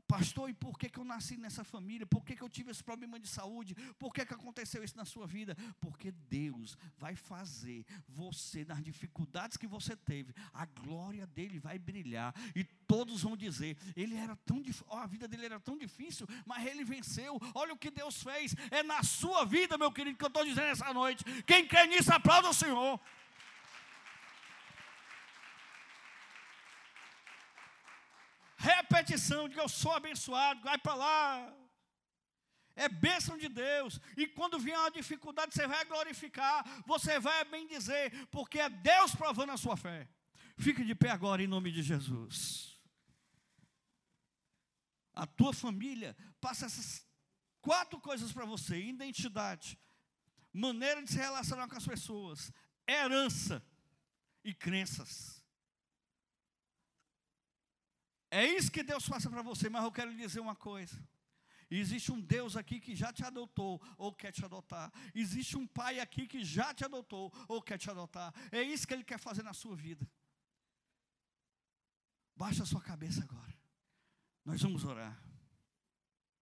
pastor, 0.07 0.49
e 0.49 0.53
por 0.53 0.77
que, 0.77 0.89
que 0.89 0.99
eu 0.99 1.03
nasci 1.03 1.37
nessa 1.37 1.63
família? 1.63 2.05
Por 2.05 2.23
que, 2.23 2.35
que 2.35 2.41
eu 2.41 2.49
tive 2.49 2.71
esse 2.71 2.83
problema 2.83 3.19
de 3.19 3.27
saúde? 3.27 3.75
Por 3.97 4.13
que, 4.13 4.25
que 4.25 4.33
aconteceu 4.33 4.83
isso 4.83 4.95
na 4.97 5.05
sua 5.05 5.25
vida? 5.25 5.55
Porque 5.79 6.11
Deus 6.11 6.77
vai 6.97 7.15
fazer 7.15 7.85
você, 8.07 8.65
nas 8.65 8.83
dificuldades 8.83 9.57
que 9.57 9.67
você 9.67 9.95
teve, 9.95 10.33
a 10.53 10.65
glória 10.65 11.25
dele 11.27 11.59
vai 11.59 11.79
brilhar, 11.79 12.33
e 12.55 12.63
todos 12.63 13.21
vão 13.21 13.35
dizer: 13.35 13.77
ele 13.95 14.15
era 14.15 14.35
tão 14.35 14.63
a 14.89 15.05
vida 15.05 15.27
dele 15.27 15.45
era 15.45 15.59
tão 15.59 15.77
difícil, 15.77 16.27
mas 16.45 16.65
ele 16.65 16.83
venceu. 16.83 17.39
Olha 17.53 17.73
o 17.73 17.77
que 17.77 17.91
Deus 17.91 18.21
fez, 18.21 18.55
é 18.71 18.83
na 18.83 19.03
sua 19.03 19.45
vida, 19.45 19.77
meu 19.77 19.91
querido, 19.91 20.17
que 20.17 20.23
eu 20.23 20.27
estou 20.27 20.43
dizendo 20.43 20.67
essa 20.67 20.93
noite. 20.93 21.23
Quem 21.43 21.67
crê 21.67 21.85
nisso, 21.87 22.11
aplauda 22.13 22.49
o 22.49 22.53
Senhor. 22.53 22.99
Repetição 28.67 29.47
de 29.47 29.55
que 29.55 29.61
eu 29.61 29.69
sou 29.69 29.93
abençoado, 29.93 30.61
vai 30.61 30.77
para 30.77 30.95
lá. 30.95 31.53
É 32.75 32.87
bênção 32.87 33.35
de 33.37 33.49
Deus. 33.49 33.99
E 34.15 34.27
quando 34.27 34.59
vier 34.59 34.77
uma 34.77 34.91
dificuldade, 34.91 35.53
você 35.53 35.65
vai 35.67 35.83
glorificar, 35.85 36.63
você 36.85 37.19
vai 37.19 37.43
bem 37.45 37.67
dizer, 37.67 38.27
porque 38.27 38.59
é 38.59 38.69
Deus 38.69 39.15
provando 39.15 39.51
a 39.51 39.57
sua 39.57 39.75
fé. 39.75 40.07
Fique 40.57 40.83
de 40.83 40.95
pé 40.95 41.09
agora 41.09 41.41
em 41.41 41.47
nome 41.47 41.71
de 41.71 41.81
Jesus. 41.81 42.77
A 45.13 45.25
tua 45.25 45.53
família 45.53 46.15
passa 46.39 46.67
essas 46.67 47.05
quatro 47.61 47.99
coisas 47.99 48.31
para 48.31 48.45
você: 48.45 48.79
identidade, 48.79 49.79
maneira 50.53 51.01
de 51.03 51.11
se 51.11 51.17
relacionar 51.17 51.67
com 51.67 51.75
as 51.75 51.87
pessoas, 51.87 52.51
herança 52.87 53.63
e 54.43 54.53
crenças. 54.53 55.36
É 58.29 58.45
isso 58.45 58.71
que 58.71 58.83
Deus 58.83 59.05
faça 59.05 59.29
para 59.29 59.41
você, 59.41 59.69
mas 59.69 59.83
eu 59.83 59.91
quero 59.91 60.11
lhe 60.11 60.17
dizer 60.17 60.39
uma 60.39 60.55
coisa. 60.55 60.97
Existe 61.69 62.11
um 62.11 62.19
Deus 62.19 62.55
aqui 62.55 62.79
que 62.79 62.95
já 62.95 63.11
te 63.11 63.23
adotou 63.23 63.81
ou 63.97 64.13
quer 64.13 64.31
te 64.31 64.43
adotar. 64.43 64.91
Existe 65.13 65.57
um 65.57 65.67
Pai 65.67 65.99
aqui 65.99 66.25
que 66.25 66.43
já 66.43 66.73
te 66.73 66.85
adotou 66.85 67.31
ou 67.47 67.61
quer 67.61 67.77
te 67.77 67.89
adotar. 67.89 68.33
É 68.51 68.61
isso 68.61 68.87
que 68.87 68.93
Ele 68.93 69.03
quer 69.03 69.19
fazer 69.19 69.43
na 69.43 69.53
sua 69.53 69.75
vida. 69.75 70.07
Baixa 72.35 72.63
a 72.63 72.65
sua 72.65 72.81
cabeça 72.81 73.21
agora. 73.23 73.53
Nós 74.45 74.61
vamos 74.61 74.85
orar. 74.85 75.26